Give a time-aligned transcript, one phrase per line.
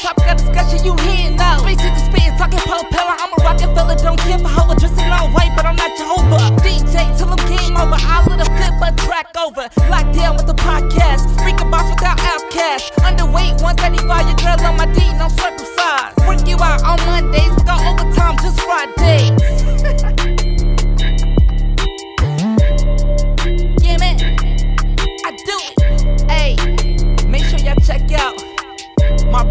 [0.00, 1.58] topic of discussion, you hearing now.
[1.58, 3.16] Space is the spitting, talking propeller.
[3.20, 6.56] I'm a rocket fella, don't care for how dressing all white, but I'm not Jehovah.
[6.64, 8.00] DJ, till I'm game over.
[8.00, 9.68] I let a flip a track over.
[9.92, 11.28] Locked down with the podcast.
[11.36, 12.92] Freaking boss without outcast.
[13.04, 16.16] Underweight, 135, your girl on my D, no circumcised.
[16.26, 19.69] Work you out on Mondays, go overtime just Friday.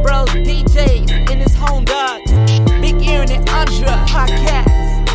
[0.10, 2.32] Bros DJs and his home dogs.
[2.82, 5.06] Big Aaron and Andra podcast.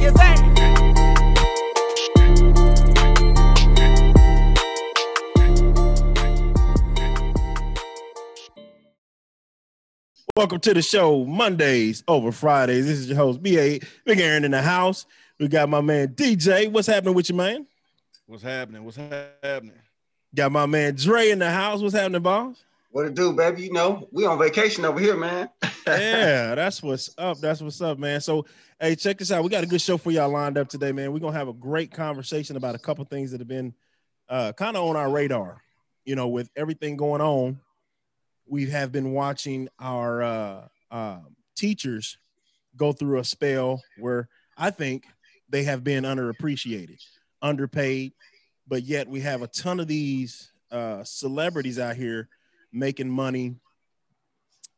[0.00, 0.34] Yes, sir.
[10.36, 12.86] Welcome to the show, Mondays over Fridays.
[12.86, 15.06] This is your host, BA Big Aaron in the house.
[15.40, 16.70] We got my man DJ.
[16.70, 17.66] What's happening with you, man?
[18.26, 18.84] What's happening?
[18.84, 19.72] What's happening?
[20.36, 21.80] Got my man Dre in the house.
[21.80, 22.62] What's happening, boss?
[22.98, 23.62] What it do, baby?
[23.62, 25.48] You know, we on vacation over here, man.
[25.86, 27.38] yeah, that's what's up.
[27.38, 28.20] That's what's up, man.
[28.20, 28.44] So,
[28.80, 29.44] hey, check this out.
[29.44, 31.12] We got a good show for y'all lined up today, man.
[31.12, 33.72] We're gonna have a great conversation about a couple things that have been
[34.28, 35.62] uh, kind of on our radar.
[36.06, 37.60] You know, with everything going on,
[38.48, 41.20] we have been watching our uh, uh,
[41.54, 42.18] teachers
[42.74, 45.04] go through a spell where I think
[45.48, 47.00] they have been underappreciated,
[47.42, 48.14] underpaid,
[48.66, 52.28] but yet we have a ton of these uh, celebrities out here
[52.72, 53.54] making money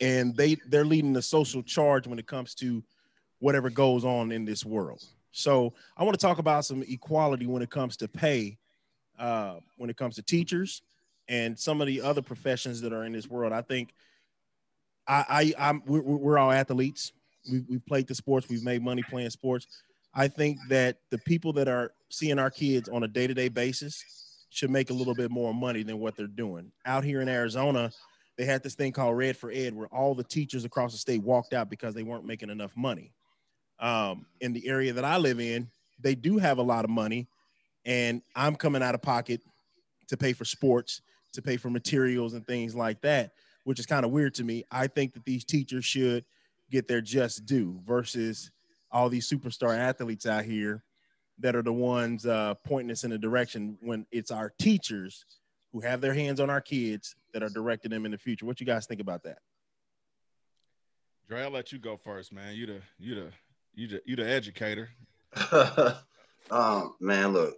[0.01, 2.83] and they they're leading the social charge when it comes to
[3.39, 5.03] whatever goes on in this world.
[5.33, 8.59] So i want to talk about some equality when it comes to pay
[9.19, 10.83] uh, when it comes to teachers
[11.29, 13.53] and some of the other professions that are in this world.
[13.53, 13.93] I think
[15.07, 17.13] i, I i'm we're, we're all athletes.
[17.51, 18.49] We, we've played the sports.
[18.49, 19.67] We've made money playing sports.
[20.15, 24.71] I think that the people that are seeing our kids on a day-to-day basis should
[24.71, 26.71] make a little bit more money than what they're doing.
[26.85, 27.91] Out here in Arizona,
[28.37, 31.23] they had this thing called Red for Ed, where all the teachers across the state
[31.23, 33.13] walked out because they weren't making enough money.
[33.79, 37.29] Um, in the area that I live in, they do have a lot of money,
[37.85, 39.41] and I'm coming out of pocket
[40.09, 41.01] to pay for sports,
[41.33, 43.33] to pay for materials and things like that,
[43.65, 44.65] which is kind of weird to me.
[44.71, 46.25] I think that these teachers should
[46.71, 48.51] get their just due versus
[48.91, 50.83] all these superstar athletes out here
[51.41, 55.25] that are the ones uh, pointing us in a direction when it's our teachers
[55.73, 58.47] who have their hands on our kids that are directing them in the future.
[58.47, 59.39] What you guys think about that?
[61.29, 62.55] Dre, I'll let you go first, man.
[62.55, 63.31] You the you the
[63.75, 64.89] you the you the educator.
[66.51, 67.55] um, man, look,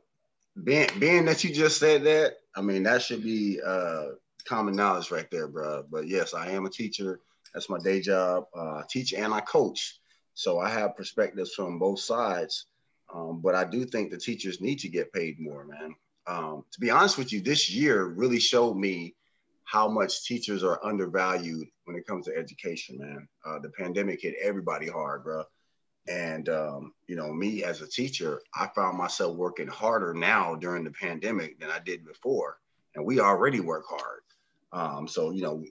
[0.63, 4.09] being being that you just said that, I mean that should be uh,
[4.45, 5.85] common knowledge right there, bro.
[5.91, 7.21] But yes, I am a teacher.
[7.55, 8.45] That's my day job.
[8.55, 9.99] Uh, I teach and I coach,
[10.35, 12.67] so I have perspectives from both sides.
[13.13, 15.95] Um, but I do think the teachers need to get paid more, man.
[16.27, 19.15] Um, to be honest with you, this year really showed me
[19.65, 23.29] how much teachers are undervalued when it comes to education, man.
[23.45, 25.45] Uh, the pandemic hit everybody hard, bro.
[26.09, 30.85] And, um, you know, me as a teacher, I found myself working harder now during
[30.85, 32.59] the pandemic than I did before.
[32.95, 34.23] And we already work hard.
[34.73, 35.65] Um, so, you know,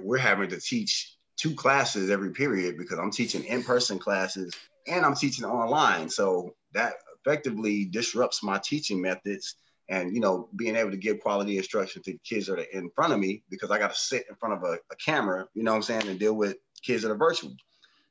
[0.00, 4.52] we're having to teach two classes every period because I'm teaching in person classes
[4.86, 6.08] and I'm teaching online.
[6.08, 9.56] So that effectively disrupts my teaching methods
[9.88, 13.12] and you know being able to give quality instruction to kids that are in front
[13.12, 15.72] of me because I got to sit in front of a, a, camera, you know
[15.72, 17.54] what I'm saying, and deal with kids that are virtual.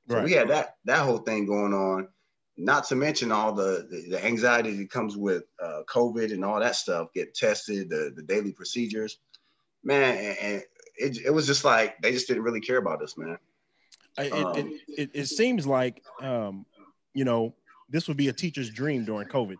[0.10, 0.24] So right.
[0.24, 2.08] we had that that whole thing going on.
[2.60, 6.60] Not to mention all the the, the anxiety that comes with uh, COVID and all
[6.60, 9.20] that stuff, get tested, the the daily procedures,
[9.84, 10.64] man, and,
[11.00, 13.38] it, it was just like they just didn't really care about us, man.
[14.18, 16.66] It, um, it, it, it, seems like um,
[17.14, 17.54] you know
[17.90, 19.56] this would be a teacher's dream during COVID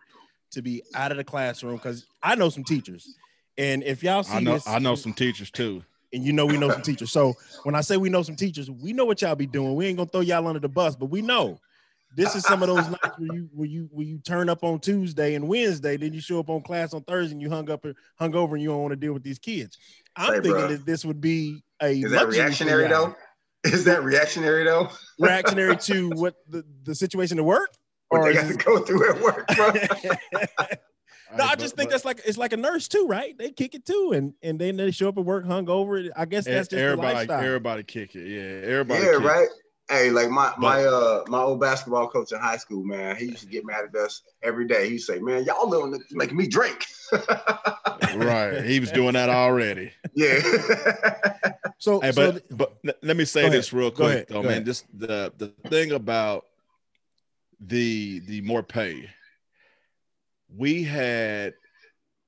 [0.52, 3.16] to be out of the classroom because I know some teachers,
[3.56, 5.84] and if y'all see I know, this, I know some teachers too.
[6.12, 7.12] And you know we know some teachers.
[7.12, 7.34] So
[7.64, 9.74] when I say we know some teachers, we know what y'all be doing.
[9.74, 11.60] We ain't gonna throw y'all under the bus, but we know
[12.16, 14.80] this is some of those nights where you where you where you turn up on
[14.80, 17.84] Tuesday and Wednesday, then you show up on class on Thursday and you hung up
[17.84, 19.76] and hung over and you don't want to deal with these kids.
[20.16, 20.68] I'm hey, thinking bro.
[20.68, 23.14] that this would be a is that reactionary though?
[23.64, 24.88] Is that reactionary though?
[25.18, 27.70] reactionary to what the, the situation at work?
[28.08, 29.72] What or they got to go through at work, bro.
[31.36, 33.36] no, I just think that's like it's like a nurse too, right?
[33.36, 36.08] They kick it too, and and then they show up at work hungover.
[36.16, 37.30] I guess that's just everybody.
[37.30, 38.68] Everybody kick it, yeah.
[38.68, 39.48] Everybody, yeah, right.
[39.90, 43.40] Hey, like my my uh my old basketball coach in high school, man, he used
[43.40, 44.88] to get mad at us every day.
[44.88, 46.84] He'd say, "Man, y'all little niggas making me drink."
[48.16, 49.90] right, he was doing that already.
[50.14, 50.40] Yeah.
[51.78, 54.52] so, hey, but so, but let me say this real quick, though, man.
[54.52, 54.66] Ahead.
[54.66, 56.44] Just the the thing about
[57.60, 59.08] the the more pay.
[60.54, 61.54] We had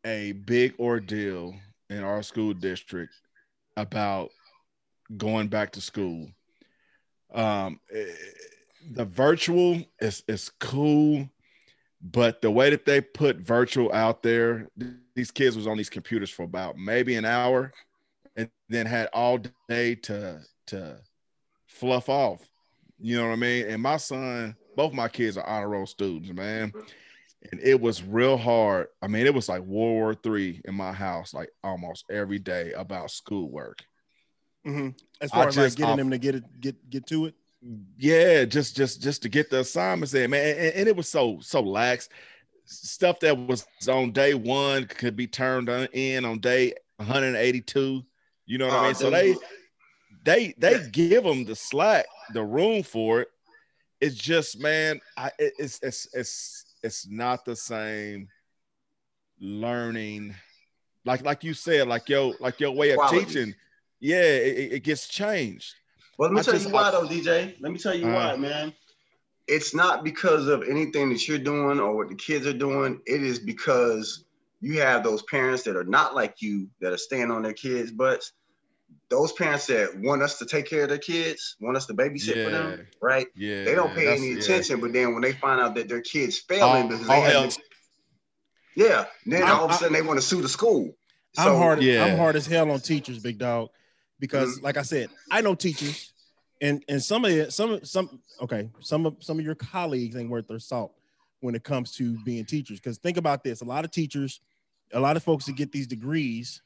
[0.04, 1.54] a big ordeal
[1.88, 3.14] in our school district
[3.76, 4.30] about
[5.16, 6.28] going back to school.
[7.32, 8.04] Um, eh,
[8.92, 11.28] the virtual is is cool,
[12.02, 14.68] but the way that they put virtual out there,
[15.14, 17.72] these kids was on these computers for about maybe an hour,
[18.36, 19.38] and then had all
[19.68, 20.98] day to to
[21.66, 22.40] fluff off.
[22.98, 23.66] You know what I mean?
[23.66, 26.72] And my son, both my kids are honor roll students, man.
[27.52, 28.86] And it was real hard.
[29.02, 32.72] I mean, it was like World War Three in my house, like almost every day
[32.72, 33.82] about schoolwork.
[34.66, 34.88] Mm-hmm.
[35.20, 37.34] As far I as like getting them to get it, get get to it.
[37.98, 40.56] Yeah, just just just to get the assignments in, man.
[40.56, 42.08] And, and, it was so so lax.
[42.64, 48.02] Stuff that was on day one could be turned in on day 182.
[48.46, 48.94] You know what I mean?
[48.94, 49.36] So they
[50.24, 53.28] they they give them the slack, the room for it.
[54.00, 58.28] It's just, man, I it's it's it's it's not the same
[59.40, 60.34] learning.
[61.04, 63.24] Like like you said, like yo, like your way of Quality.
[63.26, 63.54] teaching,
[64.00, 65.74] yeah, it, it, gets changed.
[66.18, 67.56] Well, let me I tell just, you why though, DJ.
[67.60, 68.72] Let me tell you uh, why, man.
[69.46, 73.00] It's not because of anything that you're doing or what the kids are doing.
[73.06, 74.24] It is because
[74.60, 77.90] you have those parents that are not like you that are staying on their kids'
[77.90, 78.32] butts
[79.10, 82.36] those parents that want us to take care of their kids, want us to babysit
[82.36, 82.44] yeah.
[82.44, 83.26] for them, right?
[83.34, 83.64] Yeah.
[83.64, 84.82] They don't pay any attention, yeah.
[84.82, 87.56] but then when they find out that their kids failing because they have,
[88.76, 90.94] yeah, then I'm, all of a sudden I, they want to sue the school.
[91.34, 91.82] So, I'm hard.
[91.82, 92.04] Yeah.
[92.04, 93.70] I'm hard as hell on teachers, big dog,
[94.20, 94.64] because mm-hmm.
[94.64, 96.12] like I said, I know teachers,
[96.60, 100.30] and and some of the, some some okay, some of some of your colleagues ain't
[100.30, 100.94] worth their salt
[101.40, 102.78] when it comes to being teachers.
[102.78, 104.40] Because think about this: a lot of teachers,
[104.92, 106.62] a lot of folks that get these degrees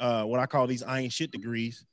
[0.00, 1.84] uh, what I call these I ain't shit degrees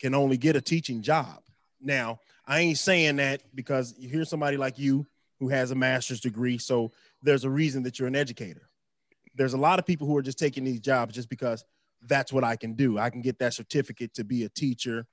[0.00, 1.40] can only get a teaching job.
[1.80, 5.06] Now, I ain't saying that because you hear somebody like you
[5.40, 8.68] who has a master's degree, so there's a reason that you're an educator.
[9.34, 11.64] There's a lot of people who are just taking these jobs just because
[12.02, 12.98] that's what I can do.
[12.98, 15.06] I can get that certificate to be a teacher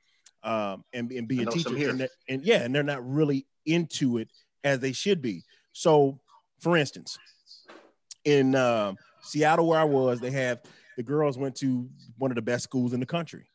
[0.43, 1.89] um, and, and be a teacher.
[1.89, 4.29] And, and yeah, and they're not really into it
[4.63, 5.43] as they should be.
[5.71, 6.19] So,
[6.59, 7.17] for instance,
[8.25, 10.61] in uh, Seattle, where I was, they have
[11.01, 11.89] the girls went to
[12.19, 13.47] one of the best schools in the country.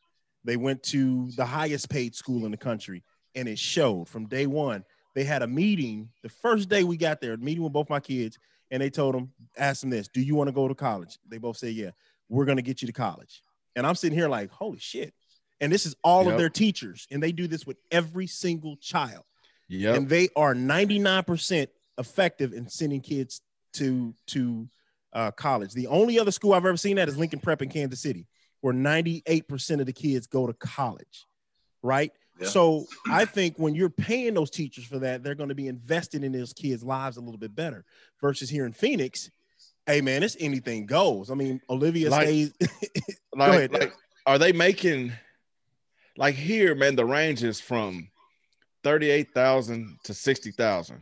[0.43, 3.03] They went to the highest paid school in the country,
[3.35, 4.83] and it showed from day one.
[5.15, 8.01] They had a meeting the first day we got there, a meeting with both my
[8.01, 8.37] kids,
[8.69, 11.17] and they told them, ask them this, do you want to go to college?
[11.25, 11.91] They both said, yeah,
[12.27, 13.41] we're going to get you to college.
[13.77, 15.13] And I'm sitting here like, holy shit.
[15.61, 16.33] And this is all yep.
[16.33, 19.23] of their teachers, and they do this with every single child.
[19.69, 19.93] Yeah.
[19.93, 21.67] And they are 99%
[21.97, 23.41] effective in sending kids
[23.73, 24.67] to to
[25.13, 25.73] uh, college.
[25.73, 28.27] The only other school I've ever seen that is Lincoln Prep in Kansas City,
[28.61, 31.25] where 98% of the kids go to college,
[31.81, 32.11] right?
[32.39, 32.47] Yeah.
[32.47, 36.23] So I think when you're paying those teachers for that, they're going to be invested
[36.23, 37.83] in those kids' lives a little bit better.
[38.21, 39.31] Versus here in Phoenix,
[39.87, 41.31] hey man, it's anything goes.
[41.31, 42.53] I mean, Olivia like, stays.
[43.35, 43.93] like, like,
[44.25, 45.13] are they making
[46.15, 46.95] like here, man?
[46.95, 48.09] The range is from
[48.83, 51.01] thirty-eight thousand to sixty thousand.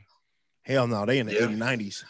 [0.62, 1.46] Hell no, they in the yeah.
[1.46, 2.04] 80, 90s.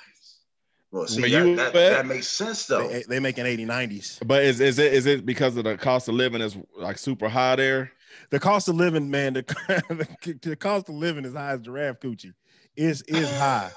[0.95, 2.87] Well, see, that, that, that, makes sense though.
[2.87, 4.25] They, they making 80, 90s.
[4.25, 7.27] But is, is it is it because of the cost of living is like super
[7.27, 7.91] high there?
[8.29, 9.41] The cost of living, man, the,
[10.23, 12.31] the, the cost of living is high as giraffe coochie.
[12.77, 13.71] Is is high.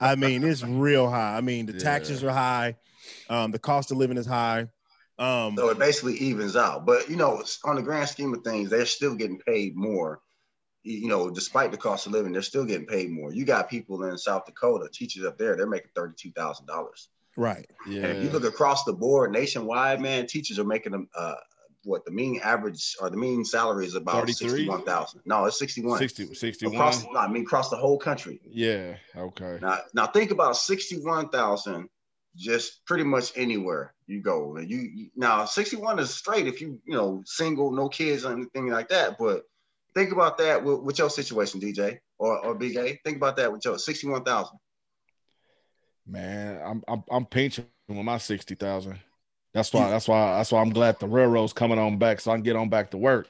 [0.00, 1.36] I mean, it's real high.
[1.36, 1.78] I mean, the yeah.
[1.78, 2.74] taxes are high.
[3.30, 4.66] Um, the cost of living is high.
[5.20, 6.84] Um, so it basically evens out.
[6.84, 10.20] But you know, on the grand scheme of things, they're still getting paid more
[10.86, 13.32] you know, despite the cost of living, they're still getting paid more.
[13.32, 17.08] You got people in South Dakota, teachers up there, they're making thirty-two thousand dollars.
[17.36, 17.68] Right.
[17.88, 18.02] Yeah.
[18.06, 21.08] And if you look across the board, nationwide, man, teachers are making them.
[21.14, 21.34] Uh,
[21.84, 24.48] what the mean average or the mean salary is about 33?
[24.48, 25.20] 61 thousand.
[25.24, 25.98] No, it's 61.
[25.98, 26.74] 60, 61.
[26.74, 28.40] Across, I mean, across the whole country.
[28.44, 28.96] Yeah.
[29.16, 29.58] Okay.
[29.62, 31.88] Now, now think about 61,000
[32.34, 34.58] just pretty much anywhere you go.
[34.58, 38.68] You, you now 61 is straight if you, you know, single, no kids or anything
[38.68, 39.16] like that.
[39.16, 39.44] But
[39.96, 43.00] Think about that with, with your situation, DJ or, or A.
[43.02, 44.58] Think about that with your 61,000.
[46.06, 48.98] Man, I'm, I'm, I'm pinching with my 60,000.
[49.54, 52.34] That's why, that's why, that's why I'm glad the railroad's coming on back so I
[52.34, 53.28] can get on back to work.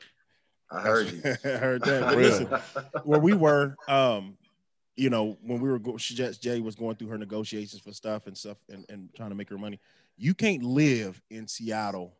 [0.68, 1.22] I heard you.
[1.44, 2.16] I heard that.
[2.16, 2.48] Listen,
[3.04, 4.36] where we were, um,
[4.96, 8.36] you know, when we were go- Jay was going through her negotiations for stuff and
[8.36, 9.78] stuff and, and trying to make her money,
[10.16, 12.16] you can't live in Seattle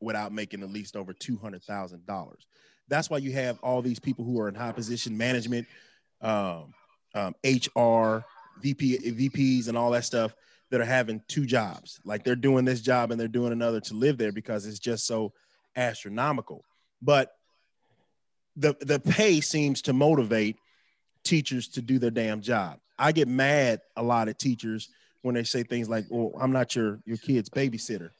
[0.00, 2.46] without making at least over two hundred thousand dollars.
[2.90, 5.66] That's why you have all these people who are in high position management,
[6.20, 6.74] um,
[7.14, 8.24] um, HR,
[8.60, 10.34] VP, VPs, and all that stuff
[10.70, 12.00] that are having two jobs.
[12.04, 15.06] Like they're doing this job and they're doing another to live there because it's just
[15.06, 15.32] so
[15.76, 16.64] astronomical.
[17.00, 17.32] But
[18.56, 20.56] the the pay seems to motivate
[21.24, 22.78] teachers to do their damn job.
[22.98, 24.88] I get mad a lot at teachers
[25.22, 28.10] when they say things like, "Well, I'm not your your kid's babysitter."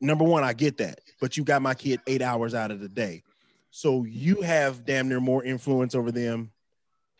[0.00, 2.88] Number one, I get that, but you got my kid eight hours out of the
[2.88, 3.22] day.
[3.74, 6.52] So you have damn near more influence over them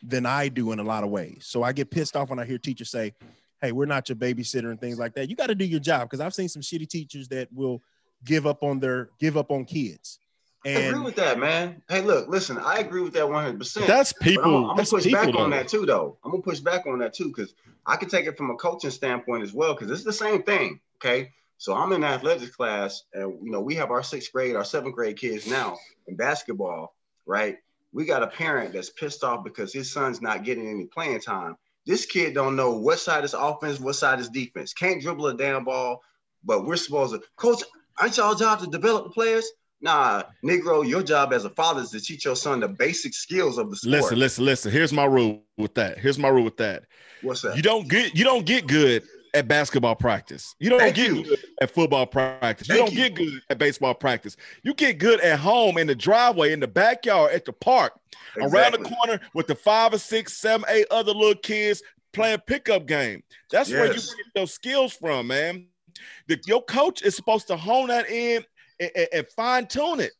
[0.03, 1.45] than I do in a lot of ways.
[1.47, 3.13] So I get pissed off when I hear teachers say,
[3.59, 5.29] Hey, we're not your babysitter and things like that.
[5.29, 7.81] You got to do your job because I've seen some shitty teachers that will
[8.23, 10.19] give up on their give up on kids.
[10.63, 11.81] And I agree with that, man.
[11.89, 13.87] Hey, look, listen, I agree with that 100%.
[13.87, 14.43] That's people.
[14.43, 15.39] I'm, I'm gonna push back though.
[15.39, 16.17] on that too, though.
[16.23, 17.55] I'm gonna push back on that too, because
[17.85, 20.81] I can take it from a coaching standpoint as well, because it's the same thing.
[20.97, 21.31] Okay.
[21.63, 24.95] So I'm in athletics class, and you know, we have our sixth grade, our seventh
[24.95, 25.77] grade kids now
[26.07, 26.93] in basketball,
[27.25, 27.55] right?
[27.93, 31.55] We got a parent that's pissed off because his son's not getting any playing time.
[31.85, 34.73] This kid don't know what side is offense, what side is defense.
[34.73, 36.01] Can't dribble a damn ball,
[36.43, 37.63] but we're supposed to, coach,
[37.97, 39.49] aren't y'all job to develop the players?
[39.79, 43.57] Nah, Negro, your job as a father is to teach your son the basic skills
[43.57, 44.01] of the sport.
[44.01, 44.71] Listen, listen, listen.
[44.73, 45.97] Here's my rule with that.
[45.97, 46.83] Here's my rule with that.
[47.21, 47.55] What's that?
[47.55, 49.03] You don't get you don't get good
[49.33, 50.55] at basketball practice.
[50.59, 51.23] You don't Thank get you.
[51.23, 52.67] good at football practice.
[52.67, 52.97] You don't you.
[52.97, 54.37] get good at baseball practice.
[54.63, 57.93] You get good at home in the driveway, in the backyard, at the park,
[58.35, 58.59] exactly.
[58.59, 62.85] around the corner with the five or six, seven, eight other little kids playing pickup
[62.85, 63.23] game.
[63.51, 63.79] That's yes.
[63.79, 65.67] where you get those skills from, man.
[66.27, 68.43] The, your coach is supposed to hone that in
[68.79, 70.11] and, and, and fine tune it.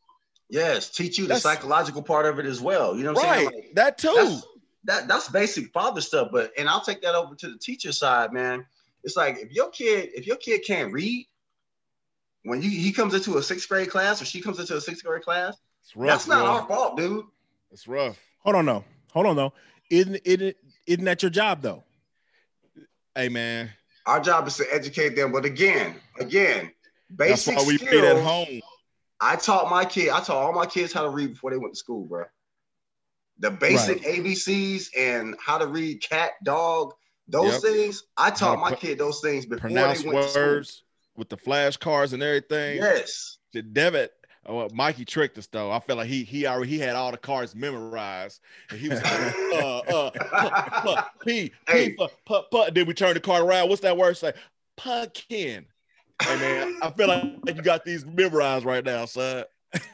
[0.50, 2.96] Yes, teach you the psychological part of it as well.
[2.96, 3.46] You know what I'm saying?
[3.46, 4.12] Like, that too.
[4.14, 4.46] That's,
[4.84, 6.28] that that's basic father stuff.
[6.30, 8.66] But and I'll take that over to the teacher side, man.
[9.04, 11.26] It's like if your kid, if your kid can't read,
[12.42, 15.04] when you he comes into a sixth grade class or she comes into a sixth
[15.04, 15.56] grade class,
[15.94, 16.50] rough, that's not bro.
[16.50, 17.24] our fault, dude.
[17.70, 18.18] It's rough.
[18.40, 18.84] Hold on, though.
[19.12, 19.52] Hold on, though.
[19.90, 20.56] Isn't it
[20.86, 21.84] isn't that your job though?
[23.14, 23.70] Hey man.
[24.06, 25.32] Our job is to educate them.
[25.32, 26.70] But again, again,
[27.14, 28.60] basic That's why we skills, at home.
[29.20, 31.74] I taught my kid, I taught all my kids how to read before they went
[31.74, 32.24] to school, bro.
[33.38, 34.16] The basic right.
[34.16, 36.92] ABCs and how to read cat, dog,
[37.28, 37.62] those yep.
[37.62, 38.04] things.
[38.16, 40.86] I taught my kid those things before they went words to school.
[41.16, 42.76] with the flashcards and everything.
[42.76, 43.38] Yes.
[43.52, 44.12] The debit.
[44.46, 45.70] Oh, Mikey tricked us though.
[45.70, 48.40] I felt like he he already he had all the cards memorized,
[48.70, 53.20] and he was like, uh uh pu, p p pu, pu, Then we turn the
[53.20, 53.70] card around.
[53.70, 54.16] What's that word?
[54.18, 54.34] Say
[54.76, 55.66] pumpkin.
[56.22, 59.44] Hey man, I feel like you got these memorized right now, son.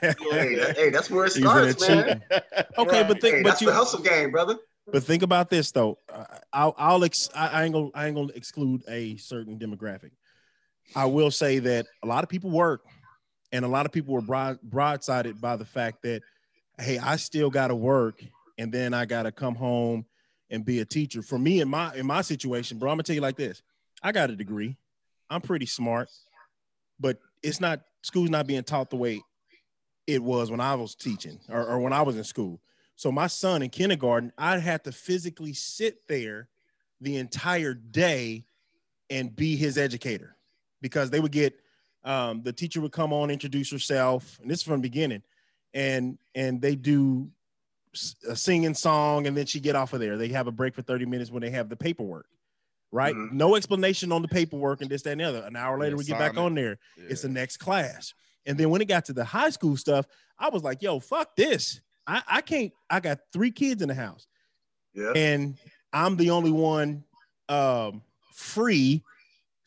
[0.01, 2.23] hey, hey, that's where it starts, man.
[2.79, 4.57] okay, but think, hey, but you the hustle game, brother.
[4.93, 5.99] But think about this though.
[6.53, 10.11] I'll, I'll ex, I ain't gonna, I ain't gonna exclude a certain demographic.
[10.97, 12.85] I will say that a lot of people work,
[13.53, 16.23] and a lot of people were broad, broadsided by the fact that,
[16.81, 18.23] hey, I still got to work,
[18.59, 20.05] and then I got to come home
[20.51, 21.23] and be a teacher.
[21.23, 23.63] For me, in my in my situation, bro, I'm gonna tell you like this:
[24.03, 24.77] I got a degree.
[25.29, 26.09] I'm pretty smart,
[26.99, 29.23] but it's not school's not being taught the way
[30.07, 32.61] it was when I was teaching or, or when I was in school.
[33.01, 36.51] So my son in kindergarten, I'd have to physically sit there
[37.01, 38.45] the entire day
[39.09, 40.37] and be his educator
[40.83, 41.59] because they would get
[42.05, 45.23] um, the teacher would come on, introduce herself, and this is from the beginning,
[45.73, 47.31] and and they do
[48.29, 50.19] a singing song, and then she get off of there.
[50.19, 52.27] They have a break for 30 minutes when they have the paperwork
[52.93, 53.15] right?
[53.15, 53.37] Mm-hmm.
[53.37, 55.45] No explanation on the paperwork and this, that, and the other.
[55.47, 56.77] An hour later, we get back on there.
[56.99, 57.05] Yeah.
[57.11, 58.15] It's the next class.
[58.47, 61.37] And then when it got to the high school stuff, I was like, yo, fuck
[61.37, 61.81] this.
[62.07, 64.27] I, I can't, I got three kids in the house.
[64.95, 65.13] Yeah.
[65.15, 65.57] And
[65.93, 67.05] I'm the only one
[67.49, 68.03] um,
[68.33, 69.03] free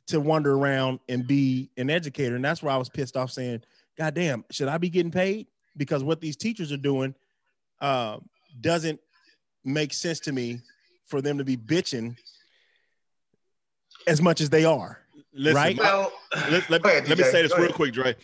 [0.07, 2.35] to wander around and be an educator.
[2.35, 3.61] And that's where I was pissed off saying,
[3.97, 5.47] God damn, should I be getting paid?
[5.77, 7.15] Because what these teachers are doing
[7.81, 8.17] uh,
[8.59, 8.99] doesn't
[9.63, 10.59] make sense to me
[11.05, 12.17] for them to be bitching
[14.07, 14.99] as much as they are.
[15.33, 15.77] Listen, right?
[15.77, 16.11] Well,
[16.49, 17.75] let, let, ahead, let me say this Go real ahead.
[17.75, 18.15] quick, Dre.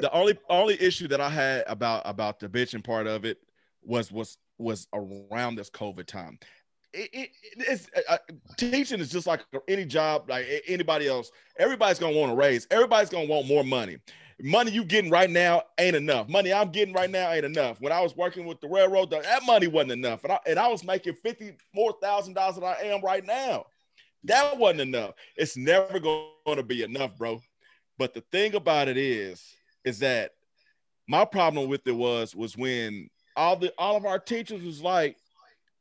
[0.00, 3.38] The only only issue that I had about about the bitching part of it
[3.82, 6.38] was was was around this COVID time.
[6.92, 8.18] It, it, it's uh, uh
[8.56, 11.30] teaching is just like any job, like anybody else.
[11.58, 12.66] Everybody's gonna want to raise.
[12.70, 13.98] Everybody's gonna want more money.
[14.40, 16.28] Money you getting right now ain't enough.
[16.28, 17.80] Money I'm getting right now ain't enough.
[17.80, 20.68] When I was working with the railroad, that money wasn't enough, and I, and I
[20.68, 23.66] was making fifty more thousand dollars than I am right now.
[24.24, 25.14] That wasn't enough.
[25.36, 27.40] It's never going to be enough, bro.
[27.98, 29.54] But the thing about it is,
[29.84, 30.32] is that
[31.08, 35.16] my problem with it was was when all the all of our teachers was like,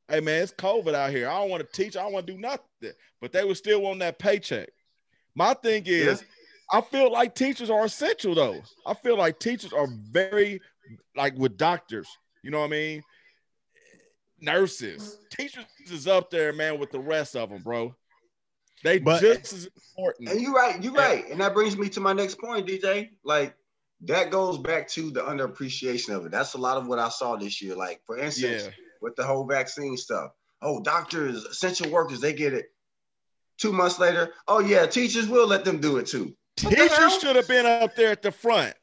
[0.07, 1.29] "Hey man, it's COVID out here.
[1.29, 1.95] I don't want to teach.
[1.95, 4.69] I don't want to do nothing." But they were still on that paycheck.
[5.35, 6.77] My thing is, yeah.
[6.79, 8.61] I feel like teachers are essential though.
[8.85, 10.61] I feel like teachers are very
[11.15, 12.07] like with doctors.
[12.43, 13.03] You know what I mean?
[14.41, 17.95] Nurses, teachers is up there, man, with the rest of them, bro.
[18.83, 20.29] They but, just as important.
[20.29, 21.23] And you're right, you're right.
[21.31, 23.11] And that brings me to my next point, DJ.
[23.23, 23.55] Like
[24.01, 26.31] that goes back to the underappreciation of it.
[26.31, 27.75] That's a lot of what I saw this year.
[27.75, 28.71] Like, for instance, yeah.
[29.01, 30.31] with the whole vaccine stuff.
[30.61, 32.65] Oh, doctors, essential workers, they get it.
[33.57, 36.35] Two months later, oh yeah, teachers will let them do it too.
[36.61, 38.73] What teachers should have been up there at the front.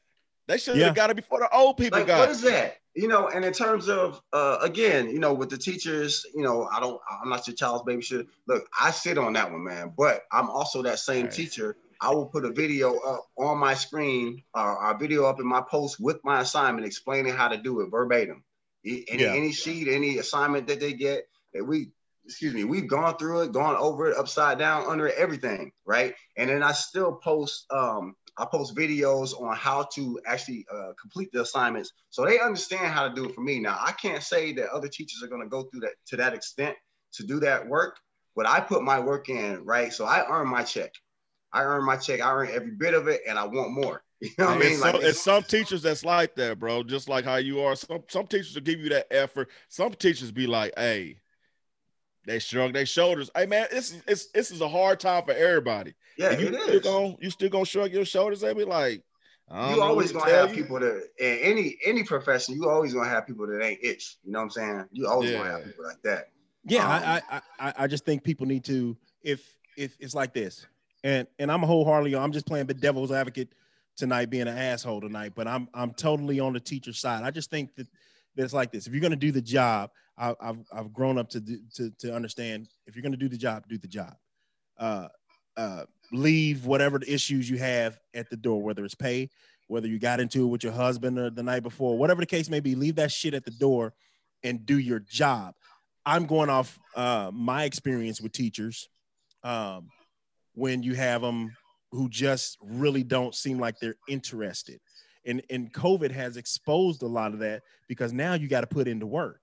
[0.47, 0.95] They should have yeah.
[0.95, 2.81] got it before the old people like, got What is that?
[2.95, 6.69] you know, and in terms of uh, again, you know, with the teachers, you know,
[6.73, 8.27] I don't, I'm not your child's babysitter.
[8.47, 9.93] Look, I sit on that one, man.
[9.97, 11.33] But I'm also that same right.
[11.33, 11.77] teacher.
[12.01, 15.47] I will put a video up on my screen, or uh, a video up in
[15.47, 18.43] my post with my assignment, explaining how to do it verbatim.
[18.85, 19.35] Any, yeah.
[19.35, 21.91] any sheet, any assignment that they get, that we,
[22.25, 26.15] excuse me, we've gone through it, gone over it, upside down, under it, everything, right?
[26.39, 31.31] And then I still post um, I post videos on how to actually uh, complete
[31.33, 33.59] the assignments so they understand how to do it for me.
[33.59, 36.33] Now, I can't say that other teachers are going to go through that to that
[36.33, 36.77] extent
[37.13, 37.99] to do that work,
[38.35, 39.93] but I put my work in, right?
[39.93, 40.95] So I earn my check.
[41.53, 42.21] I earn my check.
[42.21, 44.03] I earn every bit of it, and I want more.
[44.23, 44.81] You know what I mean?
[44.81, 46.83] Like, it's some teachers that's like that, bro.
[46.83, 47.75] Just like how you are.
[47.75, 49.49] Some some teachers will give you that effort.
[49.71, 51.21] Some teachers be like, "Hey,
[52.27, 53.31] they shrug their shoulders.
[53.35, 55.95] Hey man, this is it's this is a hard time for everybody.
[56.19, 56.81] Yeah, you it still is.
[56.83, 59.03] Gonna, you still gonna shrug your shoulders and be like,
[59.51, 60.63] you always gonna have you.
[60.63, 64.19] people that in any any profession, you always gonna have people that ain't itch.
[64.23, 64.85] You know what I'm saying?
[64.93, 65.39] You always yeah.
[65.39, 66.29] gonna have people like that.
[66.65, 70.35] Yeah, um, I, I I I just think people need to if if it's like
[70.35, 70.67] this,
[71.05, 73.55] and and I'm a wholeheartedly I'm just playing the devil's advocate
[73.97, 77.23] tonight, being an asshole tonight, but I'm I'm totally on the teacher side.
[77.25, 77.87] I just think that
[78.37, 78.87] that it's like this.
[78.87, 81.41] If you're gonna do the job, I, have I've grown up to,
[81.75, 84.15] to to understand if you're gonna do the job, do the job.
[84.79, 85.09] Uh,
[85.57, 89.29] uh, leave whatever the issues you have at the door, whether it's pay,
[89.69, 92.49] whether you got into it with your husband or the night before, whatever the case
[92.49, 93.93] may be, leave that shit at the door
[94.43, 95.55] and do your job.
[96.07, 98.89] I'm going off uh, my experience with teachers.
[99.43, 99.91] Um,
[100.55, 101.57] when you have them
[101.93, 104.81] who just really don't seem like they're interested.
[105.27, 108.89] And, and COVID has exposed a lot of that because now you got to put
[108.89, 109.41] into work.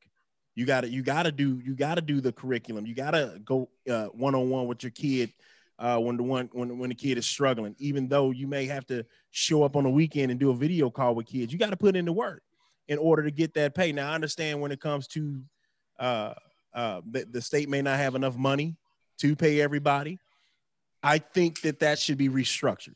[0.56, 2.88] You got to you got to do you got to do the curriculum.
[2.88, 3.70] You got to go
[4.14, 5.32] one on one with your kid
[5.78, 7.76] uh, when the one when when the kid is struggling.
[7.78, 10.90] Even though you may have to show up on a weekend and do a video
[10.90, 12.41] call with kids, you got to put in the work
[12.88, 13.91] in order to get that pay.
[13.91, 15.41] Now I understand when it comes to
[16.00, 16.34] uh,
[16.74, 18.76] uh, the, the state may not have enough money
[19.20, 20.17] to pay everybody.
[21.08, 22.96] I think that that should be restructured.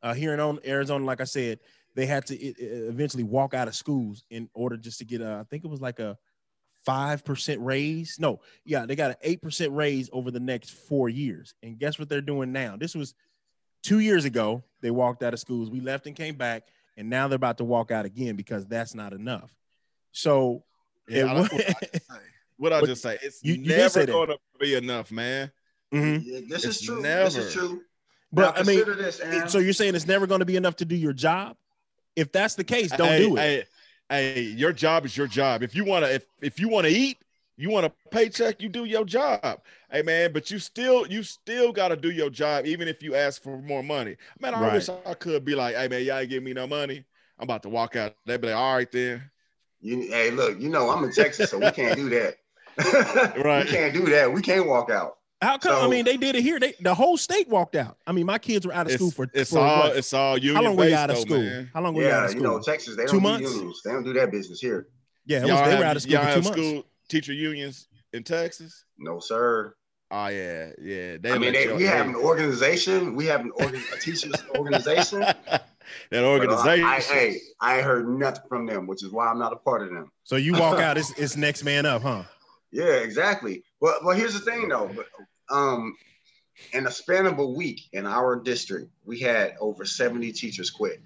[0.00, 1.58] Uh, here in Arizona, like I said,
[1.96, 5.44] they had to eventually walk out of schools in order just to get a, I
[5.50, 6.16] think it was like a
[6.86, 8.16] 5% raise.
[8.20, 11.54] No, yeah, they got an 8% raise over the next four years.
[11.60, 12.76] And guess what they're doing now?
[12.76, 13.14] This was
[13.82, 14.62] two years ago.
[14.80, 15.68] They walked out of schools.
[15.68, 16.68] We left and came back.
[16.96, 19.52] And now they're about to walk out again because that's not enough.
[20.12, 20.62] So,
[21.08, 22.02] yeah, it,
[22.56, 25.50] what I just say, it's you, you never going to be enough, man.
[25.92, 26.28] Mm-hmm.
[26.28, 27.02] Yeah, this it's is true.
[27.02, 27.24] Never.
[27.24, 27.82] This is true.
[28.32, 30.84] But now, I mean, this, so you're saying it's never going to be enough to
[30.84, 31.56] do your job?
[32.14, 33.68] If that's the case, don't hey, do it.
[34.10, 35.62] Hey, hey, your job is your job.
[35.62, 37.18] If you want to, if if you want to eat,
[37.56, 39.60] you want a paycheck, you do your job.
[39.90, 43.14] Hey man, but you still you still got to do your job, even if you
[43.14, 44.16] ask for more money.
[44.40, 44.72] Man, I right.
[44.74, 47.04] wish I could be like, hey man, y'all give me no money.
[47.38, 48.14] I'm about to walk out.
[48.26, 49.22] They'd be like, all right then.
[49.80, 52.36] You, hey, look, you know I'm in Texas, so we can't do that.
[53.44, 53.64] right.
[53.64, 54.32] we can't do that.
[54.32, 55.17] We can't walk out.
[55.40, 55.72] How come?
[55.72, 56.58] So, I mean, they did it here.
[56.58, 57.96] They the whole state walked out.
[58.06, 59.30] I mean, my kids were out of school for.
[59.32, 59.88] It's for all.
[59.88, 59.96] What?
[59.96, 60.56] It's all union.
[60.56, 61.40] How long were you out of school?
[61.40, 61.70] Man.
[61.72, 62.42] How long were yeah, you out of school?
[62.42, 62.96] you know, Texas.
[62.96, 63.54] They don't two months.
[63.54, 63.80] Unions.
[63.84, 64.88] They don't do that business here.
[65.26, 66.48] Yeah, was, they have, were out of school for two months.
[66.48, 68.84] School teacher unions in Texas?
[68.98, 69.74] No, sir.
[70.10, 71.18] Oh yeah, yeah.
[71.18, 73.14] They I mean, they, we have an organization.
[73.14, 75.20] We have an organ, a teachers organization.
[75.20, 75.64] that
[76.14, 76.64] organization.
[76.64, 79.56] But, uh, I, hey, I heard nothing from them, which is why I'm not a
[79.56, 80.10] part of them.
[80.24, 82.22] So you walk out, it's, it's next man up, huh?
[82.72, 83.62] Yeah, exactly.
[83.80, 84.90] Well, well, here's the thing though.
[85.50, 85.96] Um,
[86.72, 91.00] in a span of a week in our district, we had over 70 teachers quit.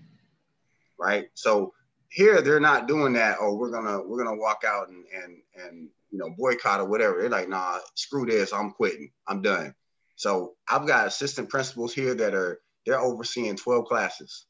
[0.99, 1.27] Right.
[1.35, 1.75] So
[2.09, 3.39] here they're not doing that.
[3.41, 7.21] Oh, we're gonna we're gonna walk out and and and you know boycott or whatever.
[7.21, 8.53] They're like, nah, screw this.
[8.53, 9.11] I'm quitting.
[9.27, 9.75] I'm done.
[10.17, 14.47] So I've got assistant principals here that are they're overseeing 12 classes.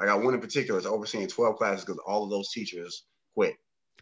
[0.00, 3.56] I got one in particular is overseeing 12 classes because all of those teachers quit.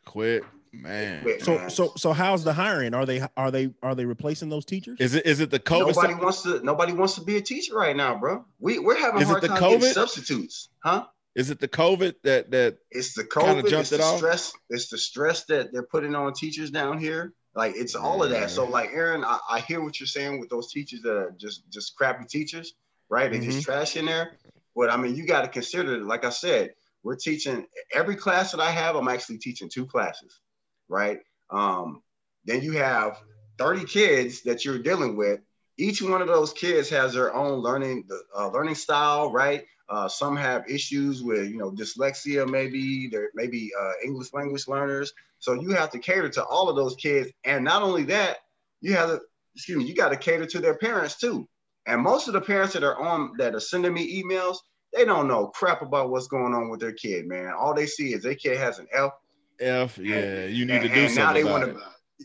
[0.05, 0.45] Quit.
[0.83, 1.41] Man.
[1.41, 2.95] So so so how's the hiring?
[2.95, 4.99] Are they are they are they replacing those teachers?
[5.01, 5.95] Is it is it the COVID?
[5.95, 8.45] Nobody wants to nobody wants to be a teacher right now, bro.
[8.59, 9.81] We we're having is hard it the time COVID?
[9.81, 11.07] getting substitutes, huh?
[11.35, 14.17] Is it the COVID that that it's the COVID jumped it's it the off?
[14.17, 17.35] stress, it's the stress that they're putting on teachers down here.
[17.55, 18.51] Like it's all of that.
[18.51, 21.69] So like Aaron, I, I, hear what you're saying with those teachers that are just
[21.71, 22.75] just crappy teachers,
[23.11, 23.31] right?
[23.31, 23.51] They're mm-hmm.
[23.51, 24.33] just trash in there.
[24.75, 28.61] But I mean, you got to consider, like I said, we're teaching every class that
[28.61, 28.97] I have.
[28.97, 30.41] I'm actually teaching two classes,
[30.89, 31.21] right?
[31.51, 32.03] Um,
[32.45, 33.21] then you have
[33.59, 35.41] 30 kids that you're dealing with.
[35.79, 39.65] Each one of those kids has their own learning uh, learning style, right?
[39.89, 45.13] Uh, some have issues with you know dyslexia, maybe they're maybe uh, English language learners.
[45.39, 48.39] So you have to cater to all of those kids, and not only that,
[48.81, 49.21] you have to
[49.55, 51.49] excuse me, you got to cater to their parents too.
[51.87, 54.57] And most of the parents that are on that are sending me emails,
[54.93, 57.53] they don't know crap about what's going on with their kid, man.
[57.53, 59.13] All they see is their kid has an F
[59.61, 61.25] F, yeah, you need and, to do something.
[61.25, 61.81] Now they want to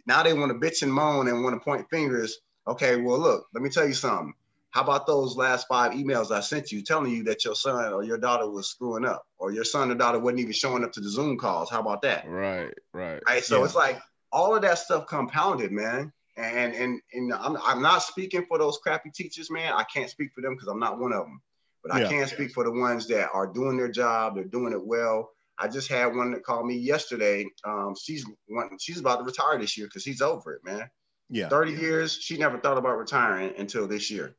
[0.06, 2.40] now they want to bitch and moan and want to point fingers.
[2.68, 4.34] Okay, well, look, let me tell you something.
[4.72, 8.04] How about those last five emails I sent you telling you that your son or
[8.04, 11.02] your daughter was screwing up, or your son or daughter wasn't even showing up to
[11.02, 11.70] the Zoom calls?
[11.70, 12.28] How about that?
[12.28, 13.22] Right, right.
[13.28, 13.44] Right.
[13.44, 13.66] So yeah.
[13.66, 14.00] it's like
[14.32, 16.14] all of that stuff compounded, man.
[16.38, 19.74] And and and I'm, I'm not speaking for those crappy teachers, man.
[19.74, 21.42] I can't speak for them because I'm not one of them.
[21.84, 22.08] But yeah.
[22.08, 24.36] I can speak for the ones that are doing their job.
[24.36, 25.32] They're doing it well.
[25.62, 27.46] I just had one that called me yesterday.
[27.64, 30.90] Um, she's one, she's about to retire this year because she's over it, man.
[31.30, 31.50] Yeah.
[31.50, 32.18] 30 years.
[32.20, 34.36] She never thought about retiring until this year.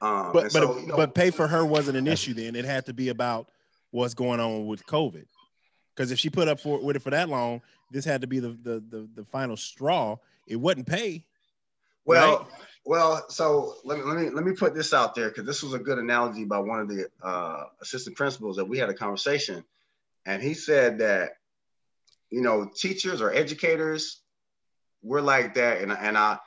[0.00, 2.56] Um, but but, so, you know, but pay for her wasn't an issue then.
[2.56, 3.50] It had to be about
[3.90, 5.26] what's going on with COVID.
[5.94, 7.60] Because if she put up for with it for that long,
[7.90, 10.16] this had to be the the the, the final straw.
[10.46, 11.24] It wouldn't pay.
[12.06, 12.46] Well, right?
[12.86, 15.74] well, so let me let me let me put this out there because this was
[15.74, 19.62] a good analogy by one of the uh, assistant principals that we had a conversation,
[20.26, 21.30] and he said that
[22.30, 24.22] you know teachers or educators,
[25.02, 26.38] we're like that, and and I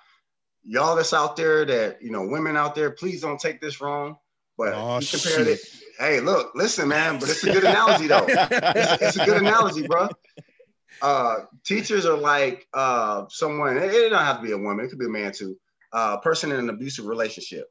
[0.64, 4.18] y'all that's out there that you know women out there, please don't take this wrong.
[4.58, 5.60] But oh, he compared shit.
[5.60, 5.60] it.
[5.98, 7.20] Hey, look, listen, man.
[7.20, 8.26] But it's a good analogy though.
[8.28, 10.10] It's, it's a good analogy, bro.
[11.02, 13.78] Uh, teachers are like uh, someone.
[13.78, 14.86] It, it don't have to be a woman.
[14.86, 15.58] It could be a man too.
[15.94, 17.68] A uh, person in an abusive relationship,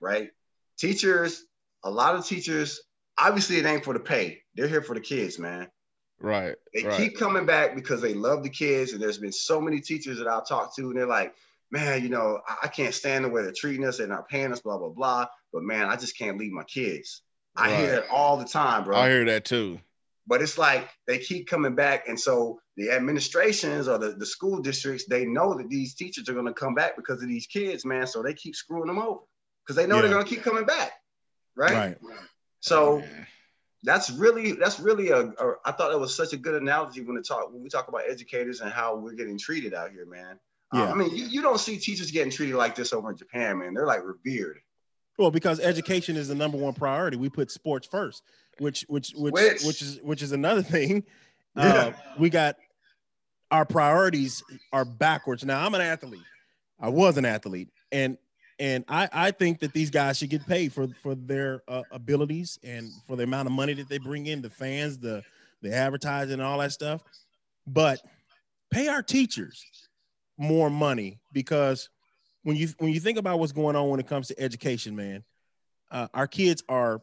[0.00, 0.30] right?
[0.78, 1.44] Teachers.
[1.84, 2.80] A lot of teachers.
[3.18, 4.42] Obviously, it ain't for the pay.
[4.54, 5.68] They're here for the kids, man.
[6.20, 6.54] Right.
[6.74, 6.96] They right.
[6.96, 8.92] keep coming back because they love the kids.
[8.92, 11.34] And there's been so many teachers that I'll talk to, and they're like,
[11.70, 14.60] man, you know, I, can't stand the way they're treating us, they're not paying us,
[14.60, 15.26] blah, blah, blah.
[15.52, 17.22] But man, I just can't leave my kids.
[17.58, 17.72] Right.
[17.72, 18.96] I hear that all the time, bro.
[18.96, 19.80] I hear that too.
[20.26, 22.08] But it's like they keep coming back.
[22.08, 26.34] And so the administrations or the, the school districts, they know that these teachers are
[26.34, 28.06] going to come back because of these kids, man.
[28.06, 29.20] So they keep screwing them over
[29.64, 30.02] because they know yeah.
[30.02, 30.92] they're going to keep coming back.
[31.56, 31.72] Right.
[31.72, 31.96] Right.
[32.66, 33.02] So
[33.82, 37.22] that's really, that's really a, a, I thought that was such a good analogy when,
[37.22, 40.38] talk, when we talk about educators and how we're getting treated out here, man.
[40.74, 40.82] Yeah.
[40.82, 43.58] Uh, I mean, you, you don't see teachers getting treated like this over in Japan,
[43.58, 43.72] man.
[43.72, 44.58] They're like revered.
[45.16, 47.16] Well, because education is the number one priority.
[47.16, 48.22] We put sports first,
[48.58, 51.04] which which which which, which is which is another thing.
[51.58, 51.64] Yeah.
[51.64, 52.56] Uh, we got
[53.50, 54.42] our priorities
[54.74, 55.42] are backwards.
[55.42, 56.20] Now, I'm an athlete.
[56.78, 58.18] I was an athlete, and
[58.58, 62.58] and I I think that these guys should get paid for for their uh, abilities
[62.62, 65.22] and for the amount of money that they bring in, the fans, the
[65.62, 67.02] the advertising, and all that stuff.
[67.66, 68.00] But
[68.70, 69.64] pay our teachers
[70.38, 71.88] more money because
[72.42, 75.24] when you when you think about what's going on when it comes to education, man,
[75.90, 77.02] uh, our kids are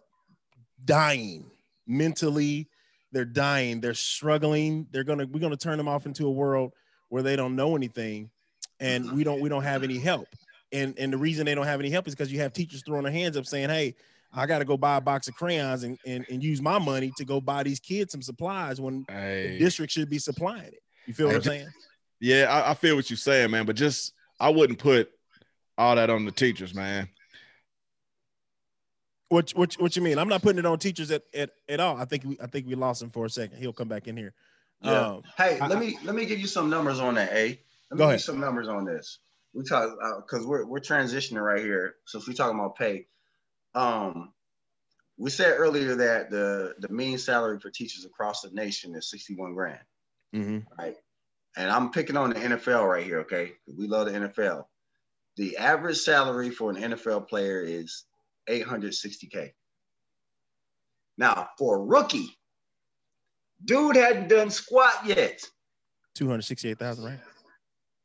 [0.84, 1.46] dying
[1.88, 2.68] mentally.
[3.12, 3.80] They're dying.
[3.80, 4.88] They're struggling.
[4.92, 6.74] They're gonna we're gonna turn them off into a world
[7.10, 8.32] where they don't know anything,
[8.80, 10.28] and we don't we don't have any help.
[10.74, 13.04] And and the reason they don't have any help is because you have teachers throwing
[13.04, 13.96] their hands up saying, "Hey,
[14.36, 17.12] I got to go buy a box of crayons and, and, and use my money
[17.18, 19.52] to go buy these kids some supplies when hey.
[19.52, 20.82] the district should be supplying it.
[21.06, 21.68] You feel what I'm saying?
[22.20, 23.66] Yeah, I, I feel what you're saying, man.
[23.66, 25.12] But just I wouldn't put
[25.78, 27.10] all that on the teachers, man.
[29.30, 30.18] What what what you mean?
[30.18, 31.98] I'm not putting it on teachers at, at, at all.
[31.98, 33.58] I think we I think we lost him for a second.
[33.58, 34.34] He'll come back in here.
[34.82, 35.08] Yeah.
[35.08, 37.32] Um, hey, I, let me let me give you some numbers on that.
[37.32, 37.34] A.
[37.34, 37.58] Let me
[37.90, 38.14] go give ahead.
[38.14, 39.20] you some numbers on this.
[39.54, 39.92] We talk
[40.26, 41.96] because uh, we're we're transitioning right here.
[42.06, 43.08] So if we talking about pay,
[43.76, 44.34] um,
[45.18, 49.54] we said earlier that the the mean salary for teachers across the nation is 61
[49.54, 49.80] grand.
[50.36, 50.60] Mm-hmm.
[50.78, 50.98] Right
[51.56, 53.54] and I'm picking on the NFL right here, okay?
[53.68, 54.66] We love the NFL.
[55.38, 58.06] The average salary for an NFL player is
[58.50, 59.52] 860K.
[61.18, 62.36] Now, for a rookie,
[63.64, 65.42] dude hadn't done squat yet.
[66.16, 67.20] 268,000, right?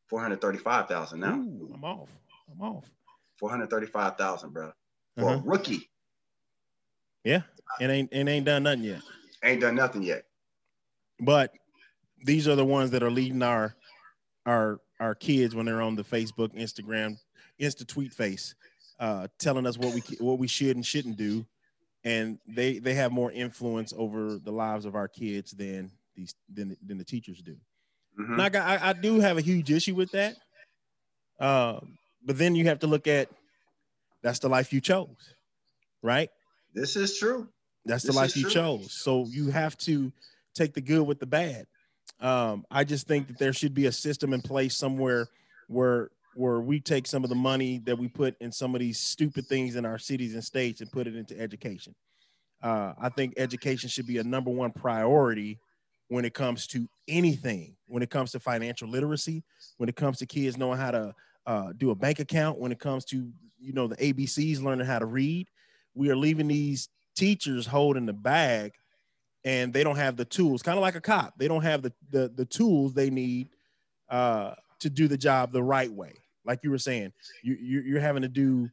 [0.08, 1.34] 435,000 now.
[1.34, 2.08] Ooh, I'm off.
[2.50, 2.84] I'm off.
[3.38, 4.72] 435,000, bro.
[5.16, 5.34] For uh-huh.
[5.34, 5.90] a rookie.
[7.24, 7.42] Yeah.
[7.80, 9.02] It ain't it ain't done nothing yet.
[9.44, 10.24] Ain't done nothing yet.
[11.20, 11.52] But
[12.24, 13.76] these are the ones that are leading our
[14.46, 17.18] our our kids when they're on the Facebook, Instagram,
[17.60, 18.54] Insta tweet face,
[18.98, 21.44] uh, telling us what we what we should and shouldn't do,
[22.04, 26.76] and they they have more influence over the lives of our kids than these than
[26.84, 27.56] than the teachers do.
[28.18, 28.36] Mm-hmm.
[28.36, 30.34] Now, I, I do have a huge issue with that,
[31.38, 31.80] uh,
[32.24, 33.28] but then you have to look at
[34.22, 35.34] that's the life you chose,
[36.02, 36.28] right?
[36.74, 37.48] This is true.
[37.84, 38.50] That's the life you true.
[38.50, 38.92] chose.
[38.92, 40.12] So you have to
[40.54, 41.66] take the good with the bad.
[42.20, 45.28] Um, I just think that there should be a system in place somewhere
[45.68, 49.00] where where we take some of the money that we put in some of these
[49.00, 51.94] stupid things in our cities and states and put it into education.
[52.62, 55.58] Uh, I think education should be a number one priority
[56.08, 57.76] when it comes to anything.
[57.86, 59.42] When it comes to financial literacy,
[59.76, 61.14] when it comes to kids knowing how to
[61.46, 64.98] uh, do a bank account, when it comes to you know the ABCs learning how
[64.98, 65.48] to read,
[65.94, 68.72] we are leaving these teachers holding the bag
[69.44, 71.34] and they don't have the tools, kind of like a cop.
[71.38, 73.48] They don't have the the, the tools they need
[74.08, 76.14] uh, to do the job the right way.
[76.44, 78.70] Like you were saying, you, you are having to do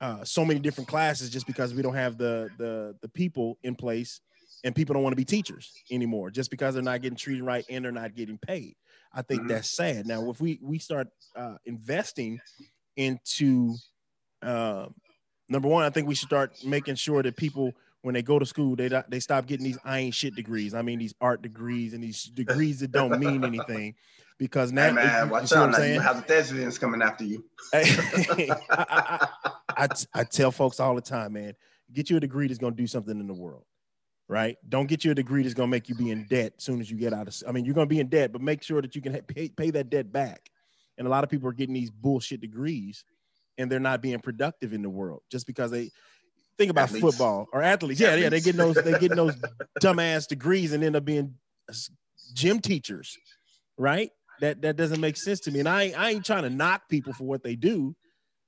[0.00, 3.74] uh, so many different classes just because we don't have the the the people in
[3.74, 4.20] place,
[4.64, 7.64] and people don't want to be teachers anymore just because they're not getting treated right
[7.68, 8.76] and they're not getting paid.
[9.12, 9.48] I think mm-hmm.
[9.48, 10.06] that's sad.
[10.06, 12.40] Now, if we we start uh, investing
[12.96, 13.74] into
[14.42, 14.86] uh,
[15.48, 17.72] number one, I think we should start making sure that people
[18.02, 20.74] when they go to school, they they stop getting these I ain't shit degrees.
[20.74, 23.94] I mean these art degrees and these degrees that don't mean anything.
[24.38, 25.70] Because now, hey man, watch out!
[25.70, 27.44] Now you have the coming after you.
[27.72, 29.28] I, I,
[29.76, 31.54] I, I, tell folks all the time, man,
[31.92, 33.62] get you a degree that's going to do something in the world,
[34.32, 34.56] right?
[34.66, 36.80] Don't get you a degree that's going to make you be in debt as soon
[36.80, 37.34] as you get out of.
[37.46, 39.50] I mean, you're going to be in debt, but make sure that you can pay,
[39.50, 40.50] pay that debt back.
[40.96, 43.04] And a lot of people are getting these bullshit degrees,
[43.58, 45.90] and they're not being productive in the world just because they
[46.56, 47.04] think about athletes.
[47.04, 48.00] football or athletes.
[48.00, 48.22] Yeah, athletes.
[48.22, 49.36] yeah, they get those they get those
[49.82, 51.34] dumbass degrees and end up being
[52.32, 53.18] gym teachers,
[53.76, 54.10] right?
[54.40, 55.60] That that doesn't make sense to me.
[55.60, 57.94] And I I ain't trying to knock people for what they do,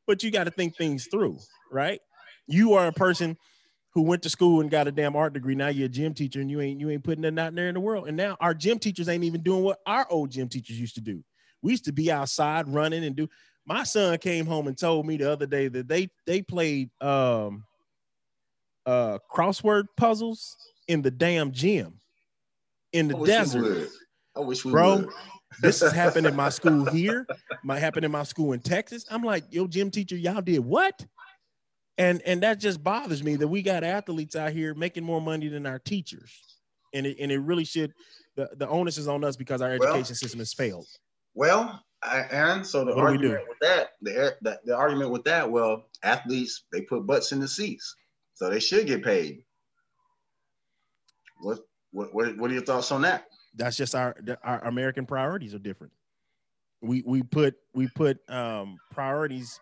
[0.07, 1.39] but you got to think things through,
[1.71, 2.01] right?
[2.47, 3.37] You are a person
[3.95, 5.55] who went to school and got a damn art degree.
[5.55, 7.75] Now you're a gym teacher and you ain't you ain't putting that out there in
[7.75, 8.09] the world.
[8.09, 11.01] And now our gym teachers ain't even doing what our old gym teachers used to
[11.01, 11.23] do.
[11.63, 13.29] We used to be outside running and do.
[13.67, 17.65] My son came home and told me the other day that they they played um
[18.87, 20.57] uh, crossword puzzles
[20.89, 22.01] in the damn gym
[22.93, 23.89] in the desert.
[24.37, 24.97] I wish we bro.
[24.97, 25.09] Would.
[25.61, 27.27] this has happened in my school here.
[27.63, 29.07] Might happen in my school in Texas.
[29.11, 31.07] I'm like, yo, gym teacher, y'all did what?
[31.97, 35.49] And and that just bothers me that we got athletes out here making more money
[35.49, 36.33] than our teachers,
[36.93, 37.93] and it and it really should.
[38.37, 40.87] The, the onus is on us because our education well, system has failed.
[41.35, 45.49] Well, I, Aaron, so the what argument with that, the, the the argument with that,
[45.49, 47.95] well, athletes they put butts in the seats.
[48.35, 49.45] So they should get paid.
[51.41, 51.61] What
[51.93, 53.27] what what, what are your thoughts on that?
[53.55, 55.93] That's just our our American priorities are different.
[56.83, 59.61] We we put we put um, priorities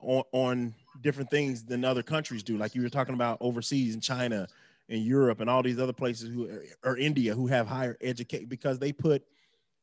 [0.00, 2.56] on on different things than other countries do.
[2.56, 4.46] Like you were talking about overseas in China
[4.88, 6.50] and Europe and all these other places who
[6.84, 9.22] or India who have higher education because they put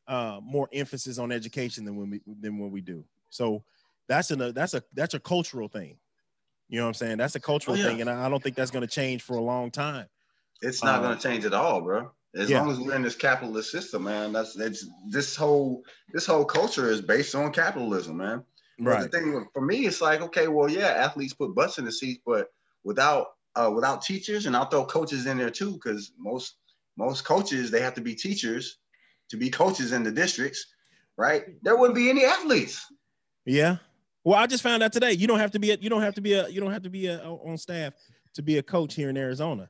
[0.08, 3.03] uh, more emphasis on education than when we than when we do.
[3.30, 3.63] So
[4.08, 5.97] that's a that's a that's a cultural thing.
[6.69, 7.17] You know what I'm saying?
[7.17, 7.86] That's a cultural oh, yeah.
[7.88, 10.08] thing, and I don't think that's going to change for a long time.
[10.62, 12.12] It's not um, going to change at all, bro.
[12.36, 12.60] As yeah.
[12.60, 16.89] long as we're in this capitalist system, man, that's that's this whole this whole culture
[16.89, 18.43] is based on capitalism, man.
[18.80, 19.02] Right.
[19.02, 21.92] But the thing for me, it's like, okay, well, yeah, athletes put butts in the
[21.92, 22.50] seats, but
[22.84, 26.58] without uh, without teachers, and I'll throw coaches in there too, because most
[26.96, 28.78] most coaches they have to be teachers
[29.30, 30.66] to be coaches in the districts,
[31.18, 31.44] right?
[31.63, 32.86] There wouldn't be any athletes.
[33.46, 33.78] Yeah,
[34.28, 36.16] well, I just found out today you don't have to be a, you don't have
[36.16, 37.94] to be a you don't have to be a, on staff
[38.34, 39.70] to be a coach here in Arizona.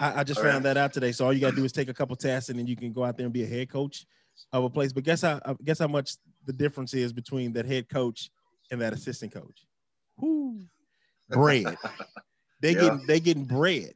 [0.00, 0.74] I, I just all found right.
[0.74, 1.12] that out today.
[1.12, 3.04] So all you gotta do is take a couple tests and then you can go
[3.04, 4.06] out there and be a head coach
[4.54, 4.94] of a place.
[4.94, 8.30] But guess how uh, guess how much the difference is between that head coach
[8.70, 9.66] and that assistant coach?
[10.18, 10.60] Whoo,
[11.28, 11.76] bread.
[12.60, 12.80] They yeah.
[12.80, 13.92] getting they getting bread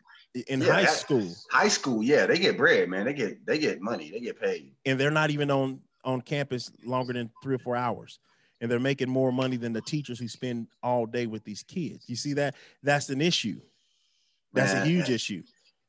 [0.47, 1.27] in yeah, high school.
[1.51, 3.07] High school, yeah, they get bread, man.
[3.07, 4.11] They get they get money.
[4.11, 7.77] They get paid, and they're not even on on campus longer than three or four
[7.77, 8.19] hours
[8.61, 12.05] and they're making more money than the teachers who spend all day with these kids.
[12.09, 12.55] You see that?
[12.83, 13.61] That's an issue.
[14.53, 15.43] That's Man, a huge and, issue.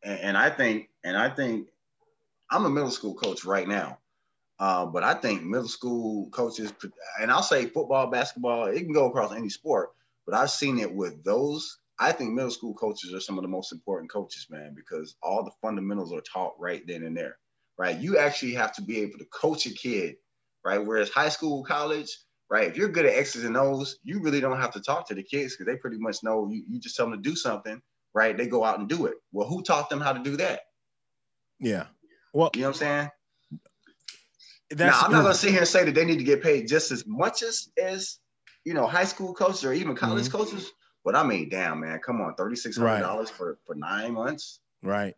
[0.03, 1.67] And I think, and I think,
[2.51, 3.99] I'm a middle school coach right now,
[4.59, 6.73] uh, but I think middle school coaches,
[7.21, 9.91] and I'll say football, basketball, it can go across any sport,
[10.25, 11.79] but I've seen it with those.
[11.99, 15.43] I think middle school coaches are some of the most important coaches, man, because all
[15.43, 17.37] the fundamentals are taught right then and there,
[17.77, 17.97] right?
[17.97, 20.15] You actually have to be able to coach a kid,
[20.65, 20.77] right?
[20.77, 22.17] Whereas high school, college,
[22.49, 22.67] right?
[22.67, 25.23] If you're good at X's and O's, you really don't have to talk to the
[25.23, 27.81] kids because they pretty much know you, you just tell them to do something,
[28.13, 28.35] right?
[28.35, 29.15] They go out and do it.
[29.31, 30.61] Well, who taught them how to do that?
[31.59, 31.87] Yeah.
[32.33, 33.09] Well, you know what I'm saying?
[34.77, 36.91] Now, I'm not gonna sit here and say that they need to get paid just
[36.91, 38.19] as much as as
[38.65, 40.37] you know high school coaches or even college mm-hmm.
[40.37, 40.71] coaches.
[41.03, 43.37] But I mean, damn man, come on, thirty six hundred dollars right.
[43.37, 44.59] for for nine months.
[44.83, 45.15] Right.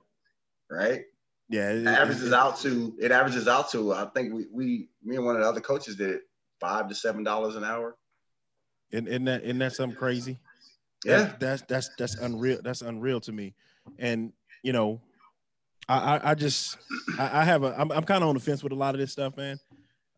[0.69, 1.03] Right.
[1.49, 1.71] Yeah.
[1.71, 5.17] It, it averages it, out to it averages out to I think we we me
[5.17, 6.21] and one of the other coaches did it
[6.59, 7.97] five to seven dollars an hour.
[8.91, 10.39] Isn't, isn't that isn't that something crazy?
[11.03, 12.59] Yeah, that, that's that's that's unreal.
[12.63, 13.53] That's unreal to me.
[13.97, 14.31] And
[14.63, 15.01] you know,
[15.91, 16.77] I I, I just
[17.19, 19.01] I, I, have a I'm, I'm kind of on the fence with a lot of
[19.01, 19.59] this stuff, man.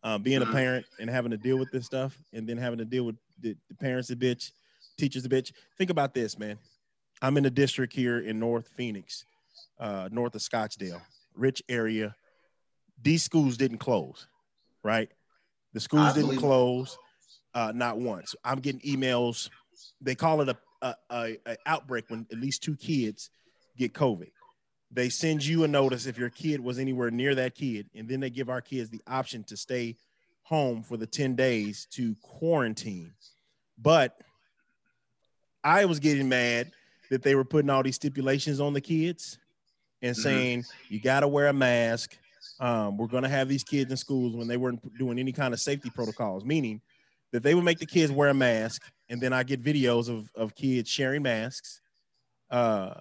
[0.02, 0.52] Uh, being a mm-hmm.
[0.52, 3.56] parent and having to deal with this stuff, and then having to deal with the,
[3.68, 4.52] the parents a bitch,
[4.98, 5.52] teachers a bitch.
[5.78, 6.58] Think about this, man.
[7.22, 9.24] I'm in a district here in North Phoenix,
[9.80, 11.00] uh, north of Scottsdale,
[11.34, 12.14] rich area.
[13.02, 14.26] These schools didn't close,
[14.82, 15.10] right?
[15.72, 16.98] The schools didn't close,
[17.54, 18.34] uh, not once.
[18.44, 19.48] I'm getting emails.
[20.02, 23.30] They call it a, a, a, a outbreak when at least two kids
[23.78, 24.30] get COVID.
[24.94, 28.20] They send you a notice if your kid was anywhere near that kid, and then
[28.20, 29.96] they give our kids the option to stay
[30.44, 33.12] home for the 10 days to quarantine.
[33.76, 34.16] But
[35.64, 36.70] I was getting mad
[37.10, 39.38] that they were putting all these stipulations on the kids
[40.00, 40.22] and mm-hmm.
[40.22, 40.94] saying mm-hmm.
[40.94, 42.16] you got to wear a mask.
[42.60, 45.52] Um, we're going to have these kids in schools when they weren't doing any kind
[45.52, 46.80] of safety protocols, meaning
[47.32, 48.82] that they would make the kids wear a mask.
[49.08, 51.80] And then I get videos of, of kids sharing masks.
[52.50, 52.94] Uh,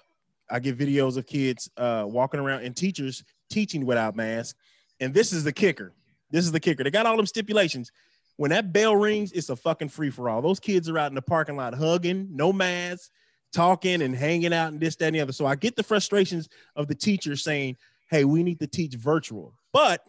[0.49, 4.57] I get videos of kids uh, walking around and teachers teaching without masks.
[4.99, 5.93] And this is the kicker.
[6.31, 6.83] This is the kicker.
[6.83, 7.91] They got all them stipulations.
[8.37, 10.41] When that bell rings, it's a fucking free for all.
[10.41, 13.11] Those kids are out in the parking lot hugging, no masks,
[13.53, 15.31] talking and hanging out and this, that, and the other.
[15.31, 17.77] So I get the frustrations of the teachers saying,
[18.09, 19.53] hey, we need to teach virtual.
[19.71, 20.01] But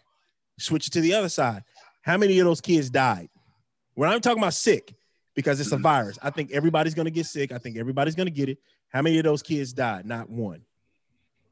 [0.59, 1.64] switch it to the other side.
[2.03, 3.29] How many of those kids died?
[3.94, 4.94] When I'm talking about sick,
[5.35, 7.53] because it's a virus, I think everybody's going to get sick.
[7.53, 8.59] I think everybody's going to get it.
[8.94, 10.07] How many of those kids died?
[10.07, 10.62] Not one.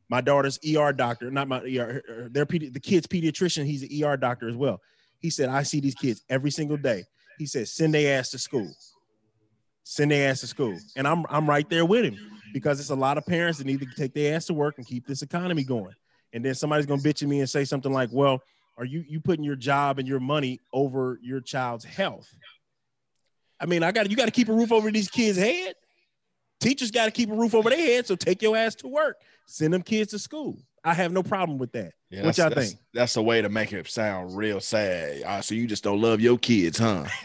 [0.09, 4.49] My daughter's ER doctor, not my ER, their the kid's pediatrician, he's an ER doctor
[4.49, 4.81] as well.
[5.19, 7.05] He said, I see these kids every single day.
[7.39, 8.71] He said, send their ass to school.
[9.83, 10.79] Send their ass to school.
[10.97, 12.17] And I'm I'm right there with him
[12.53, 14.87] because it's a lot of parents that need to take their ass to work and
[14.87, 15.95] keep this economy going.
[16.33, 18.41] And then somebody's gonna bitch at me and say something like, Well,
[18.79, 22.33] are you you putting your job and your money over your child's health?
[23.59, 25.75] I mean, I got you got to keep a roof over these kids' head.
[26.63, 29.17] Teachers got to keep a roof over their head, so take your ass to work.
[29.47, 30.57] Send them kids to school.
[30.85, 31.93] I have no problem with that.
[32.09, 32.81] Yeah, what y'all that's, think?
[32.95, 35.23] That's a way to make it sound real sad.
[35.25, 37.05] Uh, so you just don't love your kids, huh?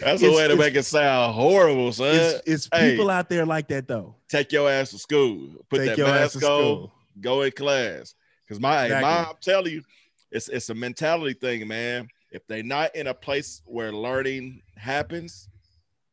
[0.00, 2.14] that's a way to make it sound horrible, son.
[2.14, 4.14] It's, it's hey, people out there like that though.
[4.28, 5.48] Take your ass to school.
[5.68, 6.88] Put take that mask on.
[7.20, 8.14] Go in class.
[8.46, 9.10] Because my, exactly.
[9.10, 9.82] my, I'm telling you,
[10.30, 12.08] it's it's a mentality thing, man.
[12.30, 15.48] If they're not in a place where learning happens,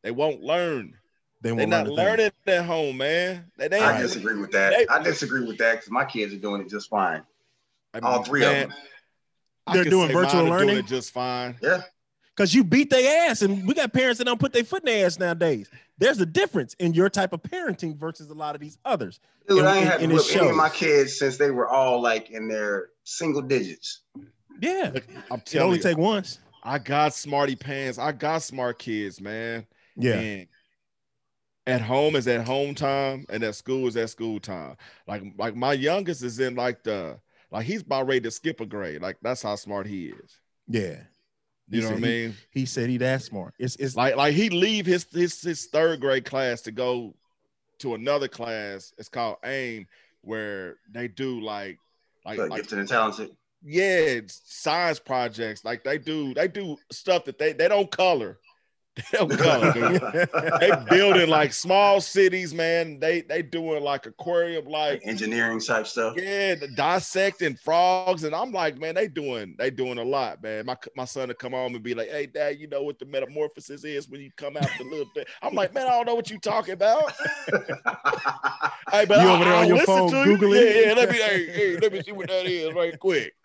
[0.06, 0.94] they won't learn.
[1.40, 3.50] They are not learning at home, man.
[3.58, 4.70] They, they I disagree with that.
[4.70, 7.24] They, I disagree with that because my kids are doing it just fine.
[7.92, 8.78] I mean, All three man, of them.
[9.72, 10.76] They're doing virtual learning.
[10.76, 11.56] Doing just fine.
[11.60, 11.82] Yeah.
[12.36, 14.94] Because you beat their ass, and we got parents that don't put their foot in
[14.94, 15.68] their ass nowadays.
[15.98, 19.18] There's a difference in your type of parenting versus a lot of these others.
[19.48, 22.30] Dude, I ain't had to whip any of my kids since they were all like
[22.30, 24.02] in their single digits.
[24.60, 24.92] Yeah,
[25.32, 26.38] I'm telling it only you, take once.
[26.62, 27.98] I got smarty pants.
[27.98, 29.66] I got smart kids, man.
[29.96, 30.14] Yeah.
[30.14, 30.46] And
[31.66, 34.76] at home is at home time and at school is at school time.
[35.06, 37.18] Like like my youngest is in like the
[37.50, 39.02] like he's about ready to skip a grade.
[39.02, 40.40] Like that's how smart he is.
[40.68, 41.00] Yeah.
[41.68, 42.36] You he know what I mean?
[42.50, 43.54] He, he, said he that smart.
[43.58, 47.14] It's it's like like he leave his his his third grade class to go
[47.80, 48.92] to another class.
[48.98, 49.86] It's called AIM,
[50.22, 51.78] where they do like
[52.24, 53.30] like, like gifted and talented.
[53.64, 55.64] Yeah, science projects.
[55.64, 58.38] Like they do they do stuff that they they don't color.
[59.12, 60.26] They
[60.60, 62.98] they building like small cities, man.
[62.98, 66.14] They they doing like aquarium like engineering type stuff.
[66.16, 70.64] Yeah, dissecting frogs, and I'm like, man, they doing they doing a lot, man.
[70.64, 73.04] My my son to come home and be like, hey, dad, you know what the
[73.04, 75.24] metamorphosis is when you come out the little thing.
[75.42, 77.12] I'm like, man, I don't know what you talking about.
[78.90, 80.64] hey, but you I, over there on your phone googling?
[80.64, 80.92] Yeah, yeah.
[80.94, 83.34] Let me hey, hey, let me see what that is right quick.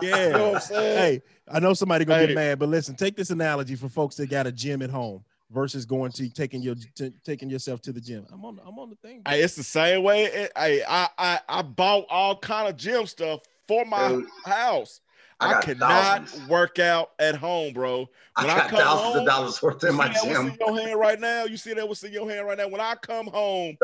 [0.00, 0.98] Yeah, you know what I'm saying?
[0.98, 2.26] Hey, I know somebody gonna hey.
[2.28, 5.24] get mad, but listen, take this analogy for folks that got a gym at home
[5.50, 8.26] versus going to taking your t- taking yourself to the gym.
[8.32, 9.22] I'm on I'm on the thing.
[9.26, 10.48] Hey, it's the same way.
[10.54, 15.00] I I I, I bought all kind of gym stuff for my Dude, house.
[15.40, 16.48] I, I cannot thousands.
[16.48, 18.08] work out at home, bro.
[18.36, 20.48] When I, got I come thousands home, of dollars worth in my gym.
[20.48, 21.44] in your hand right now?
[21.44, 22.68] You see that what's in your hand right now?
[22.68, 23.78] When I come home,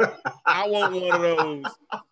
[0.44, 1.64] I want one of those.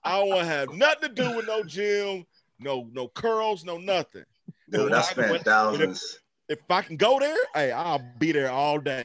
[0.02, 2.24] I don't want to have nothing to do with no gym,
[2.58, 4.24] no no curls, no nothing.
[4.70, 6.18] Dude, I spent thousands.
[6.48, 9.04] If, if, I can go there, hey, I'll be there all day.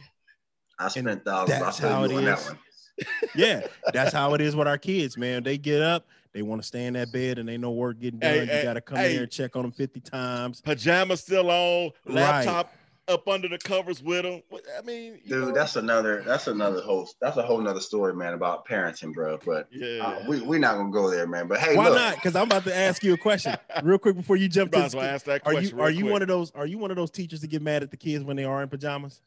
[0.77, 1.59] I spent thousands.
[1.59, 2.51] That's how it is.
[3.35, 3.61] yeah,
[3.93, 5.43] that's how it is with our kids, man.
[5.43, 8.19] They get up, they want to stay in that bed, and they know work getting
[8.19, 8.33] done.
[8.33, 10.61] Hey, you hey, got to come hey, in there and check on them fifty times.
[10.61, 12.78] Pajamas still on, laptop right
[13.09, 14.41] up under the covers with them.
[14.77, 15.51] I mean, dude, know.
[15.51, 17.15] that's another that's another host.
[17.19, 19.39] That's a whole nother story, man, about parenting, bro.
[19.45, 21.47] But yeah, uh, we we're not gonna go there, man.
[21.47, 21.95] But hey, why look.
[21.95, 22.15] not?
[22.15, 24.77] Because I'm about to ask you a question real quick before you jump to.
[24.79, 26.11] Ask that are you are you quick.
[26.13, 28.23] one of those are you one of those teachers that get mad at the kids
[28.23, 29.21] when they are in pajamas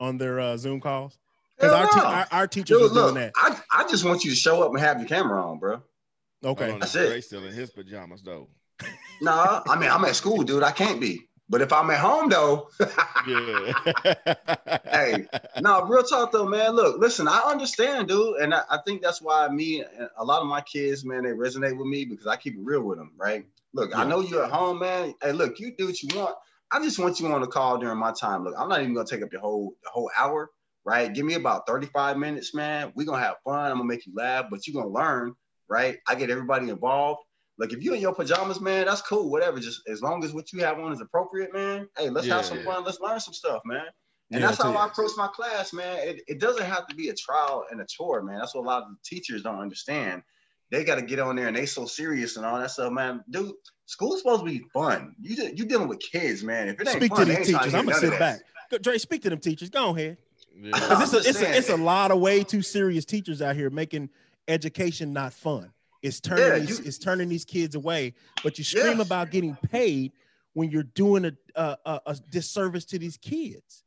[0.00, 1.18] on their uh, Zoom calls?
[1.56, 3.32] Because our, te- our, our teachers Dude, look, doing that.
[3.36, 5.82] I, I just want you to show up and have your camera on, bro.
[6.44, 7.24] Okay, that's it.
[7.24, 8.48] Still in his pajamas though.
[9.22, 10.62] no, nah, I mean I'm at school, dude.
[10.62, 11.25] I can't be.
[11.48, 12.68] But if I'm at home though,
[14.90, 15.26] hey,
[15.60, 16.72] no, real talk though, man.
[16.72, 20.42] Look, listen, I understand, dude, and I, I, think that's why me, and a lot
[20.42, 23.12] of my kids, man, they resonate with me because I keep it real with them,
[23.16, 23.46] right?
[23.74, 24.00] Look, yeah.
[24.00, 25.14] I know you're at home, man.
[25.22, 26.34] Hey, look, you do what you want.
[26.72, 28.42] I just want you on the call during my time.
[28.42, 30.50] Look, I'm not even gonna take up your whole the whole hour,
[30.84, 31.12] right?
[31.12, 32.92] Give me about 35 minutes, man.
[32.96, 33.70] We're gonna have fun.
[33.70, 35.34] I'm gonna make you laugh, but you're gonna learn,
[35.68, 35.98] right?
[36.08, 37.20] I get everybody involved.
[37.58, 39.30] Like if you in your pajamas, man, that's cool.
[39.30, 39.58] Whatever.
[39.58, 41.88] Just as long as what you have on is appropriate, man.
[41.96, 42.36] Hey, let's yeah.
[42.36, 42.84] have some fun.
[42.84, 43.86] Let's learn some stuff, man.
[44.32, 45.98] And yeah, that's how I approach my class, man.
[46.00, 48.38] It, it doesn't have to be a trial and a tour, man.
[48.38, 50.22] That's what a lot of the teachers don't understand.
[50.70, 53.22] They got to get on there and they so serious and all that stuff, man.
[53.30, 53.52] Dude,
[53.86, 55.14] school's supposed to be fun.
[55.20, 56.68] You you dealing with kids, man.
[56.68, 58.40] If it ain't speak fun, to these teachers, I'm gonna sit back.
[58.82, 59.70] Dre, speak to them teachers.
[59.70, 60.18] Go ahead.
[60.60, 60.72] Yeah.
[60.74, 64.10] It's, a, it's, a, it's a lot of way too serious teachers out here making
[64.48, 65.70] education not fun.
[66.06, 68.14] It's turning yeah, these, you, it's turning these kids away.
[68.44, 70.12] But you scream about getting paid
[70.52, 73.82] when you're doing a, a, a, disservice to these kids.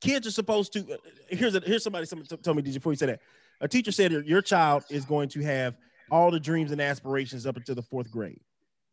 [0.00, 0.94] Kids are supposed to.
[0.94, 0.96] Uh,
[1.28, 2.06] here's a, here's somebody.
[2.06, 3.20] Somebody told me before you said that.
[3.60, 5.76] A teacher said your child is going to have
[6.10, 8.40] all the dreams and aspirations up until the fourth grade,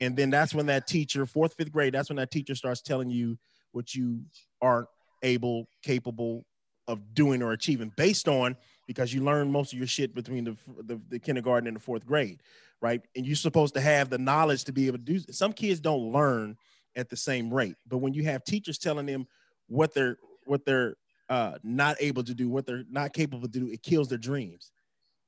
[0.02, 3.10] and then that's when that teacher, fourth fifth grade, that's when that teacher starts telling
[3.10, 3.38] you
[3.72, 4.22] what you
[4.62, 4.88] aren't
[5.24, 6.46] able, capable
[6.88, 8.58] of doing or achieving based on
[8.88, 12.06] because you learn most of your shit between the, the, the, kindergarten and the fourth
[12.06, 12.42] grade,
[12.82, 13.02] right?
[13.16, 15.20] And you're supposed to have the knowledge to be able to do.
[15.32, 16.58] Some kids don't learn
[16.96, 19.28] at the same rate, but when you have teachers telling them
[19.68, 20.96] what they're what they're
[21.30, 24.72] uh, not able to do, what they're not capable to do, it kills their dreams.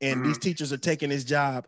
[0.01, 0.27] And mm-hmm.
[0.27, 1.67] these teachers are taking this job.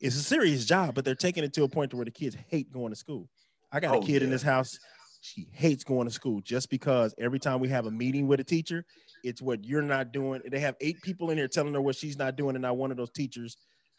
[0.00, 2.36] It's a serious job, but they're taking it to a point to where the kids
[2.48, 3.28] hate going to school.
[3.70, 4.24] I got oh, a kid yeah.
[4.24, 4.78] in this house.
[5.26, 8.44] She hates going to school just because every time we have a meeting with a
[8.44, 8.84] teacher,
[9.24, 10.40] it's what you're not doing.
[10.48, 12.90] They have eight people in here telling her what she's not doing, and not one
[12.90, 13.56] of those teachers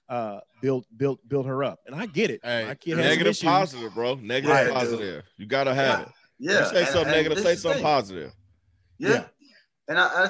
[0.09, 1.79] uh built built built her up.
[1.85, 2.39] And I get it.
[2.41, 4.15] Hey, negative positive, bro.
[4.15, 4.99] Negative right, positive.
[4.99, 5.23] Dude.
[5.35, 6.05] You gotta have yeah.
[6.05, 6.11] it.
[6.39, 6.59] Yeah.
[6.59, 8.31] You say and, something and negative, say something positive.
[8.99, 9.09] Yeah.
[9.09, 9.25] yeah.
[9.89, 10.29] And I, I,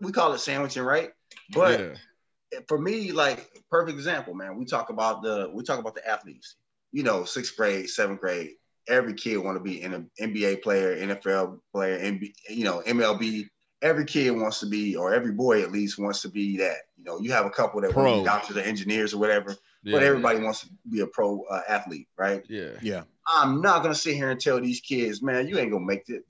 [0.00, 1.10] we call it sandwiching, right?
[1.52, 2.60] But yeah.
[2.68, 4.56] for me, like perfect example, man.
[4.56, 6.54] We talk about the we talk about the athletes.
[6.92, 8.52] You know, sixth grade, seventh grade.
[8.88, 13.48] Every kid want to be an NBA player, NFL player, NBA, you know, MLB
[13.82, 16.78] every kid wants to be, or every boy at least wants to be that.
[16.96, 18.04] You know, you have a couple that pro.
[18.04, 20.44] want to be doctors or engineers or whatever, yeah, but everybody yeah.
[20.44, 22.44] wants to be a pro uh, athlete, right?
[22.48, 22.72] Yeah.
[22.82, 23.02] Yeah.
[23.26, 26.22] I'm not gonna sit here and tell these kids, man, you ain't gonna make it.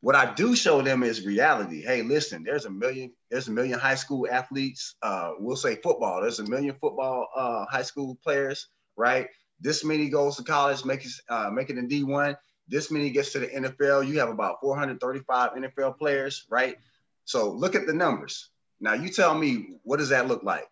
[0.00, 1.82] What I do show them is reality.
[1.82, 4.94] Hey, listen, there's a million, there's a million high school athletes.
[5.02, 6.20] Uh, we'll say football.
[6.20, 9.26] There's a million football uh, high school players, right?
[9.60, 12.36] This many goes to college, make it uh, make it in D1
[12.68, 14.06] this many gets to the NFL.
[14.06, 16.76] You have about 435 NFL players, right?
[17.24, 18.50] So look at the numbers.
[18.80, 20.68] Now you tell me what does that look like?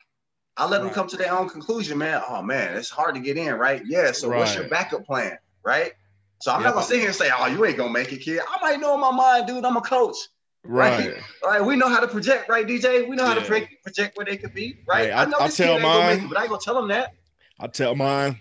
[0.56, 0.84] I let right.
[0.84, 2.22] them come to their own conclusion, man.
[2.28, 3.82] Oh man, it's hard to get in, right?
[3.84, 4.12] Yeah.
[4.12, 4.38] So right.
[4.38, 5.92] what's your backup plan, right?
[6.40, 8.40] So I'm not gonna sit here and say, "Oh, you ain't gonna make it, kid."
[8.40, 9.64] I might know in my mind, dude.
[9.64, 10.16] I'm a coach,
[10.64, 10.98] right?
[10.98, 11.22] Right.
[11.42, 11.64] All right.
[11.64, 13.08] We know how to project, right, DJ?
[13.08, 15.06] We know how to project, project where they could be, right?
[15.06, 16.42] Hey, I, I know I this tell kid mine, ain't gonna make it, but I
[16.42, 17.14] ain't gonna tell them that.
[17.58, 18.40] I tell mine,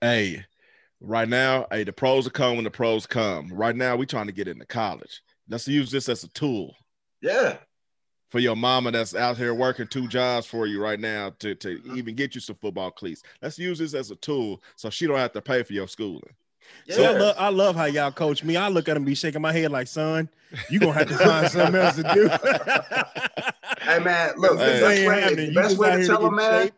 [0.00, 0.44] hey,
[1.00, 3.52] Right now, hey, the pros are coming when the pros come.
[3.52, 5.22] Right now, we trying to get into college.
[5.48, 6.74] Let's use this as a tool.
[7.22, 7.58] Yeah.
[8.30, 11.78] For your mama that's out here working two jobs for you right now to, to
[11.78, 11.96] mm-hmm.
[11.96, 13.22] even get you some football cleats.
[13.40, 16.34] Let's use this as a tool so she don't have to pay for your schooling.
[16.86, 16.96] Yeah.
[16.96, 18.56] So I love, I love how y'all coach me.
[18.56, 20.28] I look at him, be shaking my head like, son,
[20.70, 22.28] you gonna have to find something else to do.
[23.82, 24.74] hey man, look, hey.
[24.74, 26.70] the best way, the best way to tell them, man,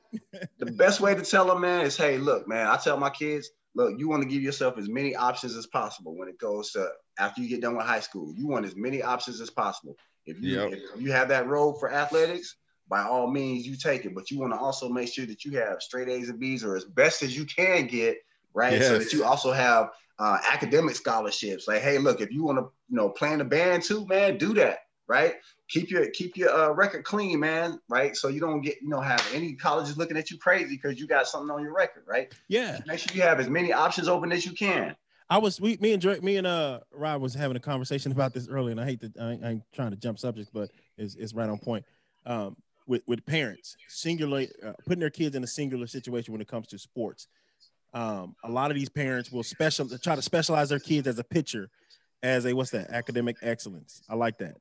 [0.59, 3.51] the best way to tell them, man, is hey, look, man, I tell my kids,
[3.75, 6.89] look, you want to give yourself as many options as possible when it goes to
[7.19, 8.33] after you get done with high school.
[8.35, 9.97] You want as many options as possible.
[10.27, 10.73] If you yep.
[10.73, 12.57] if you have that role for athletics,
[12.89, 14.15] by all means you take it.
[14.15, 16.77] But you want to also make sure that you have straight A's and B's or
[16.77, 18.19] as best as you can get,
[18.55, 18.75] right?
[18.75, 18.89] Yes.
[18.89, 21.67] So that you also have uh, academic scholarships.
[21.69, 24.39] Like, hey, look, if you want to, you know, play in the band too, man,
[24.39, 25.35] do that, right?
[25.71, 27.81] keep your keep your uh, record clean, man.
[27.89, 30.99] Right, so you don't get you know have any colleges looking at you crazy because
[30.99, 32.33] you got something on your record, right?
[32.49, 32.81] Yeah.
[32.87, 34.95] Make sure you have as many options open as you can.
[35.31, 38.35] I was we me and Drake, me and uh Rob was having a conversation about
[38.35, 41.33] this earlier, and I hate that I, I'm trying to jump subjects, but it's, it's
[41.33, 41.85] right on point.
[42.27, 46.49] Um, with with parents, singular uh, putting their kids in a singular situation when it
[46.49, 47.29] comes to sports.
[47.93, 51.25] Um, a lot of these parents will special try to specialize their kids as a
[51.25, 51.71] pitcher,
[52.23, 54.03] as a what's that academic excellence.
[54.09, 54.57] I like that.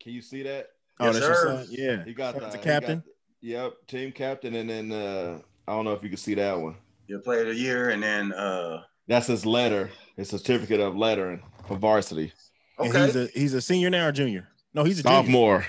[0.00, 0.68] Can you see that?
[0.98, 1.32] Oh, yes, that's sir.
[1.32, 1.66] your son.
[1.70, 2.98] Yeah, he got the captain.
[2.98, 3.04] Got,
[3.40, 6.76] yep, team captain, and then uh, I don't know if you can see that one.
[7.06, 11.42] Your player of the year, and then uh, that's his letter, his certificate of lettering
[11.66, 12.32] for varsity.
[12.78, 14.48] Okay, and he's a he's a senior now or junior?
[14.74, 15.66] No, he's a sophomore.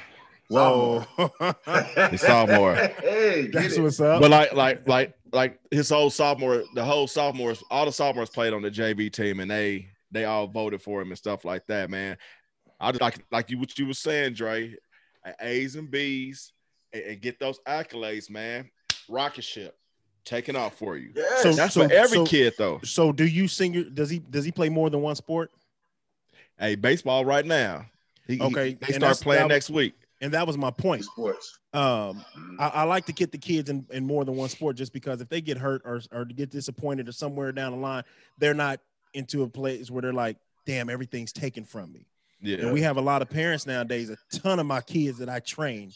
[0.50, 1.06] Whoa,
[2.10, 2.76] he's sophomore.
[3.02, 4.22] Hey, that's what's up.
[4.22, 8.54] But like, like, like, like his whole sophomore, the whole sophomores, all the sophomores played
[8.54, 11.90] on the JV team, and they they all voted for him and stuff like that,
[11.90, 12.18] man.
[12.80, 14.76] I just like like you what you were saying, Dre,
[15.42, 16.54] A's and B's,
[16.94, 18.70] and, and get those accolades, man.
[19.10, 19.76] Rocket ship
[20.24, 21.12] taking off for you.
[21.16, 22.80] Yeah, so that's so, for every so, kid though.
[22.84, 23.74] So do you sing?
[23.74, 25.52] Your, does he does he play more than one sport?
[26.60, 27.86] Hey, baseball right now.
[28.28, 29.96] He, okay, he, they start playing next week.
[30.24, 31.04] And that was my point.
[31.04, 31.60] Sports.
[31.74, 32.24] Um,
[32.58, 35.20] I, I, like to get the kids in, in more than one sport just because
[35.20, 38.04] if they get hurt or or get disappointed or somewhere down the line,
[38.38, 38.80] they're not
[39.14, 42.08] into a place where they're like, damn, everything's taken from me.
[42.42, 42.60] Yeah.
[42.60, 44.10] And we have a lot of parents nowadays.
[44.10, 45.92] A ton of my kids that I train,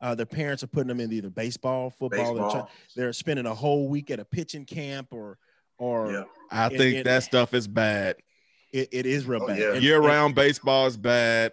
[0.00, 2.34] uh, their parents are putting them in either baseball, football.
[2.34, 2.52] Baseball.
[2.96, 5.38] They're, they're, spending a whole week at a pitching camp or
[5.78, 6.12] or.
[6.12, 6.24] Yeah.
[6.50, 8.16] I think that stuff is bad.
[8.72, 9.58] It, it is real oh, bad.
[9.58, 9.74] Yeah.
[9.74, 11.52] Year round baseball is bad.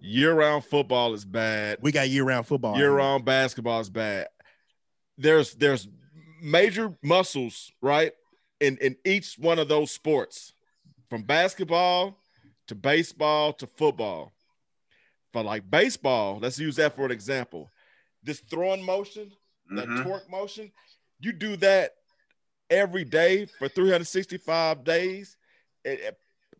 [0.00, 1.78] Year round football is bad.
[1.80, 2.76] We got year round football.
[2.76, 4.28] Year round basketball is bad.
[5.18, 5.88] There's there's
[6.42, 8.12] major muscles right
[8.60, 10.52] in in each one of those sports,
[11.08, 12.18] from basketball
[12.68, 14.32] to baseball to football.
[15.32, 17.70] For like baseball, let's use that for an example.
[18.22, 19.30] This throwing motion,
[19.70, 20.02] that mm-hmm.
[20.02, 20.72] torque motion,
[21.20, 21.92] you do that
[22.70, 25.36] every day for 365 days,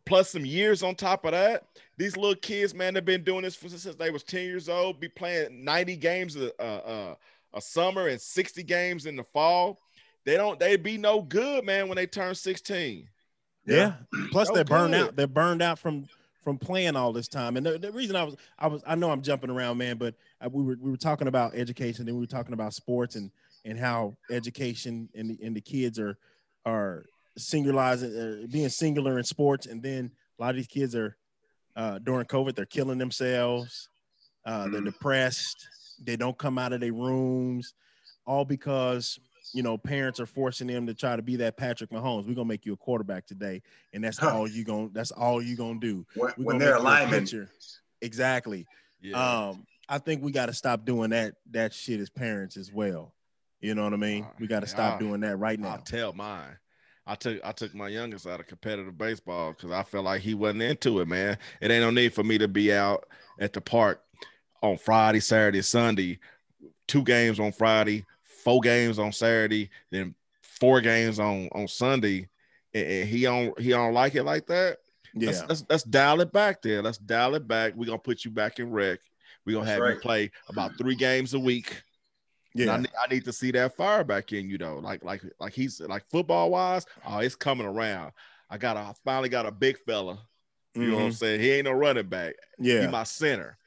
[0.06, 1.64] plus some years on top of that.
[1.98, 5.00] These little kids, man, they've been doing this for, since they was 10 years old,
[5.00, 7.16] be playing 90 games a, a,
[7.52, 9.80] a summer and 60 games in the fall.
[10.24, 13.08] They don't, they be no good, man, when they turn 16.
[13.66, 13.94] Yeah.
[14.30, 15.08] Plus, no they're burned good.
[15.08, 15.16] out.
[15.16, 16.06] They're burned out from
[16.46, 17.56] from playing all this time.
[17.56, 20.14] And the, the, reason I was, I was, I know I'm jumping around, man, but
[20.40, 23.32] I, we were we were talking about education, and we were talking about sports, and
[23.64, 26.16] and how education and the, and the kids are
[26.64, 27.06] are
[27.38, 31.16] singularizing, uh, being singular in sports, and then a lot of these kids are
[31.76, 33.88] uh, during COVID, they're killing themselves,
[34.44, 34.72] uh, mm-hmm.
[34.72, 35.68] they're depressed,
[36.02, 37.74] they don't come out of their rooms,
[38.26, 39.18] all because
[39.52, 42.26] you know parents are forcing them to try to be that Patrick Mahomes.
[42.26, 43.62] We're gonna make you a quarterback today,
[43.92, 44.34] and that's huh.
[44.34, 46.06] all you gonna that's all you gonna do.
[46.14, 47.32] When, when they're alignment,
[48.00, 48.66] exactly.
[49.00, 49.48] Yeah.
[49.48, 53.12] Um, I think we got to stop doing that that shit as parents as well.
[53.60, 54.26] You know what I mean?
[54.38, 55.70] We got to stop I'll, doing that right now.
[55.70, 56.56] I'll tell mine.
[57.06, 60.34] I took I took my youngest out of competitive baseball because I felt like he
[60.34, 61.38] wasn't into it, man.
[61.60, 63.06] It ain't no need for me to be out
[63.38, 64.02] at the park
[64.62, 66.18] on Friday, Saturday, Sunday,
[66.88, 72.28] two games on Friday, four games on Saturday, then four games on on Sunday,
[72.74, 74.78] and, and he don't he don't like it like that.
[75.14, 76.82] Yeah, let's, let's, let's, dial it back there.
[76.82, 77.74] Let's dial it back.
[77.74, 78.98] We're gonna put you back in rec.
[79.46, 79.94] We're gonna have right.
[79.94, 81.82] you play about three games a week.
[82.56, 84.78] Yeah, I need, I need, to see that fire back in you though.
[84.78, 86.86] Like like like he's like football wise.
[87.06, 88.12] Oh, it's coming around.
[88.50, 90.18] I got a I finally got a big fella.
[90.74, 90.90] You mm-hmm.
[90.90, 91.16] know what I'm mm-hmm.
[91.16, 91.40] saying?
[91.40, 92.34] He ain't no running back.
[92.58, 93.58] Yeah, he my center.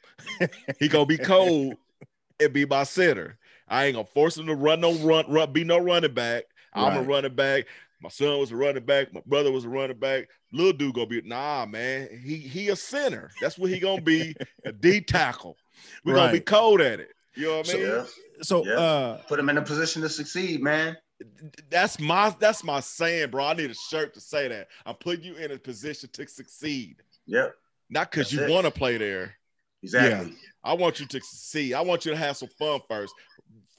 [0.79, 1.75] he gonna be cold
[2.39, 3.37] and be my center.
[3.67, 6.45] I ain't gonna force him to run no run, run be no running back.
[6.73, 7.05] I'm right.
[7.05, 7.65] a running back.
[8.01, 9.13] My son was a running back.
[9.13, 10.29] My brother was a running back.
[10.51, 12.09] Little dude gonna be nah, man.
[12.23, 13.29] He he a center.
[13.41, 14.35] That's what he gonna be.
[14.65, 15.57] a D tackle.
[16.03, 16.21] We're right.
[16.21, 17.09] gonna be cold at it.
[17.35, 17.85] You know what I mean?
[17.85, 18.05] So,
[18.41, 18.73] so yeah.
[18.73, 20.97] uh, put him in a position to succeed, man.
[21.69, 23.45] That's my that's my saying, bro.
[23.45, 24.67] I need a shirt to say that.
[24.85, 26.97] I'm putting you in a position to succeed.
[27.25, 27.55] Yep.
[27.89, 29.35] Not because you want to play there.
[29.83, 30.31] Exactly.
[30.31, 30.35] Yeah.
[30.63, 31.73] I want you to succeed.
[31.73, 33.13] I want you to have some fun first.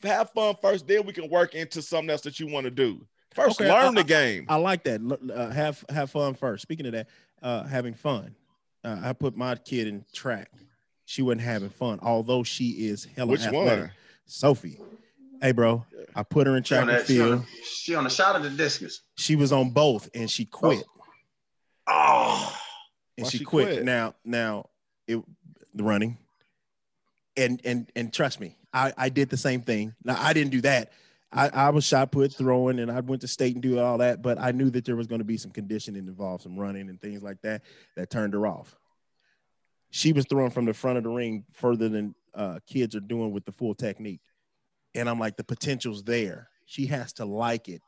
[0.02, 3.06] Have fun first, then we can work into something else that you want to do.
[3.34, 4.46] First, okay, learn I, the game.
[4.48, 5.00] I, I like that.
[5.32, 6.62] Uh, have have fun first.
[6.62, 7.08] Speaking of that,
[7.42, 8.34] uh, having fun.
[8.82, 10.50] Uh, I put my kid in track.
[11.10, 13.80] She wasn't having fun, although she is hella Which athletic.
[13.80, 13.92] one?
[14.26, 14.78] Sophie.
[15.42, 15.84] Hey, bro,
[16.14, 17.28] I put her in track and field.
[17.28, 19.00] She on, she on the shot of the discus.
[19.16, 20.56] She was on both, and she oh.
[20.56, 20.84] quit.
[21.88, 22.58] Oh, oh.
[23.18, 23.66] and she, she quit.
[23.66, 23.84] quit.
[23.84, 24.66] Now, now
[25.08, 25.20] it
[25.74, 26.16] the running,
[27.36, 29.96] and and and trust me, I I did the same thing.
[30.04, 30.92] Now I didn't do that.
[31.32, 34.22] I, I was shot put throwing and I went to state and do all that,
[34.22, 37.00] but I knew that there was going to be some conditioning involved, some running and
[37.00, 37.62] things like that
[37.96, 38.76] that turned her off.
[39.90, 43.32] She was throwing from the front of the ring further than uh, kids are doing
[43.32, 44.20] with the full technique.
[44.94, 46.48] And I'm like, the potential's there.
[46.66, 47.82] She has to like it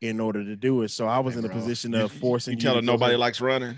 [0.00, 0.90] in order to do it.
[0.90, 1.56] So I was hey, in a bro.
[1.56, 2.52] position of forcing.
[2.52, 3.76] You, you tell her nobody likes running.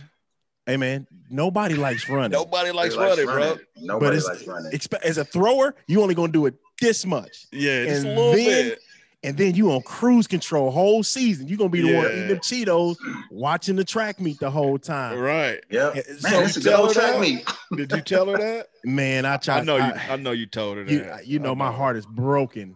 [0.67, 2.31] Hey man, nobody likes running.
[2.31, 3.65] nobody likes running, running, bro.
[3.77, 4.73] Nobody but likes running.
[5.03, 7.47] as a thrower, you only gonna do it this much.
[7.53, 8.81] Yeah, just and a little then, bit.
[9.25, 11.49] And then you on cruise control whole season.
[11.49, 11.97] You're gonna be the yeah.
[11.97, 12.97] one eating them Cheetos,
[13.31, 15.19] watching the track meet the whole time.
[15.19, 15.61] Right.
[15.71, 15.95] Yeah.
[16.23, 17.51] Man, so you tell her track meet.
[17.77, 18.69] Did you tell her that?
[18.85, 19.61] Man, I tried.
[19.61, 19.83] I know you.
[19.83, 20.93] I, I know you told her that.
[21.27, 22.75] You, you know, know, my heart is broken.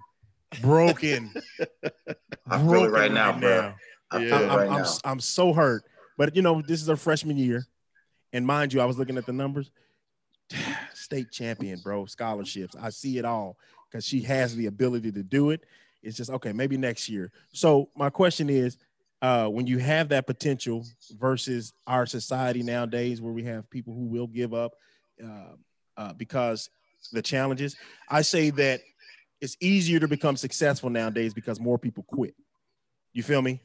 [0.62, 1.30] Broken.
[2.49, 3.74] I feel it right now, bro.
[4.11, 4.84] I feel it right I'm, now.
[4.84, 5.84] I'm, I'm so hurt.
[6.16, 7.66] But you know, this is her freshman year.
[8.32, 9.70] And mind you, I was looking at the numbers.
[10.94, 12.74] State champion, bro, scholarships.
[12.80, 13.59] I see it all
[13.90, 15.64] because she has the ability to do it.
[16.03, 17.32] It's just okay, maybe next year.
[17.53, 18.76] So my question is,
[19.20, 20.84] uh, when you have that potential
[21.18, 24.74] versus our society nowadays, where we have people who will give up
[25.22, 25.55] uh,
[25.96, 26.70] uh, because
[27.12, 27.76] the challenges,
[28.09, 28.80] I say that
[29.40, 32.34] it's easier to become successful nowadays because more people quit.
[33.12, 33.61] You feel me?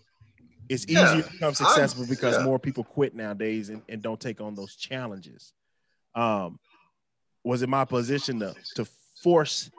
[0.69, 2.43] it's easier yeah, to become successful I'm, because yeah.
[2.43, 5.53] more people quit nowadays and, and don't take on those challenges.
[6.15, 6.59] Um,
[7.43, 8.85] was it my position to to
[9.21, 9.69] force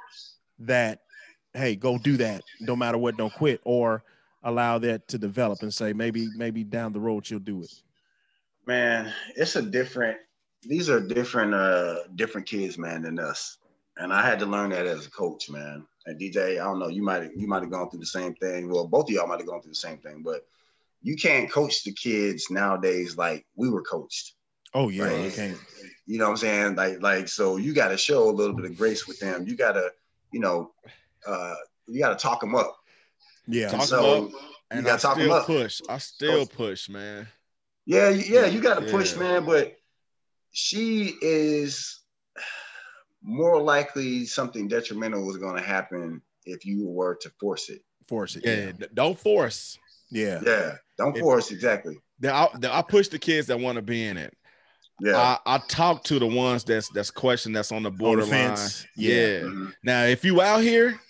[0.61, 1.01] that,
[1.55, 4.03] hey, go do that, no matter what, don't quit, or
[4.43, 7.73] allow that to develop and say maybe maybe down the road she'll do it?
[8.67, 10.19] Man, it's a different.
[10.63, 13.59] These are different uh different kids, man, than us,
[13.97, 15.87] and I had to learn that as a coach, man.
[16.07, 18.69] And DJ, I don't know, you might you might have gone through the same thing.
[18.69, 20.47] Well, both of y'all might have gone through the same thing, but
[21.03, 24.35] you can't coach the kids nowadays like we were coached.
[24.73, 25.25] Oh yeah, right?
[25.25, 25.59] you can't.
[26.07, 26.77] You know what I'm saying?
[26.77, 29.47] Like like so you got to show a little bit of grace with them.
[29.47, 29.93] You got to
[30.33, 30.73] you know
[31.27, 31.55] uh
[31.87, 32.77] you got to talk them up.
[33.47, 34.31] Yeah, talk so, up.
[34.71, 35.47] And you got to talk them up.
[35.47, 35.81] Push.
[35.89, 37.29] I still push, man.
[37.87, 39.45] Yeah, yeah, you got to push, man.
[39.45, 39.77] But
[40.53, 42.01] she is
[43.23, 47.83] more likely something detrimental was going to happen if you were to force it.
[48.09, 48.45] Force it.
[48.45, 48.87] Yeah, yeah.
[48.95, 49.79] don't force.
[50.11, 50.41] Yeah.
[50.45, 50.77] Yeah.
[50.97, 51.99] Don't force exactly.
[52.23, 54.33] I, I push the kids that want to be in it.
[55.01, 55.17] Yeah.
[55.17, 58.51] I, I talk to the ones that's that's question that's on the borderline.
[58.51, 59.15] On the yeah.
[59.15, 59.41] yeah.
[59.41, 59.67] Mm-hmm.
[59.83, 61.01] Now, if you out here,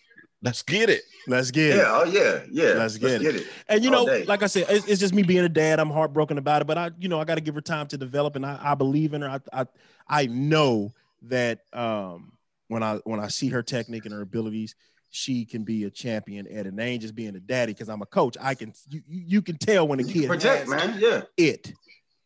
[0.44, 1.02] let's get it.
[1.26, 1.76] Let's get it.
[1.76, 1.86] yeah, it.
[1.88, 2.74] Oh yeah, yeah.
[2.74, 3.32] Let's get, let's it.
[3.32, 3.46] get it.
[3.68, 5.80] And you know, like I said, it's, it's, just me being a dad.
[5.80, 7.96] I'm heartbroken about it, but I, you know, I got to give her time to
[7.96, 9.28] develop, and I, I believe in her.
[9.28, 9.66] I, I,
[10.06, 10.92] I know
[11.22, 12.32] that um,
[12.68, 14.74] when I when I see her technique and her abilities,
[15.10, 16.66] she can be a champion at it.
[16.66, 18.36] And ain't just being a daddy because I'm a coach.
[18.40, 20.96] I can you, you can tell when a kid project, man.
[20.98, 21.22] Yeah.
[21.36, 21.72] It.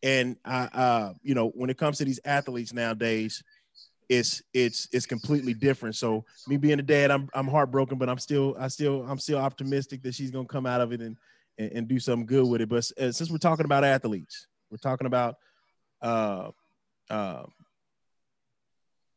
[0.03, 3.43] And I uh, you know, when it comes to these athletes nowadays,
[4.09, 5.95] it's it's it's completely different.
[5.95, 9.37] So me being a dad, I'm I'm heartbroken, but I'm still I still I'm still
[9.37, 11.15] optimistic that she's gonna come out of it and
[11.59, 12.69] and, and do something good with it.
[12.69, 15.35] But uh, since we're talking about athletes, we're talking about
[16.01, 16.49] uh
[17.11, 17.43] uh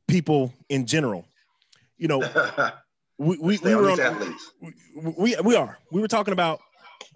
[0.07, 1.27] people in general.
[1.97, 2.19] You know,
[3.19, 5.79] we we, we were on, we, we we are.
[5.91, 6.61] We were talking about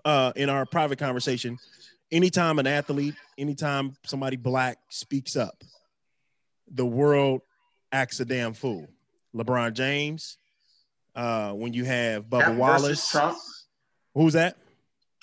[0.06, 1.58] uh in our private conversation.
[2.10, 5.62] Anytime an athlete, anytime somebody black speaks up,
[6.70, 7.42] the world
[7.92, 8.88] acts a damn fool.
[9.34, 10.38] LeBron James,
[11.14, 13.38] uh, when you have Bubba Cap Wallace, Trump.
[14.14, 14.56] Who's that?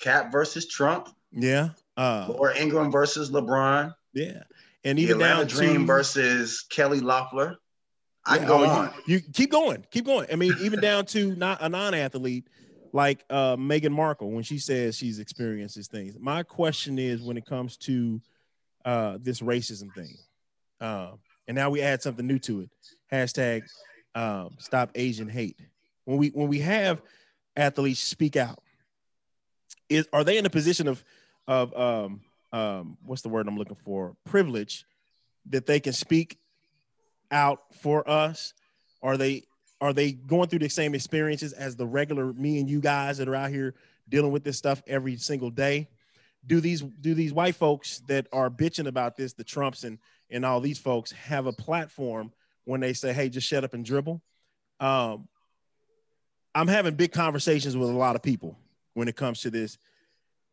[0.00, 1.08] Cap versus Trump.
[1.32, 1.70] Yeah.
[1.96, 3.94] Uh, Laura Ingraham versus LeBron.
[4.12, 4.42] Yeah.
[4.84, 7.56] And even the down Dream to, versus Kelly Loeffler.
[8.26, 8.94] I yeah, go oh, on.
[9.06, 10.28] You, you, keep going, keep going.
[10.32, 12.48] I mean, even down to not a non-athlete
[12.92, 16.16] like uh, Meghan Markle when she says she's experienced these things.
[16.18, 18.20] My question is when it comes to
[18.84, 20.16] uh, this racism thing,
[20.80, 21.12] uh,
[21.48, 22.70] and now we add something new to it.
[23.12, 23.62] Hashtag
[24.14, 25.58] um, Stop Asian Hate.
[26.04, 27.02] When we when we have
[27.56, 28.62] athletes speak out,
[29.88, 31.04] is are they in a position of
[31.46, 32.20] of um,
[32.52, 34.16] um, what's the word I'm looking for?
[34.24, 34.84] Privilege
[35.50, 36.38] that they can speak
[37.30, 38.54] out for us?
[39.02, 39.44] Are they
[39.80, 43.28] are they going through the same experiences as the regular me and you guys that
[43.28, 43.74] are out here
[44.08, 45.88] dealing with this stuff every single day?
[46.46, 49.98] Do these do these white folks that are bitching about this, the Trumps and
[50.30, 52.32] and all these folks, have a platform
[52.64, 54.22] when they say, "Hey, just shut up and dribble"?
[54.80, 55.28] Um,
[56.54, 58.58] I'm having big conversations with a lot of people
[58.94, 59.78] when it comes to this.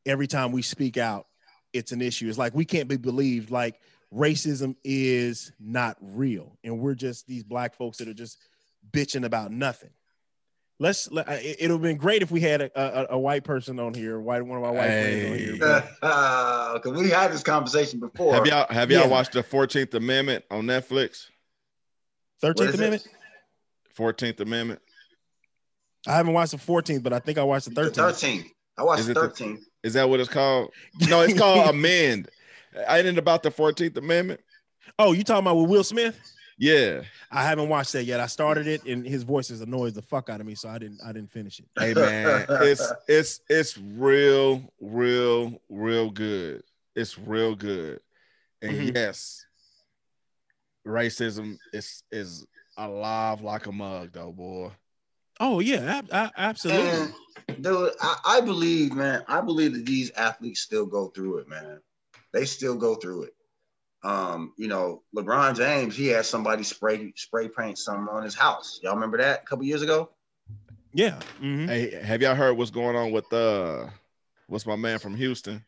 [0.05, 1.27] Every time we speak out,
[1.73, 2.27] it's an issue.
[2.27, 3.51] It's like we can't be believed.
[3.51, 3.79] Like
[4.13, 8.37] racism is not real and we're just these black folks that are just
[8.91, 9.91] bitching about nothing
[10.81, 13.79] let's let, it would have been great if we had a, a, a, white person
[13.79, 15.03] on here white one of my white hey.
[15.03, 18.33] friends on here because we had this conversation before.
[18.33, 19.07] Have y'all have y'all yeah.
[19.07, 21.27] watched the 14th amendment on netflix?
[22.43, 23.07] 13th amendment?
[23.97, 24.81] 14th amendment.
[26.07, 28.45] I haven't watched the 14th but i think i watched the 13th 13th
[28.77, 30.71] i watched the 13th is that what it's called?
[31.07, 32.29] No it's called amend.
[32.87, 34.39] I didn't about the 14th Amendment.
[34.99, 36.17] Oh, you talking about with Will Smith?
[36.61, 37.01] Yeah.
[37.31, 38.19] I haven't watched that yet.
[38.19, 40.77] I started it and his voice has annoyed the fuck out of me, so I
[40.77, 41.65] didn't I didn't finish it.
[41.75, 46.61] Hey man, it's it's it's real, real, real good.
[46.95, 47.99] It's real good.
[48.61, 48.95] And mm-hmm.
[48.95, 49.43] yes,
[50.85, 52.45] racism is is
[52.77, 54.69] alive like a mug though, boy.
[55.39, 57.11] Oh yeah, ab- ab- absolutely.
[57.47, 61.49] And, dude, I, I believe, man, I believe that these athletes still go through it,
[61.49, 61.79] man
[62.33, 63.33] they still go through it.
[64.03, 68.79] Um, you know, LeBron James, he had somebody spray spray paint something on his house.
[68.81, 70.09] Y'all remember that a couple years ago?
[70.93, 71.19] Yeah.
[71.41, 71.67] Mm-hmm.
[71.67, 73.87] Hey, have y'all heard what's going on with uh
[74.47, 75.63] what's my man from Houston?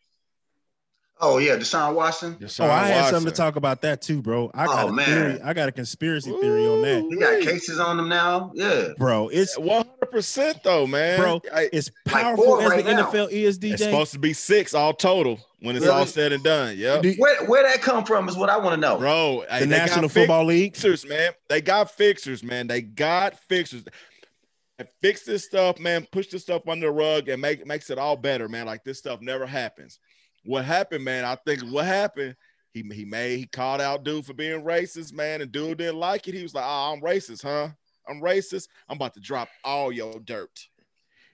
[1.22, 2.36] Oh yeah, Deshaun Watson.
[2.36, 4.51] Deshaun oh, I had something to talk about that too, bro.
[4.53, 5.05] I got oh, a man.
[5.05, 5.41] theory.
[5.41, 7.05] I got a conspiracy Ooh, theory on that.
[7.09, 8.51] He got cases on them now.
[8.55, 9.30] Yeah, bro.
[9.30, 11.20] It's one hundred percent though, man.
[11.20, 11.41] Bro,
[11.72, 13.11] it's powerful like as right the now.
[13.11, 13.59] NFL is.
[13.59, 15.97] DJ, it's supposed to be six all total when it's really?
[15.97, 16.76] all said and done.
[16.78, 17.01] Yeah.
[17.18, 19.45] Where where that come from is what I want to know, bro.
[19.59, 21.32] The National Football League fixers, man.
[21.47, 22.68] They got fixers, man.
[22.68, 23.86] They got fixers.
[25.01, 26.05] Fix this stuff, man.
[26.11, 28.66] Push this stuff under the rug and make makes it all better, man.
[28.66, 29.99] Like this stuff never happens
[30.45, 32.35] what happened, man, I think what happened,
[32.73, 36.27] he he made he called out dude for being racist, man, and dude didn't like
[36.27, 36.33] it.
[36.33, 37.69] He was like, "Oh, I'm racist, huh?
[38.07, 38.67] I'm racist.
[38.89, 40.67] I'm about to drop all your dirt."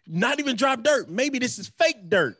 [0.06, 1.10] Not even drop dirt.
[1.10, 2.36] Maybe this is fake dirt.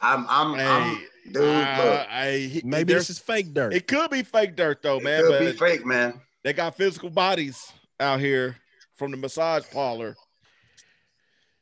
[0.00, 1.44] I'm, I'm, hey, I'm dude.
[1.44, 3.74] Uh, I, maybe this is fake dirt.
[3.74, 5.22] It could be fake dirt though, it man.
[5.22, 6.20] Could be fake, man.
[6.42, 8.56] They got physical bodies out here
[8.96, 10.16] from the massage parlor.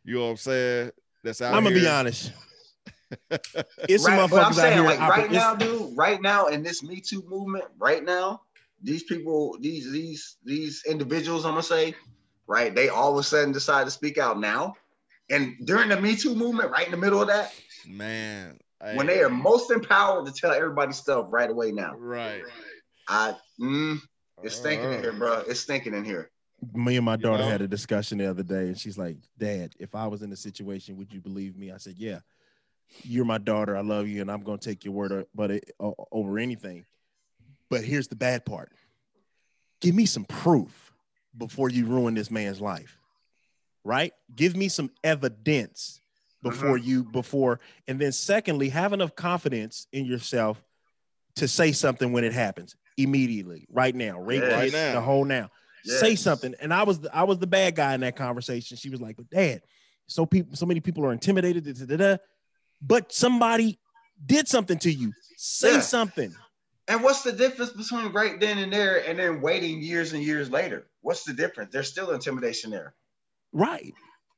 [0.04, 0.90] You know what I'm saying?
[1.24, 2.32] That's out I'm gonna be honest.
[3.88, 7.22] It's right, but I'm saying, like right now, dude, right now in this Me Too
[7.28, 8.42] movement, right now,
[8.82, 11.94] these people, these these these individuals, I'm gonna say,
[12.46, 14.74] right, they all of a sudden decide to speak out now.
[15.30, 17.54] And during the Me Too movement, right in the middle of that,
[17.86, 21.94] man, I, when they are most empowered to tell everybody stuff right away now.
[21.96, 22.42] Right.
[23.08, 24.00] I mm,
[24.42, 25.44] it's stinking uh, in here, bro.
[25.46, 26.30] It's stinking in here.
[26.72, 27.50] Me and my daughter you know?
[27.50, 30.36] had a discussion the other day, and she's like, Dad, if I was in a
[30.36, 31.70] situation, would you believe me?
[31.70, 32.20] I said, Yeah
[33.02, 33.76] you're my daughter.
[33.76, 36.84] I love you, and I'm going to take your word but it, uh, over anything.
[37.68, 38.72] But here's the bad part:
[39.80, 40.92] give me some proof
[41.36, 42.98] before you ruin this man's life.
[43.84, 44.12] Right?
[44.34, 46.00] Give me some evidence
[46.42, 46.84] before uh-huh.
[46.84, 50.62] you before, and then secondly, have enough confidence in yourself
[51.36, 55.24] to say something when it happens immediately, right now, right, yeah, right now, the whole
[55.24, 55.50] now.
[55.84, 56.00] Yes.
[56.00, 56.54] Say something.
[56.60, 58.76] And I was the, I was the bad guy in that conversation.
[58.76, 59.62] She was like, "But Dad,
[60.08, 62.16] so people, so many people are intimidated." Da, da, da,
[62.80, 63.78] but somebody
[64.24, 65.12] did something to you.
[65.36, 65.80] Say yeah.
[65.80, 66.34] something.
[66.88, 70.50] And what's the difference between right then and there and then waiting years and years
[70.50, 70.86] later?
[71.02, 71.72] What's the difference?
[71.72, 72.94] There's still intimidation there.
[73.52, 73.92] Right.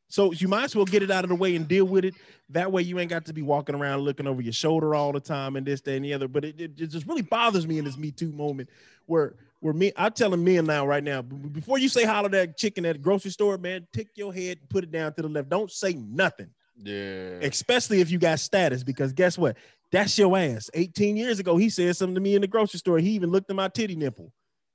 [0.09, 2.15] So you might as well get it out of the way and deal with it.
[2.49, 5.21] That way you ain't got to be walking around looking over your shoulder all the
[5.21, 6.29] time and this, that, and the other.
[6.29, 8.71] But it, it, it just really bothers me in this Me Too moment
[9.05, 12.87] where where me I'm telling men now right now, before you say holler that chicken
[12.87, 15.49] at the grocery store, man, tick your head, and put it down to the left.
[15.49, 16.49] Don't say nothing.
[16.83, 17.39] Yeah.
[17.43, 19.57] Especially if you got status, because guess what?
[19.91, 20.71] That's your ass.
[20.75, 22.99] 18 years ago, he said something to me in the grocery store.
[22.99, 24.33] He even looked at my titty nipple.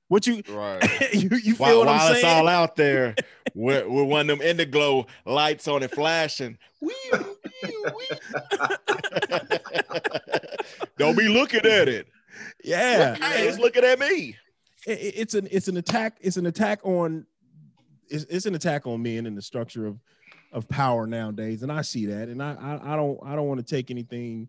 [0.07, 0.83] What you right?
[1.13, 2.15] you, you feel while, what I'm saying?
[2.17, 3.15] it's all out there
[3.55, 6.57] with, with one of them indiglo lights on it flashing.
[10.97, 12.07] Don't be looking at it.
[12.63, 14.37] Yeah, hey, it's looking at me.
[14.85, 16.17] It, it's an it's an attack.
[16.21, 17.25] It's an attack on.
[18.09, 19.97] It's, it's an attack on men and the structure of
[20.53, 23.65] of power nowadays, and I see that, and I I, I don't I don't want
[23.65, 24.47] to take anything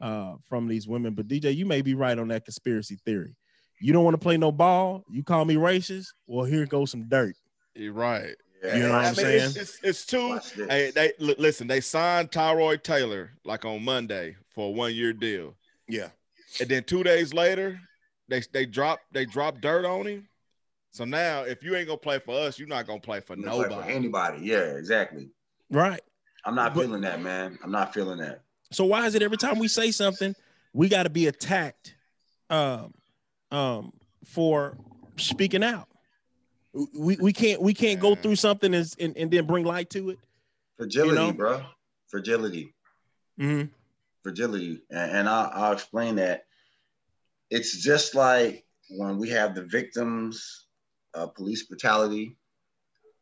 [0.00, 3.34] uh, from these women, but DJ, you may be right on that conspiracy theory.
[3.80, 5.04] You don't want to play no ball.
[5.10, 6.08] You call me racist.
[6.26, 7.34] Well, here goes some dirt.
[7.74, 8.34] You're right.
[8.62, 8.76] Yeah.
[8.76, 9.44] You know what I am saying?
[9.44, 10.38] It's, it's, it's two.
[10.68, 11.66] Hey, they listen.
[11.66, 15.54] They signed Tyrod Taylor like on Monday for a one year deal.
[15.88, 16.08] Yeah,
[16.60, 17.78] and then two days later,
[18.28, 20.28] they they drop they drop dirt on him.
[20.90, 23.74] So now, if you ain't gonna play for us, you're not gonna play for nobody.
[23.74, 24.38] Play for anybody.
[24.42, 25.28] Yeah, exactly.
[25.70, 26.00] Right.
[26.44, 27.58] I'm not but, feeling that, man.
[27.62, 28.42] I'm not feeling that.
[28.72, 30.34] So why is it every time we say something,
[30.72, 31.94] we got to be attacked
[32.50, 32.94] um,
[33.50, 33.92] um,
[34.24, 34.76] for
[35.16, 35.88] speaking out?
[36.94, 40.10] We, we can't we can't go through something and, and, and then bring light to
[40.10, 40.18] it.
[40.76, 41.32] Fragility, you know?
[41.32, 41.62] bro.
[42.08, 42.74] Fragility.
[43.40, 43.68] Mm-hmm.
[44.22, 46.44] Fragility, and, and I'll, I'll explain that.
[47.50, 50.66] It's just like when we have the victims
[51.14, 52.36] of police brutality,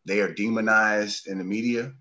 [0.04, 1.92] they are demonized in the media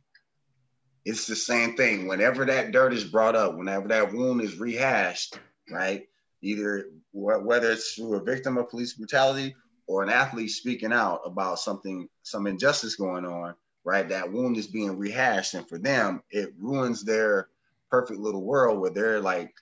[1.05, 2.07] it's the same thing.
[2.07, 5.37] Whenever that dirt is brought up, whenever that wound is rehashed,
[5.69, 6.07] right?
[6.41, 9.55] Either whether it's through a victim of police brutality
[9.87, 14.07] or an athlete speaking out about something, some injustice going on, right?
[14.09, 15.53] That wound is being rehashed.
[15.53, 17.49] And for them, it ruins their
[17.89, 19.53] perfect little world where they're like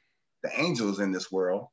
[0.44, 1.68] the angels in this world,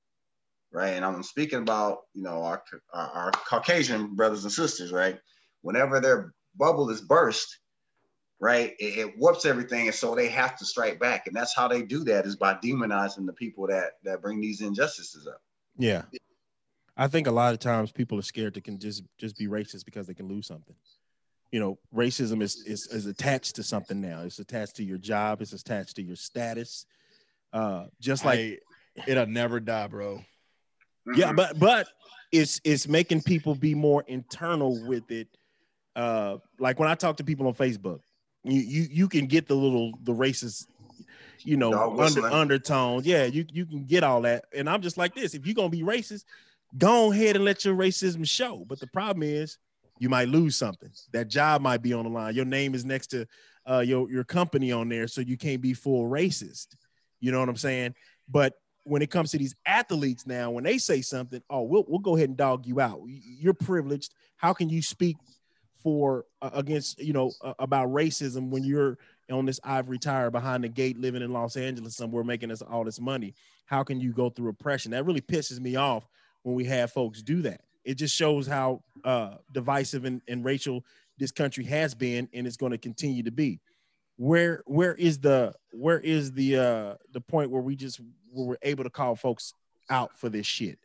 [0.72, 0.94] right?
[0.94, 2.62] And I'm speaking about, you know, our,
[2.92, 5.18] our, our Caucasian brothers and sisters, right?
[5.62, 7.58] Whenever their bubble is burst,
[8.40, 8.74] right?
[8.78, 11.82] It, it whoops everything, and so they have to strike back, and that's how they
[11.82, 15.42] do that is by demonizing the people that that bring these injustices up.
[15.76, 16.02] Yeah,
[16.96, 19.84] I think a lot of times people are scared to can just just be racist
[19.84, 20.74] because they can lose something.
[21.50, 24.22] You know, racism is is, is attached to something now.
[24.22, 25.40] It's attached to your job.
[25.40, 26.86] It's attached to your status.
[27.52, 28.58] Uh, just like hey,
[29.06, 30.22] it'll never die, bro.
[31.14, 31.88] Yeah, but but
[32.32, 35.28] it's it's making people be more internal with it.
[35.96, 38.00] Uh, like when I talk to people on Facebook,
[38.44, 40.66] you you you can get the little the racist
[41.40, 43.06] you know under, undertones.
[43.06, 44.44] Yeah you you can get all that.
[44.54, 46.24] And i'm just like this if you're gonna be racist
[46.76, 48.64] go ahead and let your racism show.
[48.66, 49.58] But the problem is
[49.98, 50.90] you might lose something.
[51.12, 52.34] That job might be on the line.
[52.34, 53.26] Your name is next to
[53.68, 56.68] uh, your your company on there so you can't be full racist.
[57.20, 57.94] You know what i'm saying?
[58.28, 61.98] But when it comes to these athletes now when they say something oh we'll, we'll
[61.98, 63.00] go ahead and dog you out.
[63.06, 64.14] You're privileged.
[64.36, 65.16] How can you speak
[65.82, 68.98] for uh, against you know uh, about racism when you're
[69.30, 72.84] on this ivory tower behind the gate living in Los Angeles somewhere making us all
[72.84, 73.34] this money?
[73.66, 74.92] How can you go through oppression?
[74.92, 76.08] That really pisses me off
[76.42, 77.62] when we have folks do that.
[77.84, 80.84] It just shows how uh, divisive and, and racial
[81.18, 83.60] this country has been and it's going to continue to be.
[84.16, 88.00] Where where is the where is the uh the point where we just
[88.30, 89.52] where we're able to call folks
[89.90, 90.78] out for this shit,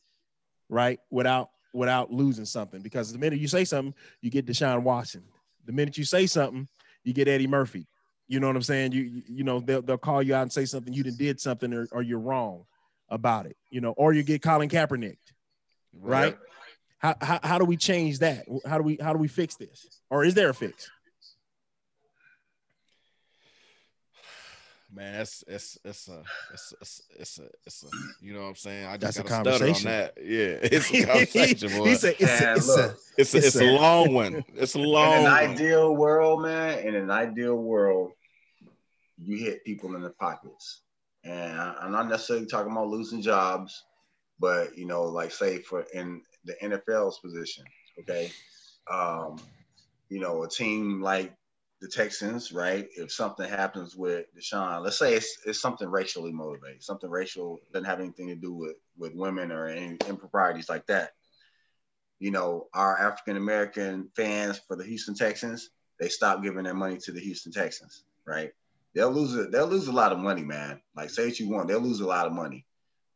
[0.69, 0.99] right?
[1.09, 2.81] Without without losing something.
[2.81, 5.23] Because the minute you say something, you get Deshaun Watson.
[5.65, 6.67] The minute you say something,
[7.03, 7.87] you get Eddie Murphy.
[8.27, 8.93] You know what I'm saying?
[8.93, 11.73] You you, know they'll they'll call you out and say something you didn't did something
[11.73, 12.65] or, or you're wrong
[13.09, 13.57] about it.
[13.69, 15.17] You know, or you get Colin Kaepernick,
[15.93, 16.37] right?
[16.99, 18.45] How, how how do we change that?
[18.65, 20.01] How do we how do we fix this?
[20.09, 20.89] Or is there a fix?
[24.95, 26.21] Man, it's it's it's a
[26.53, 27.87] it's it's it's a, it's a
[28.21, 28.85] you know what I'm saying.
[28.85, 30.13] I just got a conversation on that.
[30.17, 31.69] Yeah, it's a conversation.
[31.79, 31.85] boy.
[31.85, 34.45] He said it's, a, it's, look, a, it's, a, it's, a, long one.
[34.53, 35.13] It's a long.
[35.13, 35.33] In an one.
[35.33, 36.79] ideal world, man.
[36.79, 38.11] In an ideal world,
[39.17, 40.81] you hit people in the pockets,
[41.23, 43.83] and I'm not necessarily talking about losing jobs,
[44.39, 47.63] but you know, like say for in the NFL's position,
[47.99, 48.31] okay,
[48.91, 49.37] um,
[50.09, 51.35] you know, a team like
[51.83, 52.87] the Texans, right?
[52.95, 57.85] If something happens with Deshaun, let's say it's, it's something racially motivated, something racial doesn't
[57.85, 61.11] have anything to do with with women or any improprieties like that.
[62.19, 66.97] You know, our African American fans for the Houston Texans, they stop giving their money
[66.99, 68.51] to the Houston Texans, right?
[68.95, 69.51] They'll lose it.
[69.51, 70.79] They'll lose a lot of money, man.
[70.95, 72.65] Like say what you want, they'll lose a lot of money.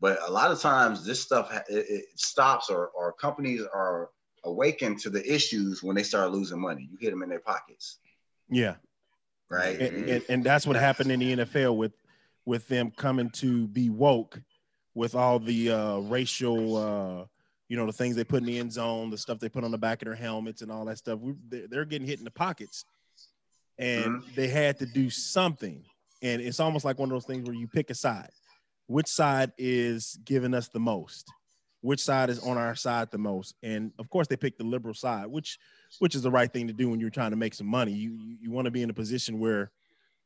[0.02, 4.10] But a lot of times, this stuff it, it stops, or or companies are
[4.44, 6.90] awakened to the issues when they start losing money.
[6.92, 8.00] You hit them in their pockets
[8.50, 8.76] yeah.
[9.50, 9.80] Right.
[9.80, 11.94] And, and, and that's what happened in the NFL with
[12.46, 14.42] with them coming to be woke
[14.96, 17.26] with all the uh, racial, uh,
[17.68, 19.72] you know, the things they put in the end zone, the stuff they put on
[19.72, 21.20] the back of their helmets, and all that stuff.
[21.20, 22.86] We, they're getting hit in the pockets,
[23.78, 24.30] and mm-hmm.
[24.36, 25.84] they had to do something.
[26.22, 28.32] And it's almost like one of those things where you pick a side.
[28.88, 31.30] Which side is giving us the most?
[31.82, 33.56] which side is on our side the most.
[33.64, 35.58] And of course, they picked the liberal side, which
[36.00, 37.92] which is the right thing to do when you're trying to make some money.
[37.92, 39.72] You you, want to be in a position where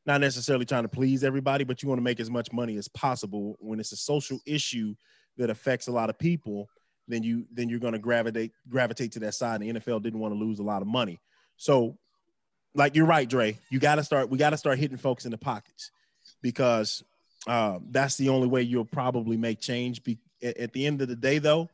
[0.06, 2.88] not necessarily trying to please everybody, but you want to make as much money as
[2.88, 3.56] possible.
[3.60, 4.94] When it's a social issue
[5.38, 6.68] that affects a lot of people,
[7.08, 9.60] then you then you're going to gravitate gravitate to that side.
[9.60, 11.20] And the NFL didn't want to lose a lot of money,
[11.56, 11.98] so
[12.74, 13.58] like you're right, Dre.
[13.70, 14.30] You got to start.
[14.30, 15.90] We got to start hitting folks in the pockets
[16.40, 17.02] because
[17.46, 20.02] uh, that's the only way you'll probably make change.
[20.02, 21.68] Be, at the end of the day, though,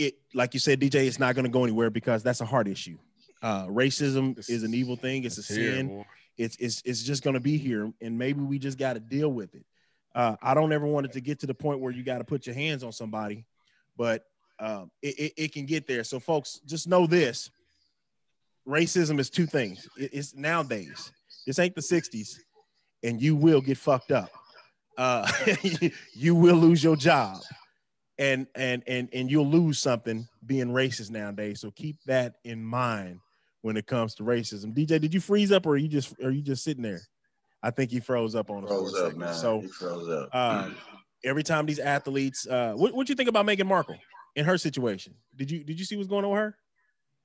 [0.00, 2.68] it like you said, DJ, it's not going to go anywhere because that's a hard
[2.68, 2.98] issue.
[3.42, 5.24] Uh, racism it's, is an evil thing.
[5.24, 6.04] It's a sin.
[6.36, 9.28] It's it's it's just going to be here, and maybe we just got to deal
[9.28, 9.64] with it.
[10.14, 12.24] Uh, I don't ever want it to get to the point where you got to
[12.24, 13.44] put your hands on somebody,
[13.96, 14.24] but
[14.58, 16.02] um, it, it, it, can get there.
[16.02, 17.50] So, folks, just know this:
[18.66, 19.88] racism is two things.
[19.96, 21.12] It, it's nowadays.
[21.46, 22.38] This ain't the '60s,
[23.02, 24.30] and you will get fucked up
[25.00, 25.30] uh,
[26.12, 27.38] you will lose your job
[28.20, 31.60] and and and and you'll lose something being racist nowadays.
[31.60, 33.18] So keep that in mind
[33.62, 34.74] when it comes to racism.
[34.74, 37.00] Dj did you freeze up or are you just are you just sitting there?
[37.62, 39.34] I think he froze up on us froze up, man.
[39.34, 40.28] so he froze up.
[40.32, 40.70] Uh,
[41.24, 43.98] every time these athletes uh what what you think about Meghan Markle
[44.36, 45.14] in her situation?
[45.34, 46.56] Did you did you see what's going on with her?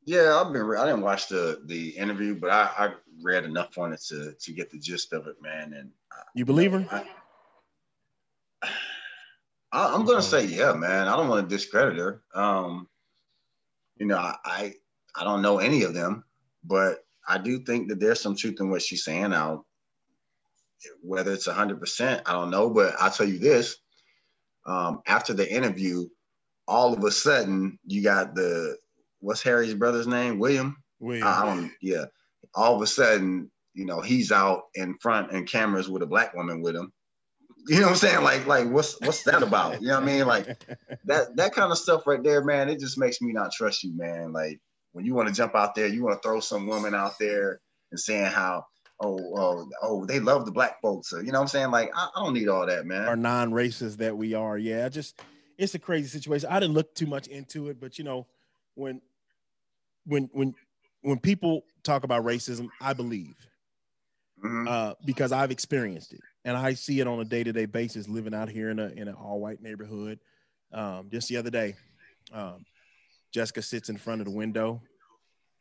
[0.06, 3.91] Yeah i've been i didn't watch the the interview but i i read enough on
[3.91, 5.74] it to to get the gist of it man.
[5.74, 6.86] And uh, you believe her?
[6.89, 7.04] I,
[8.62, 8.70] I,
[9.93, 11.07] am gonna say yeah, man.
[11.07, 12.21] I don't want to discredit her.
[12.34, 12.88] Um,
[13.97, 14.73] you know, I, I
[15.15, 16.23] I don't know any of them,
[16.63, 19.65] but I do think that there's some truth in what she's saying now.
[21.01, 23.78] Whether it's hundred percent, I don't know, but I'll tell you this:
[24.65, 26.07] um, after the interview,
[26.67, 28.78] all of a sudden you got the
[29.19, 30.78] what's Harry's brother's name, William.
[30.99, 31.28] William.
[31.28, 31.71] I don't.
[31.82, 32.05] Yeah.
[32.53, 36.34] All of a sudden, you know, he's out in front and cameras with a black
[36.34, 36.93] woman with him.
[37.68, 38.24] You know what I'm saying?
[38.24, 39.82] Like, like what's what's that about?
[39.82, 40.28] You know what I mean?
[40.28, 40.45] Like
[41.05, 42.70] that that kind of stuff right there, man.
[42.70, 44.32] It just makes me not trust you, man.
[44.34, 44.59] Like
[44.91, 47.59] when you want to jump out there, you want to throw some woman out there
[47.91, 48.66] and saying how
[49.01, 51.11] oh oh oh they love the black folks.
[51.11, 51.72] Or, you know what I'm saying?
[51.72, 53.07] Like I, I don't need all that, man.
[53.07, 54.86] Our non-racist that we are, yeah.
[54.86, 55.20] I Just
[55.57, 56.49] it's a crazy situation.
[56.51, 58.28] I didn't look too much into it, but you know
[58.76, 59.01] when
[60.05, 60.53] when when
[61.01, 63.36] when people talk about racism, I believe
[64.44, 64.68] mm-hmm.
[64.68, 68.08] uh, because I've experienced it and I see it on a day to day basis
[68.08, 70.20] living out here in a in an all white neighborhood.
[70.72, 71.76] Um, just the other day,
[72.34, 72.66] um,
[73.34, 74.82] Jessica sits in front of the window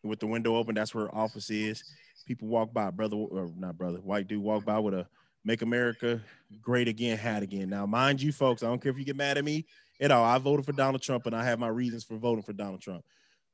[0.02, 0.74] with the window open.
[0.74, 1.82] That's where her office is.
[2.26, 5.06] People walk by, brother or not brother, white dude walk by with a
[5.44, 6.20] "Make America
[6.62, 7.68] Great Again" hat again.
[7.70, 9.66] Now, mind you, folks, I don't care if you get mad at me
[10.00, 10.24] at all.
[10.24, 13.04] I voted for Donald Trump, and I have my reasons for voting for Donald Trump.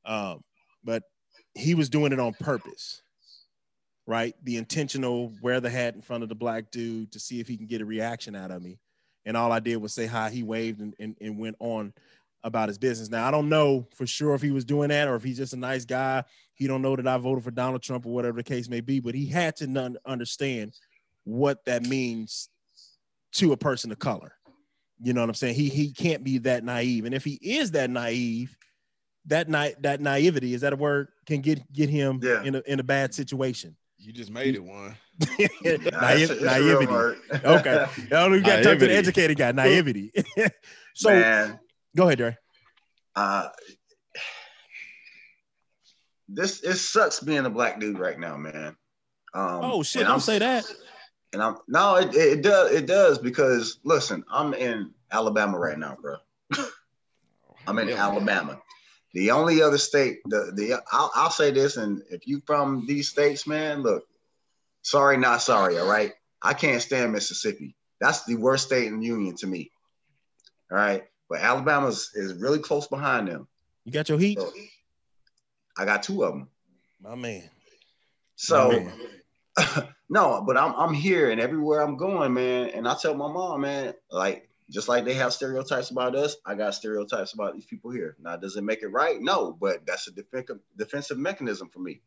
[0.05, 0.41] Um,
[0.83, 1.03] but
[1.53, 3.01] he was doing it on purpose,
[4.11, 4.35] right?
[4.43, 7.55] The intentional wear the hat in front of the black dude to see if he
[7.55, 8.77] can get a reaction out of me.
[9.25, 10.29] And all I did was say hi.
[10.29, 11.93] He waved and, and, and went on
[12.43, 13.09] about his business.
[13.09, 15.53] Now I don't know for sure if he was doing that or if he's just
[15.53, 16.25] a nice guy.
[16.55, 18.99] He don't know that I voted for Donald Trump or whatever the case may be,
[18.99, 20.73] but he had to understand
[21.23, 22.49] what that means
[23.35, 24.33] to a person of color.
[25.01, 25.55] You know what I'm saying?
[25.55, 27.05] He he can't be that naive.
[27.05, 28.57] And if he is that naive,
[29.27, 32.43] that na- that naivety is that a word can get get him yeah.
[32.43, 33.77] in a in a bad situation.
[34.03, 34.95] You just made it one.
[35.39, 36.87] Naive, naivety.
[37.45, 37.85] okay.
[37.97, 39.51] You got to talk to the educated guy.
[39.51, 40.11] Naivety.
[40.95, 41.59] so Man.
[41.95, 42.37] go ahead, Dre.
[43.15, 43.49] Uh,
[46.27, 48.75] this it sucks being a black dude right now, man.
[49.33, 50.03] Um, oh shit!
[50.03, 50.65] Don't I'm, say that.
[51.33, 55.97] And I'm no, it, it does it does because listen, I'm in Alabama right now,
[56.01, 56.15] bro.
[57.67, 58.03] I'm in yeah.
[58.03, 58.59] Alabama.
[59.13, 63.09] The only other state, the the I'll, I'll say this, and if you from these
[63.09, 64.05] states, man, look,
[64.83, 66.13] sorry, not sorry, all right.
[66.41, 67.75] I can't stand Mississippi.
[67.99, 69.71] That's the worst state in the union to me.
[70.71, 73.47] All right, but Alabama is really close behind them.
[73.83, 74.39] You got your heat.
[74.39, 74.51] So,
[75.77, 76.47] I got two of them.
[77.01, 77.49] My man.
[78.35, 78.71] So.
[78.71, 79.87] My man.
[80.09, 82.69] no, but I'm I'm here and everywhere I'm going, man.
[82.69, 86.55] And I tell my mom, man, like just like they have stereotypes about us, I
[86.55, 88.15] got stereotypes about these people here.
[88.21, 89.17] Now, does it make it right?
[89.19, 92.01] No, but that's a defensive defensive mechanism for me,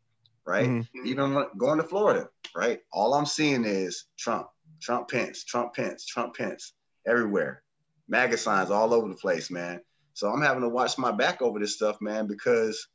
[0.45, 0.67] right?
[0.67, 1.07] Mm-hmm.
[1.07, 2.79] Even going to Florida, right?
[2.91, 4.47] All I'm seeing is Trump,
[4.81, 6.73] Trump Pence, Trump Pence, Trump Pence
[7.07, 7.61] everywhere,
[8.07, 9.79] MAGA signs all over the place, man.
[10.13, 12.87] So I'm having to watch my back over this stuff, man, because,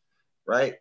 [0.47, 0.75] right?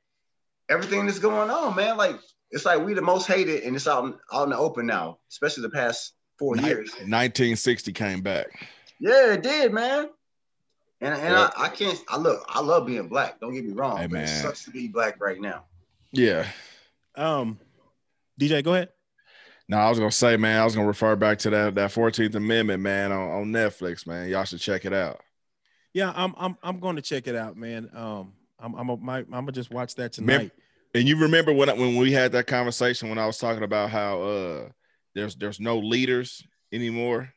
[0.67, 1.95] Everything that's going on, man.
[1.95, 2.19] Like
[2.49, 5.61] it's like we the most hated, and it's out out in the open now, especially
[5.61, 6.91] the past four years.
[6.91, 8.47] 1960 came back.
[8.99, 10.09] Yeah, it did, man.
[11.01, 11.49] And and yeah.
[11.55, 12.01] I, I, can't.
[12.09, 12.45] I look.
[12.49, 13.39] I love being black.
[13.39, 13.97] Don't get me wrong.
[13.97, 14.23] Hey, man.
[14.23, 15.65] It sucks to be black right now.
[16.11, 16.45] Yeah.
[17.15, 17.59] Um,
[18.39, 18.89] DJ, go ahead.
[19.69, 22.33] No, I was gonna say, man, I was gonna refer back to that that Fourteenth
[22.35, 24.27] Amendment, man, on, on Netflix, man.
[24.27, 25.21] Y'all should check it out.
[25.93, 27.89] Yeah, I'm I'm I'm going to check it out, man.
[27.93, 30.33] Um, I'm I'm a, my, I'm gonna just watch that tonight.
[30.33, 30.53] Remember,
[30.95, 34.21] and you remember when when we had that conversation when I was talking about how
[34.21, 34.69] uh
[35.13, 37.31] there's there's no leaders anymore.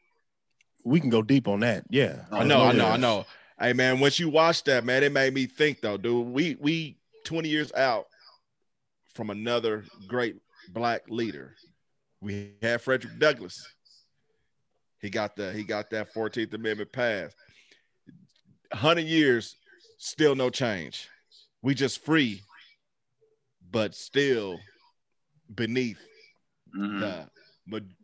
[0.84, 1.84] We can go deep on that.
[1.90, 2.24] Yeah.
[2.30, 3.26] I know, I know, I know.
[3.60, 6.26] Hey man, once you watch that, man, it made me think though, dude.
[6.28, 8.06] We we 20 years out
[9.14, 10.36] from another great
[10.72, 11.54] black leader.
[12.20, 13.64] We had Frederick Douglass.
[15.00, 17.36] He got the he got that 14th Amendment passed.
[18.70, 19.56] 100 years,
[19.98, 21.08] still no change.
[21.62, 22.42] We just free
[23.72, 24.60] but still
[25.52, 25.98] beneath
[26.76, 27.00] mm-hmm.
[27.00, 27.28] the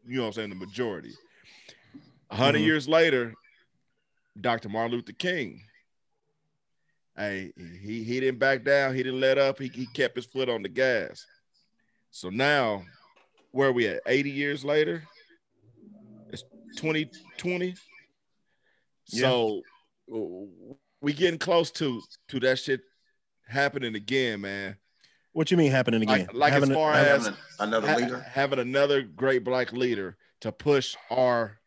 [0.07, 1.13] you know what I'm saying the majority.
[2.31, 2.67] A 100 mm-hmm.
[2.67, 3.35] years later,
[4.41, 4.69] Dr.
[4.69, 5.63] Martin Luther King.
[7.17, 8.95] Hey, he he didn't back down.
[8.95, 9.59] He didn't let up.
[9.59, 11.27] He, he kept his foot on the gas.
[12.11, 12.85] So now,
[13.51, 14.03] where are we at?
[14.07, 15.03] 80 years later?
[16.31, 16.45] It's
[16.77, 17.75] 2020.
[19.09, 19.21] Yeah.
[19.21, 19.63] So
[21.01, 22.83] we getting close to to that shit
[23.47, 24.77] happening again, man.
[25.33, 26.27] What you mean happening again?
[26.27, 30.17] Like, like having as far a, as another ha- leader, having another great black leader
[30.41, 31.59] to push our,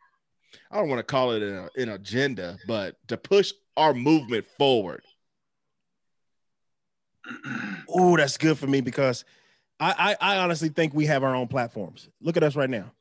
[0.69, 5.03] I don't want to call it an, an agenda, but to push our movement forward.
[7.93, 9.25] Oh, that's good for me because
[9.77, 12.07] I, I, I honestly think we have our own platforms.
[12.21, 12.93] Look at us right now.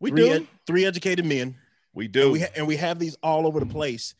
[0.00, 1.56] We three do ed, three educated men.
[1.92, 4.14] We do, and we, ha- and we have these all over the place.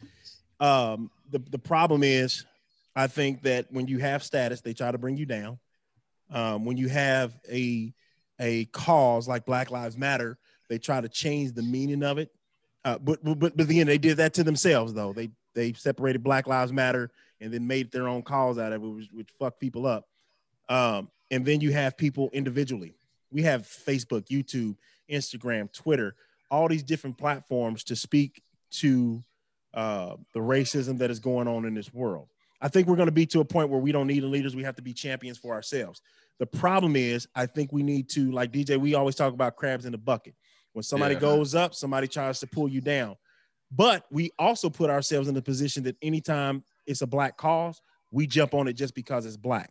[0.60, 2.44] Um, the the problem is
[2.94, 5.58] I think that when you have status, they try to bring you down.
[6.30, 7.94] Um, when you have a
[8.40, 10.36] a cause like Black Lives Matter,
[10.68, 12.30] they try to change the meaning of it.
[12.84, 15.12] Uh, but but but again, they did that to themselves though.
[15.12, 17.10] They they separated Black Lives Matter
[17.40, 20.08] and then made their own calls out of it, which, which fucked people up.
[20.68, 22.94] Um, and then you have people individually.
[23.30, 24.76] We have Facebook, YouTube,
[25.10, 26.14] Instagram, Twitter,
[26.50, 29.22] all these different platforms to speak to
[29.74, 32.28] uh, the racism that is going on in this world.
[32.60, 34.56] I think we're going to be to a point where we don't need leaders.
[34.56, 36.02] We have to be champions for ourselves.
[36.38, 39.84] The problem is, I think we need to, like DJ, we always talk about crabs
[39.84, 40.34] in the bucket.
[40.72, 41.20] When somebody yeah.
[41.20, 43.16] goes up, somebody tries to pull you down.
[43.70, 48.26] But we also put ourselves in the position that anytime it's a black cause, we
[48.26, 49.70] jump on it just because it's black.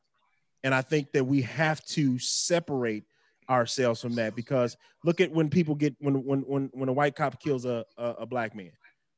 [0.63, 3.05] And I think that we have to separate
[3.49, 7.15] ourselves from that because look at when people get when when when when a white
[7.15, 8.71] cop kills a, a, a black man,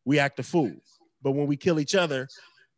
[0.05, 0.71] we act a fool.
[1.21, 2.27] But when we kill each other,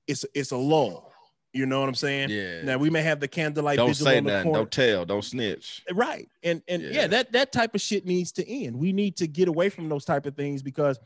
[0.08, 1.11] it's it's a lull.
[1.54, 2.30] You know what I'm saying?
[2.30, 2.62] Yeah.
[2.64, 3.78] Now we may have the candlelight.
[3.78, 4.54] Don't say nothing.
[4.54, 5.06] Don't tell.
[5.06, 5.84] Don't snitch.
[5.92, 6.30] Right.
[6.44, 6.92] And and yeah.
[6.92, 8.78] yeah, that that type of shit needs to end.
[8.78, 10.98] We need to get away from those type of things because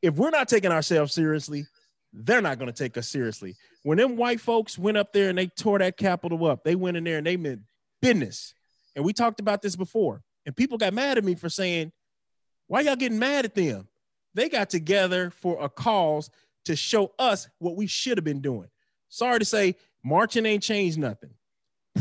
[0.00, 1.66] if we're not taking ourselves seriously,
[2.12, 3.54] they're not going to take us seriously.
[3.82, 6.96] When them white folks went up there and they tore that Capitol up, they went
[6.96, 7.60] in there and they meant
[8.00, 8.54] business.
[8.96, 10.22] And we talked about this before.
[10.44, 11.92] And people got mad at me for saying,
[12.66, 13.88] why y'all getting mad at them?
[14.34, 16.30] They got together for a cause
[16.64, 18.68] to show us what we should have been doing.
[19.12, 21.28] Sorry to say, marching ain't changed nothing.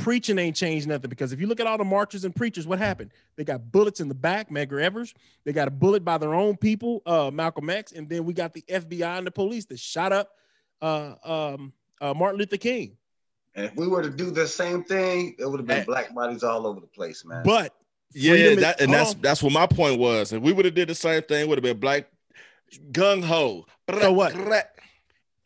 [0.02, 2.80] Preaching ain't changed nothing because if you look at all the marchers and preachers, what
[2.80, 3.12] happened?
[3.36, 5.14] They got bullets in the back, Medgar Evers.
[5.44, 8.54] They got a bullet by their own people, uh, Malcolm X, and then we got
[8.54, 10.30] the FBI and the police that shot up
[10.82, 12.96] uh, um, uh, Martin Luther King.
[13.56, 16.44] And if we were to do the same thing, it would have been black bodies
[16.44, 17.44] all over the place, man.
[17.44, 17.76] But
[18.14, 20.32] yeah, that, and that's that's what my point was.
[20.32, 22.08] If we would have did the same thing, would have been black
[22.94, 23.66] gung ho.
[24.00, 24.34] So what?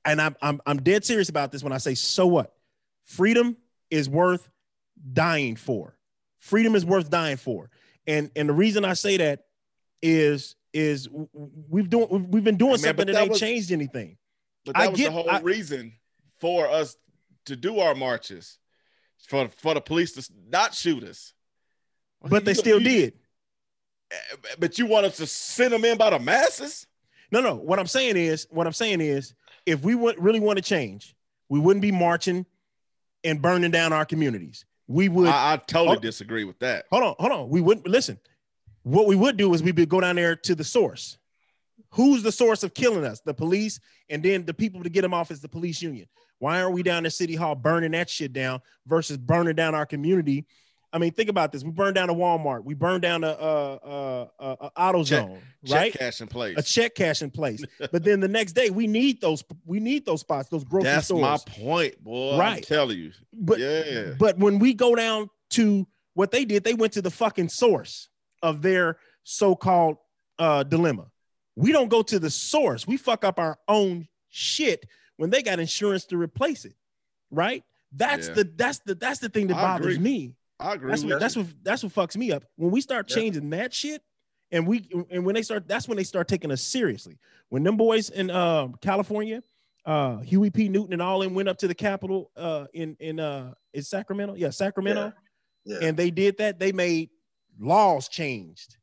[0.06, 2.54] And I'm I'm I'm dead serious about this when I say so what?
[3.06, 3.58] Freedom
[3.90, 4.50] is worth
[5.14, 5.98] dying for.
[6.40, 7.70] Freedom is worth dying for.
[8.08, 9.46] And and the reason I say that
[10.02, 11.10] is is
[11.70, 14.18] we've doing we've been doing Man, something that, that, ain't was, changed anything.
[14.66, 15.94] But that I was get, the whole I, reason
[16.40, 16.98] for us
[17.46, 18.60] to do our marches,
[19.28, 21.34] for for the police to not shoot us.
[22.22, 23.14] But you, they still you, did.
[24.12, 26.86] Eh, but you want us to send them in by the masses?
[27.32, 27.56] No, no.
[27.56, 29.34] What I'm saying is, what I'm saying is,
[29.66, 31.16] if we would really want to change,
[31.50, 32.46] we wouldn't be marching
[33.24, 34.66] and burning down our communities.
[34.88, 35.28] We would.
[35.28, 36.86] I, I totally disagree with that.
[36.92, 37.50] Hold on, hold on.
[37.50, 38.20] We wouldn't listen.
[38.84, 41.18] What we would do is we would go down there to the source.
[41.92, 43.22] Who's the source of killing us?
[43.22, 46.08] The police, and then the people to get them off is the police union.
[46.40, 49.86] Why aren't we down at City Hall burning that shit down versus burning down our
[49.86, 50.46] community
[50.96, 51.62] I mean, think about this.
[51.62, 52.64] We burned down a Walmart.
[52.64, 55.92] We burned down a, a, a, a AutoZone, check, right?
[55.92, 56.58] Check cash in place.
[56.58, 57.62] A check cash in place.
[57.92, 59.44] but then the next day, we need those.
[59.66, 60.48] We need those spots.
[60.48, 61.22] Those grocery That's stores.
[61.22, 62.38] That's my point, boy.
[62.40, 62.58] Right.
[62.60, 63.12] I'm telling you.
[63.34, 64.14] But yeah.
[64.18, 68.08] But when we go down to what they did, they went to the fucking source
[68.42, 69.98] of their so-called
[70.40, 71.08] uh, dilemma.
[71.58, 72.88] We don't go to the source.
[72.88, 74.86] We fuck up our own shit
[75.18, 76.76] when they got insurance to replace it.
[77.32, 77.66] Right.
[77.92, 78.36] That's yeah.
[78.36, 80.90] the that's the that's the thing that bothers me I agree.
[80.90, 82.44] That's what that's what that's what fucks me up.
[82.56, 84.02] When we start changing that shit,
[84.52, 87.18] and we and when they start, that's when they start taking us seriously.
[87.50, 89.42] When them boys in uh, California,
[89.86, 90.70] uh, Huey P.
[90.70, 94.36] Newton and all them went up to the Capitol uh, in in uh, in Sacramento,
[94.36, 95.14] yeah, Sacramento,
[95.66, 95.78] yeah.
[95.80, 95.88] Yeah.
[95.88, 96.60] and they did that.
[96.60, 97.10] They made
[97.60, 98.78] laws changed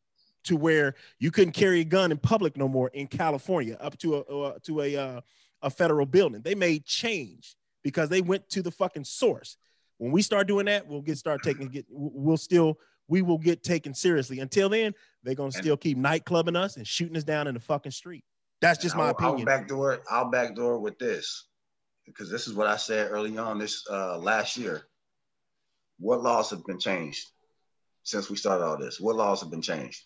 [0.45, 4.17] to where you couldn't carry a gun in public no more in California up to
[4.17, 5.21] a uh, to a uh,
[5.63, 6.43] a federal building.
[6.43, 9.57] They made change because they went to the fucking source.
[10.03, 12.77] When we start doing that, we'll get start taking get we'll still
[13.07, 14.41] we will get taken seriously.
[14.41, 17.93] Until then, they're gonna still keep nightclubbing us and shooting us down in the fucking
[17.93, 18.25] street.
[18.61, 19.49] That's just my I'll, opinion.
[19.49, 20.03] I'll backdoor it.
[20.11, 21.47] I'll backdoor with this
[22.05, 24.83] because this is what I said early on this uh, last year.
[26.01, 27.25] What laws have been changed
[28.03, 28.99] since we started all this?
[29.01, 30.03] What laws have been changed?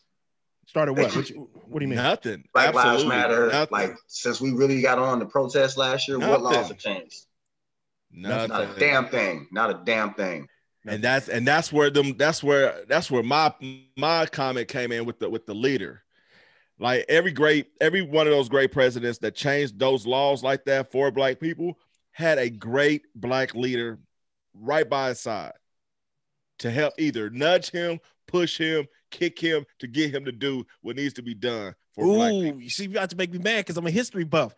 [0.67, 1.17] Started what?
[1.17, 1.97] what, you, what do you mean?
[1.97, 2.45] Nothing.
[2.53, 2.93] Black Absolutely.
[2.93, 3.47] Lives Matter.
[3.47, 3.69] Nothing.
[3.71, 6.43] Like since we really got on the protest last year, Nothing.
[6.43, 7.25] what laws have changed?
[8.17, 8.49] Nothing.
[8.49, 9.47] Not a damn thing.
[9.53, 10.49] Not a damn thing.
[10.87, 13.53] And that's and that's where them that's where that's where my
[13.97, 16.03] my comment came in with the with the leader.
[16.79, 20.91] Like every great every one of those great presidents that changed those laws like that
[20.91, 21.79] for black people
[22.13, 23.99] had a great black leader
[24.55, 25.53] right by his side
[26.61, 30.97] to help either nudge him, push him, kick him to get him to do what
[30.97, 32.61] needs to be done for Ooh, black people.
[32.61, 34.55] You see, you got to make me mad because I'm a history buff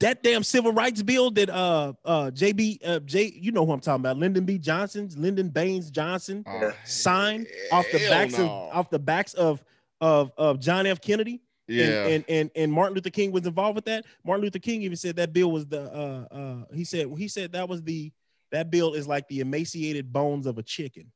[0.00, 3.80] that damn civil rights bill that uh uh JB uh J you know who I'm
[3.80, 4.58] talking about Lyndon B.
[4.58, 8.44] Johnson's Lyndon Baines Johnson uh, signed off the backs no.
[8.44, 9.64] of off the backs of
[10.00, 11.00] of of John F.
[11.00, 11.40] Kennedy.
[11.66, 11.84] Yeah.
[11.84, 14.06] and, and, and and Martin Luther King was involved with that.
[14.24, 17.52] Martin Luther King even said that bill was the uh uh he said he said
[17.52, 18.12] that was the
[18.52, 21.12] that bill is like the emaciated bones of a chicken.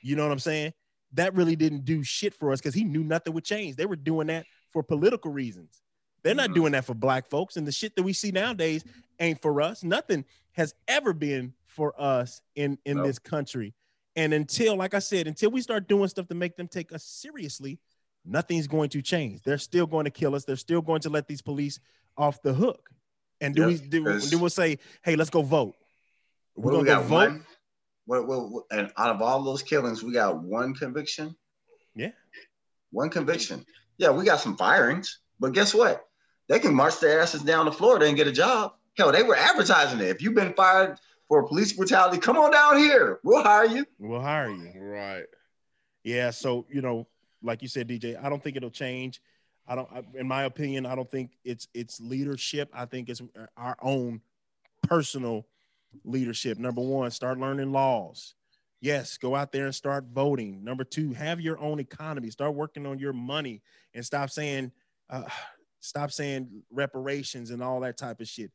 [0.00, 0.72] You know what I'm saying?
[1.14, 3.76] That really didn't do shit for us because he knew nothing would change.
[3.76, 5.81] They were doing that for political reasons
[6.22, 6.54] they're not mm-hmm.
[6.54, 7.56] doing that for black folks.
[7.56, 8.84] And the shit that we see nowadays
[9.18, 9.82] ain't for us.
[9.82, 13.06] Nothing has ever been for us in, in no.
[13.06, 13.74] this country.
[14.14, 17.04] And until, like I said, until we start doing stuff to make them take us
[17.04, 17.78] seriously,
[18.24, 19.42] nothing's going to change.
[19.42, 20.44] They're still going to kill us.
[20.44, 21.80] They're still going to let these police
[22.16, 22.90] off the hook.
[23.40, 25.74] And do yep, we do, do we'll say, hey, let's go vote.
[26.54, 27.30] We're gonna we go vote.
[27.30, 27.46] One,
[28.04, 31.34] what, what, and out of all those killings, we got one conviction.
[31.94, 32.10] Yeah.
[32.90, 33.64] One conviction.
[33.96, 36.04] Yeah, we got some firings, but guess what?
[36.48, 38.74] They can march their asses down to Florida and get a job.
[38.96, 40.08] Hell, they were advertising it.
[40.08, 40.98] If you've been fired
[41.28, 43.20] for police brutality, come on down here.
[43.24, 43.86] We'll hire you.
[43.98, 44.72] We'll hire you.
[44.78, 45.24] Right.
[46.04, 46.30] Yeah.
[46.30, 47.06] So, you know,
[47.42, 49.22] like you said, DJ, I don't think it'll change.
[49.66, 52.68] I don't, in my opinion, I don't think it's it's leadership.
[52.74, 53.22] I think it's
[53.56, 54.20] our own
[54.82, 55.46] personal
[56.04, 56.58] leadership.
[56.58, 58.34] Number one, start learning laws.
[58.80, 60.64] Yes, go out there and start voting.
[60.64, 62.30] Number two, have your own economy.
[62.30, 63.62] Start working on your money
[63.94, 64.72] and stop saying,
[65.08, 65.22] uh,
[65.82, 68.52] Stop saying reparations and all that type of shit.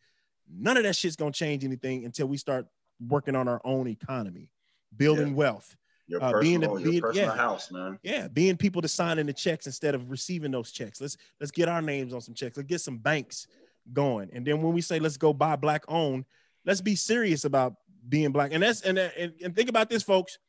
[0.50, 2.68] None of that shit's gonna change anything until we start
[3.06, 4.50] working on our own economy,
[4.96, 5.34] building yeah.
[5.34, 5.76] wealth.
[6.08, 8.00] Your uh, personal, being, being personal yeah, house, man.
[8.02, 11.02] Yeah, being people to sign in the checks instead of receiving those checks.
[11.02, 12.56] Let's let's get our names on some checks.
[12.56, 13.48] Let's get some banks
[13.92, 14.30] going.
[14.32, 16.24] And then when we say let's go buy black owned,
[16.66, 17.74] let's be serious about
[18.08, 18.54] being black.
[18.54, 20.40] And that's and and, and think about this, folks.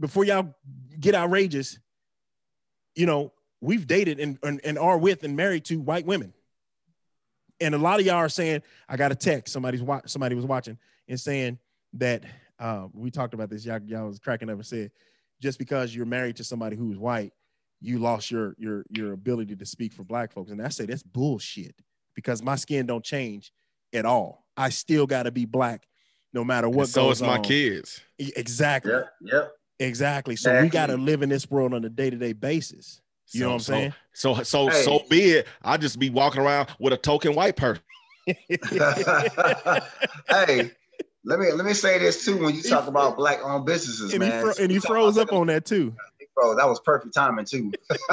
[0.00, 0.54] Before y'all
[0.98, 1.78] get outrageous,
[2.94, 6.32] you know, we've dated and, and, and are with and married to white women.
[7.60, 9.52] And a lot of y'all are saying, I got a text.
[9.52, 10.78] Somebody's wa- somebody was watching
[11.08, 11.58] and saying
[11.94, 12.24] that
[12.58, 13.64] uh, we talked about this.
[13.64, 14.90] Y'all, y'all was cracking up and said,
[15.40, 17.32] just because you're married to somebody who's white,
[17.80, 20.50] you lost your your your ability to speak for black folks.
[20.50, 21.74] And I say that's bullshit
[22.14, 23.52] because my skin don't change
[23.92, 24.46] at all.
[24.56, 25.86] I still got to be black
[26.32, 26.84] no matter what.
[26.84, 28.00] And so it's my kids.
[28.18, 28.92] Exactly.
[28.92, 29.12] Yep.
[29.20, 29.52] Yep.
[29.78, 30.36] Exactly.
[30.36, 30.66] So exactly.
[30.66, 33.02] we got to live in this world on a day to day basis.
[33.32, 33.94] You so, know what I'm so, saying?
[34.12, 34.82] So so hey.
[34.82, 35.46] so be it.
[35.62, 37.82] I just be walking around with a token white person.
[38.26, 38.40] hey,
[41.24, 42.38] let me let me say this too.
[42.38, 45.32] When you talk about black owned businesses, and man, he fro- and he froze up
[45.32, 45.94] on that too.
[46.34, 47.72] Bro, that was perfect timing too.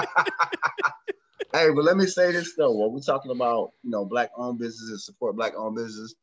[1.53, 2.75] hey, but let me say this though.
[2.75, 6.15] When we're talking about you know black owned businesses, support black owned businesses,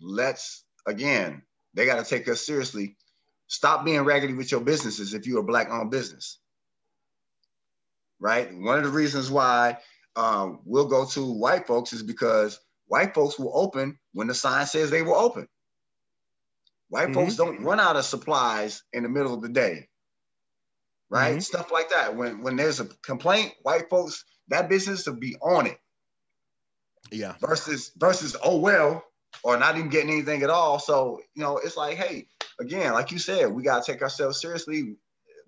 [0.00, 1.42] let's again,
[1.74, 2.96] they got to take us seriously.
[3.48, 6.38] Stop being raggedy with your businesses if you're a black owned business
[8.20, 8.52] right?
[8.54, 9.78] One of the reasons why
[10.16, 14.66] um, we'll go to white folks is because white folks will open when the sign
[14.66, 15.48] says they will open.
[16.88, 17.14] White mm-hmm.
[17.14, 19.88] folks don't run out of supplies in the middle of the day,
[21.08, 21.32] right?
[21.32, 21.40] Mm-hmm.
[21.40, 22.16] Stuff like that.
[22.16, 25.78] When when there's a complaint, white folks that business will be on it.
[27.12, 27.34] Yeah.
[27.40, 29.04] Versus versus oh well,
[29.44, 30.80] or not even getting anything at all.
[30.80, 32.26] So you know, it's like hey,
[32.60, 34.96] again, like you said, we gotta take ourselves seriously.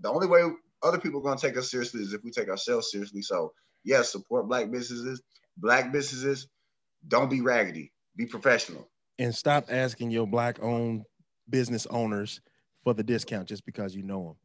[0.00, 0.42] The only way
[0.82, 3.22] other people are going to take us seriously is if we take ourselves seriously.
[3.22, 3.52] So,
[3.84, 5.22] yes, support black businesses,
[5.56, 6.48] black businesses.
[7.08, 7.92] Don't be raggedy.
[8.16, 8.88] Be professional.
[9.18, 11.04] And stop asking your black owned
[11.48, 12.40] business owners
[12.84, 14.36] for the discount just because you know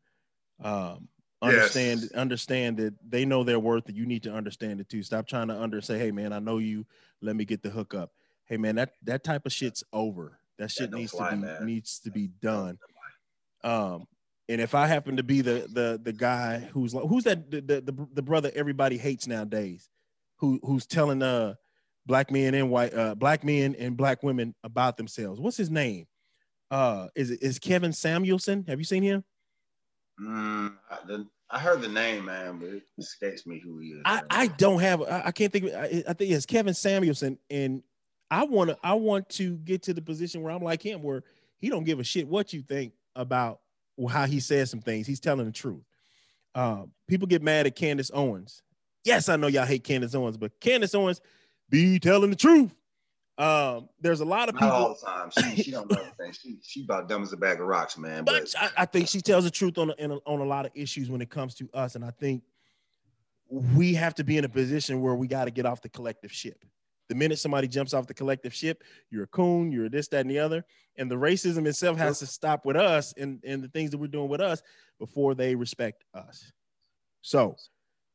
[0.60, 0.72] them.
[0.72, 1.08] Um,
[1.42, 2.12] understand yes.
[2.14, 5.04] understand that they know their worth and you need to understand it too.
[5.04, 6.86] Stop trying to under say, hey man, I know you.
[7.22, 8.12] Let me get the hook up.
[8.46, 10.40] Hey man, that that type of shit's over.
[10.58, 11.66] That shit needs fly, to be man.
[11.66, 12.80] needs to be done.
[13.64, 14.08] Um,
[14.50, 18.08] and if I happen to be the the the guy who's who's that the the,
[18.14, 19.90] the brother everybody hates nowadays,
[20.38, 21.56] who who's telling uh
[22.06, 25.40] black men and white uh black men and black women about themselves.
[25.40, 26.08] What's his name?
[26.72, 28.66] Uh, is it is Kevin Samuelson?
[28.68, 29.24] Have you seen him?
[30.22, 34.02] Mm, I, I heard the name, man, but it escapes me who he is.
[34.06, 35.02] I, I don't have.
[35.02, 35.66] I, I can't think.
[35.66, 37.84] Of, I, I think it's Kevin Samuelson, and
[38.32, 38.78] I want to.
[38.84, 41.24] I want to get to the position where I'm like him, where
[41.60, 43.60] he don't give a shit what you think about
[44.06, 45.08] how he says some things.
[45.08, 45.84] He's telling the truth.
[46.54, 48.62] Uh, people get mad at Candace Owens.
[49.04, 51.22] Yes, I know y'all hate Candace Owens, but Candace Owens
[51.70, 52.76] be telling the truth.
[53.38, 54.76] Um, there's a lot of Not people.
[54.76, 55.30] all the time.
[55.56, 56.34] She, she don't know anything.
[56.34, 58.24] She she about dumb as a bag of rocks, man.
[58.24, 60.66] But, but I, I, think she tells the truth on a, a, on a lot
[60.66, 62.42] of issues when it comes to us, and I think
[63.50, 66.32] we have to be in a position where we got to get off the collective
[66.32, 66.66] ship.
[67.10, 70.30] The minute somebody jumps off the collective ship, you're a coon, you're this, that, and
[70.30, 70.66] the other.
[70.98, 74.08] And the racism itself has to stop with us and, and the things that we're
[74.08, 74.62] doing with us
[75.00, 76.52] before they respect us.
[77.22, 77.56] So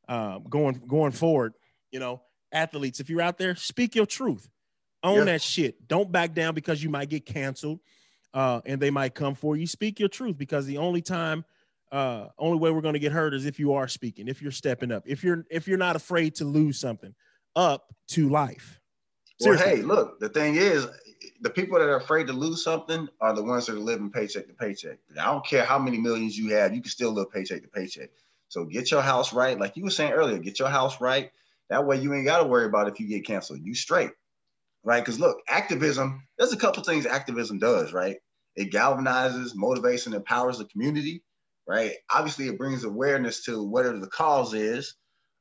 [0.08, 1.54] um, going going forward,
[1.90, 4.48] you know, athletes, if you're out there, speak your truth.
[5.04, 5.88] Own that shit.
[5.88, 7.80] Don't back down because you might get canceled
[8.34, 9.66] uh, and they might come for you.
[9.66, 11.44] Speak your truth because the only time
[11.90, 14.50] uh, only way we're going to get hurt is if you are speaking, if you're
[14.50, 17.14] stepping up, if you're if you're not afraid to lose something
[17.54, 18.80] up to life.
[19.44, 20.86] Well, hey, look, the thing is,
[21.40, 24.46] the people that are afraid to lose something are the ones that are living paycheck
[24.46, 24.98] to paycheck.
[25.18, 28.10] I don't care how many millions you have, you can still live paycheck to paycheck.
[28.48, 29.58] So get your house right.
[29.58, 31.30] Like you were saying earlier, get your house right.
[31.70, 33.60] That way you ain't got to worry about if you get canceled.
[33.62, 34.10] You straight,
[34.84, 35.00] right?
[35.00, 38.18] Because look, activism, there's a couple things activism does, right?
[38.54, 41.22] It galvanizes, motivates, and empowers the community,
[41.66, 41.92] right?
[42.14, 44.94] Obviously, it brings awareness to whatever the cause is.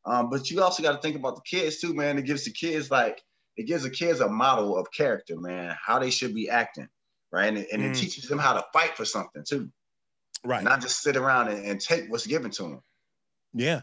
[0.06, 2.18] Um, but you also got to think about the kids too, man.
[2.18, 3.22] It gives the kids like
[3.57, 6.88] it gives the kids a model of character, man, how they should be acting,
[7.32, 7.48] right?
[7.48, 7.91] And, and mm.
[7.91, 9.72] it teaches them how to fight for something too,
[10.44, 10.64] right?
[10.64, 12.82] Not just sit around and, and take what's given to them.
[13.53, 13.82] Yeah,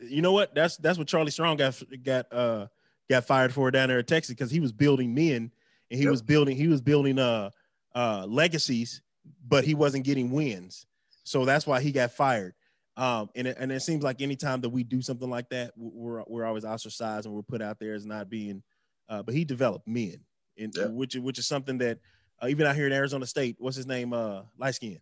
[0.00, 0.54] you know what?
[0.54, 2.66] That's that's what Charlie Strong got got uh
[3.08, 5.50] got fired for down there in Texas because he was building men
[5.90, 6.10] and he yep.
[6.10, 7.50] was building he was building uh
[7.94, 9.02] uh legacies,
[9.46, 10.86] but he wasn't getting wins,
[11.24, 12.54] so that's why he got fired.
[12.98, 16.24] Um, and it, and it seems like anytime that we do something like that, we're
[16.26, 18.62] we're always ostracized and we're put out there as not being
[19.08, 20.20] uh, but he developed men,
[20.56, 20.86] in, yeah.
[20.86, 21.98] which which is something that
[22.42, 24.12] uh, even out here in Arizona State, what's his name?
[24.12, 25.00] Uh, light skin.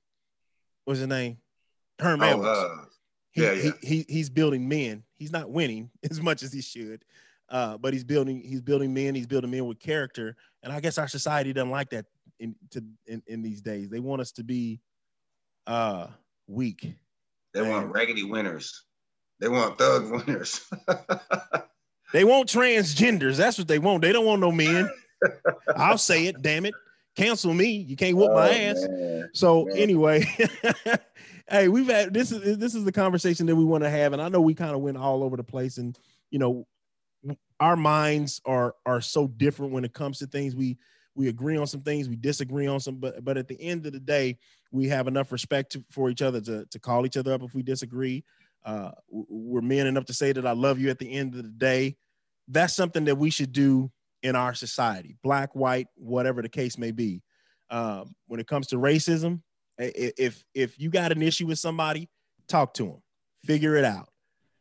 [0.84, 1.38] What's his name?
[1.98, 2.84] Herm oh, uh,
[3.30, 3.70] he, yeah, yeah.
[3.80, 5.02] He, he, he's building men.
[5.18, 7.04] He's not winning as much as he should,
[7.48, 9.14] Uh, but he's building he's building men.
[9.14, 12.06] He's building men with character, and I guess our society doesn't like that
[12.38, 13.88] in to in, in these days.
[13.88, 14.80] They want us to be
[15.66, 16.08] uh
[16.46, 16.94] weak.
[17.54, 18.84] They and, want raggedy winners.
[19.40, 20.60] They want thug winners.
[22.12, 23.36] they want transgenders.
[23.36, 24.02] That's what they want.
[24.02, 24.90] They don't want no men.
[25.76, 26.42] I'll say it.
[26.42, 26.74] Damn it.
[27.16, 27.68] Cancel me.
[27.68, 28.86] You can't whoop oh, my ass.
[28.88, 29.30] Man.
[29.32, 29.76] So man.
[29.76, 30.26] anyway,
[31.50, 34.20] hey, we've had this is this is the conversation that we want to have, and
[34.20, 35.98] I know we kind of went all over the place, and
[36.30, 36.66] you know,
[37.58, 40.54] our minds are are so different when it comes to things.
[40.54, 40.76] We
[41.14, 43.94] we agree on some things, we disagree on some, but but at the end of
[43.94, 44.38] the day,
[44.70, 47.54] we have enough respect to, for each other to to call each other up if
[47.54, 48.24] we disagree.
[48.64, 51.48] Uh, we're men enough to say that I love you at the end of the
[51.48, 51.96] day.
[52.48, 53.90] That's something that we should do
[54.22, 57.22] in our society, black, white, whatever the case may be.
[57.70, 59.40] Um, when it comes to racism,
[59.78, 62.08] if if you got an issue with somebody,
[62.48, 63.02] talk to them,
[63.44, 64.08] figure it out,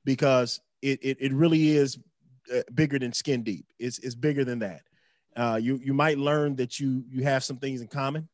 [0.04, 1.98] because it it, it really is
[2.54, 3.66] uh, bigger than skin deep.
[3.80, 4.82] It's it's bigger than that.
[5.36, 8.28] Uh, you you might learn that you you have some things in common.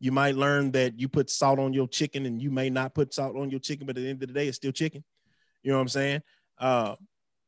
[0.00, 3.12] You might learn that you put salt on your chicken and you may not put
[3.12, 5.02] salt on your chicken, but at the end of the day, it's still chicken.
[5.62, 6.22] You know what I'm saying?
[6.58, 6.94] Uh,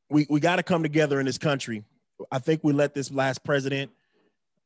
[0.08, 1.84] we we got to come together in this country.
[2.30, 3.92] I think we let this last president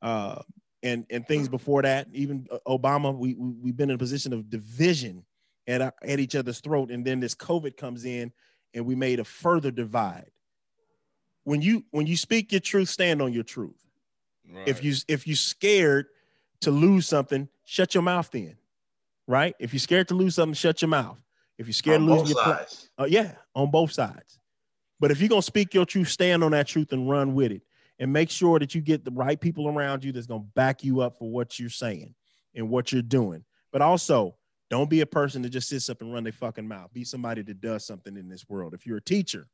[0.03, 0.43] uh,
[0.83, 4.51] and and things before that, even Obama, we, we have been in a position of
[4.51, 5.25] division
[5.67, 8.33] at at each other's throat, and then this COVID comes in,
[8.75, 10.31] and we made a further divide.
[11.45, 13.83] When you when you speak your truth, stand on your truth.
[14.51, 14.69] Right.
[14.69, 16.07] If you if you're scared
[16.61, 18.57] to lose something, shut your mouth then.
[19.27, 19.55] Right?
[19.59, 21.19] If you're scared to lose something, shut your mouth.
[21.57, 22.91] If you're scared on to lose your sides.
[22.99, 24.39] uh, yeah, on both sides.
[25.01, 27.63] But if you're gonna speak your truth, stand on that truth and run with it
[27.99, 30.83] and make sure that you get the right people around you that's going to back
[30.83, 32.15] you up for what you're saying
[32.55, 33.45] and what you're doing.
[33.73, 34.37] But also,
[34.71, 36.93] don't be a person that just sits up and run their fucking mouth.
[36.93, 38.75] Be somebody that does something in this world.
[38.75, 39.47] If you're a teacher,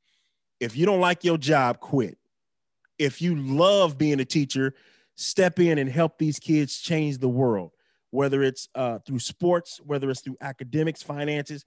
[0.59, 2.19] if you don't like your job, quit.
[2.99, 4.75] If you love being a teacher,
[5.17, 7.73] step in and help these kids change the world,
[8.11, 11.65] whether it's uh, through sports, whether it's through academics, finances.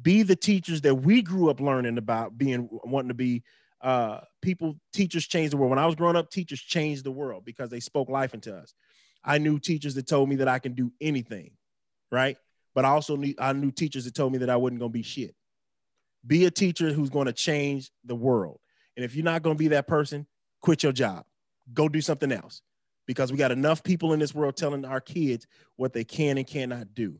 [0.00, 3.44] Be the teachers that we grew up learning about being wanting to be
[3.80, 5.70] uh, people, teachers change the world.
[5.70, 8.74] When I was growing up, teachers changed the world because they spoke life into us.
[9.22, 11.52] I knew teachers that told me that I can do anything,
[12.10, 12.36] right?
[12.74, 15.02] But I also knew I knew teachers that told me that I wasn't to be
[15.02, 15.34] shit.
[16.26, 18.58] Be a teacher who's to change the world.
[18.96, 20.26] And if you're not to be that person,
[20.62, 21.24] quit your job.
[21.72, 22.62] Go do something else
[23.06, 26.46] because we got enough people in this world telling our kids what they can and
[26.46, 27.18] cannot do.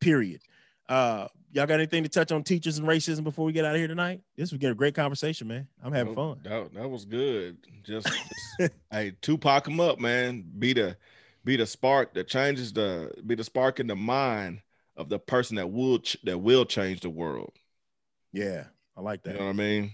[0.00, 0.40] Period.
[0.88, 3.78] Uh, y'all got anything to touch on teachers and racism before we get out of
[3.78, 4.20] here tonight?
[4.36, 5.68] This was a great conversation, man.
[5.82, 6.40] I'm having fun.
[6.44, 7.58] That, that was good.
[7.82, 8.08] Just,
[8.58, 10.44] just hey, Tupac him up, man.
[10.58, 10.96] Be the
[11.44, 14.60] be the spark that changes the be the spark in the mind
[14.96, 17.52] of the person that will ch- that will change the world.
[18.32, 18.64] Yeah,
[18.96, 19.32] I like that.
[19.32, 19.92] You know what I mean?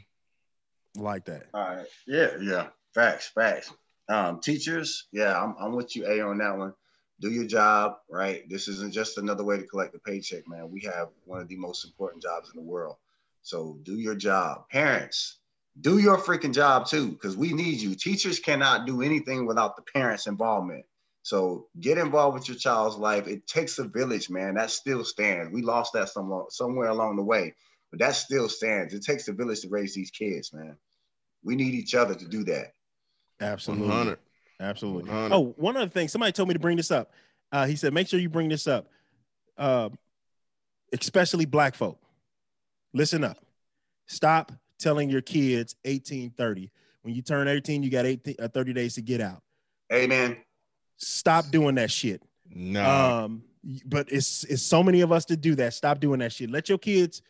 [0.98, 1.46] I like that.
[1.54, 1.86] All right.
[2.06, 2.66] Yeah, yeah.
[2.94, 3.72] Facts, facts.
[4.08, 6.74] Um, teachers, yeah, I'm, I'm with you, A, on that one
[7.20, 8.48] do your job, right?
[8.48, 10.70] This isn't just another way to collect a paycheck, man.
[10.70, 12.96] We have one of the most important jobs in the world.
[13.42, 14.68] So do your job.
[14.68, 15.38] Parents,
[15.80, 17.94] do your freaking job too, because we need you.
[17.94, 20.84] Teachers cannot do anything without the parents' involvement.
[21.22, 23.26] So get involved with your child's life.
[23.26, 24.54] It takes a village, man.
[24.54, 25.52] That still stands.
[25.52, 27.54] We lost that somewhere, somewhere along the way,
[27.90, 28.92] but that still stands.
[28.92, 30.76] It takes a village to raise these kids, man.
[31.42, 32.72] We need each other to do that.
[33.40, 33.88] Absolutely.
[33.88, 34.18] 100.
[34.60, 35.10] Absolutely.
[35.12, 36.08] Oh, one other thing.
[36.08, 37.12] Somebody told me to bring this up.
[37.50, 38.88] Uh, he said, make sure you bring this up.
[39.56, 39.90] Uh,
[40.92, 41.98] especially black folk.
[42.92, 43.38] Listen up.
[44.06, 46.70] Stop telling your kids 1830.
[47.02, 49.42] When you turn 18, you got 18, uh, 30 days to get out.
[49.92, 50.36] Amen.
[50.96, 52.22] Stop doing that shit.
[52.48, 52.84] No.
[52.88, 53.42] Um,
[53.86, 55.74] but it's it's so many of us to do that.
[55.74, 56.50] Stop doing that shit.
[56.50, 57.22] Let your kids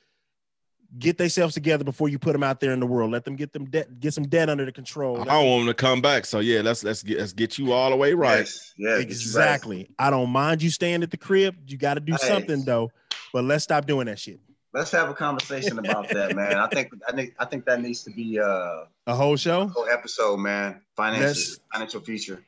[0.98, 3.10] get themselves together before you put them out there in the world.
[3.10, 5.20] Let them get them debt, get some debt under the control.
[5.20, 6.26] I don't want them to come back.
[6.26, 8.38] So yeah, let's let's get let's get you all the way right.
[8.38, 9.78] Yes, yeah, exactly.
[9.78, 9.90] Right.
[9.98, 11.56] I don't mind you staying at the crib.
[11.66, 12.28] You got to do hey.
[12.28, 12.90] something though.
[13.32, 14.40] But let's stop doing that shit.
[14.72, 16.56] Let's have a conversation about that, man.
[16.56, 19.66] I think I think I think that needs to be uh, a whole show, a
[19.68, 20.80] whole episode, man.
[20.96, 22.44] Financial financial future.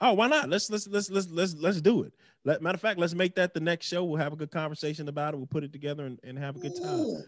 [0.00, 0.48] Oh, why not?
[0.48, 2.12] Let's let's let's let's let's let's do it.
[2.44, 4.04] Let, matter of fact, let's make that the next show.
[4.04, 5.38] We'll have a good conversation about it.
[5.38, 7.00] We'll put it together and, and have a good time.
[7.00, 7.22] Ooh.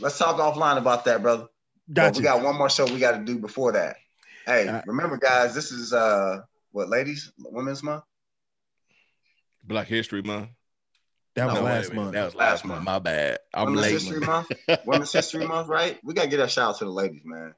[0.00, 1.48] Let's talk offline about that, brother.
[1.92, 3.96] Got we got one more show we got to do before that.
[4.46, 4.86] Hey, right.
[4.86, 6.42] remember, guys, this is uh
[6.72, 8.04] what ladies Women's Month,
[9.64, 10.50] Black History Month.
[11.34, 12.12] That was no, last month.
[12.12, 12.84] That was last month.
[12.84, 13.38] My bad.
[13.54, 13.92] I'm Women's late.
[13.92, 14.48] History Month.
[14.86, 15.98] Women's History Month, right?
[16.04, 17.54] We gotta get a shout out to the ladies, man.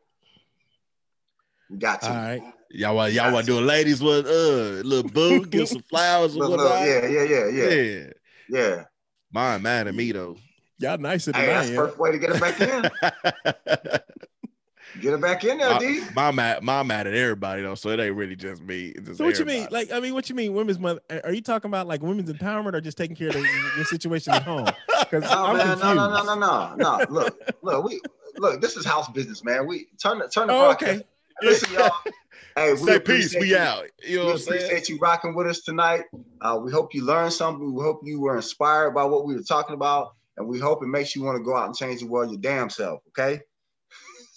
[1.70, 2.09] We got to.
[2.09, 2.43] All right.
[2.70, 6.36] Y'all want y'all want to do a ladies with uh little boo, give some flowers
[6.36, 6.86] or whatnot.
[6.86, 7.69] Yeah, yeah, yeah, yeah.
[7.69, 8.06] Yeah.
[8.48, 8.85] Yeah.
[9.32, 10.36] Mine mad at me though.
[10.78, 11.76] Y'all nicer than hey, I that's am.
[11.76, 14.01] First way to get it back in.
[15.01, 16.02] Get it back in there, D.
[16.14, 18.92] My mad, my mad at everybody though, so it ain't really just me.
[19.05, 19.66] Just so what you mean?
[19.70, 21.01] Like, I mean, what you mean, women's month?
[21.24, 24.42] Are you talking about like women's empowerment or just taking care of the, situation at
[24.42, 24.68] home?
[25.10, 27.05] Because no, I'm man, no, no, no, no, no, no.
[27.10, 28.01] Look, look, we
[28.38, 28.60] look.
[28.60, 29.66] This is house business, man.
[29.66, 30.88] We turn the turn the oh, podcast.
[30.88, 31.02] Okay.
[31.42, 31.90] Listen, y'all.
[32.56, 33.36] Hey, we Say peace.
[33.38, 33.56] We you.
[33.59, 33.84] out.
[34.02, 34.84] You know we what I'm appreciate saying?
[34.88, 36.05] you rocking with us tonight.
[36.40, 37.74] Uh, we hope you learned something.
[37.74, 40.89] We hope you were inspired by what we were talking about, and we hope it
[40.89, 43.01] makes you want to go out and change the world your damn self.
[43.09, 43.40] Okay.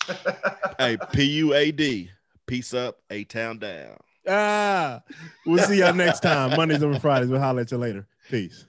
[0.79, 2.09] hey, P U A D.
[2.45, 3.97] Peace up, A Town down.
[4.27, 5.01] Ah,
[5.45, 6.55] we'll see y'all next time.
[6.55, 7.29] Mondays and Fridays.
[7.29, 8.07] We'll holler at you later.
[8.29, 8.65] Peace.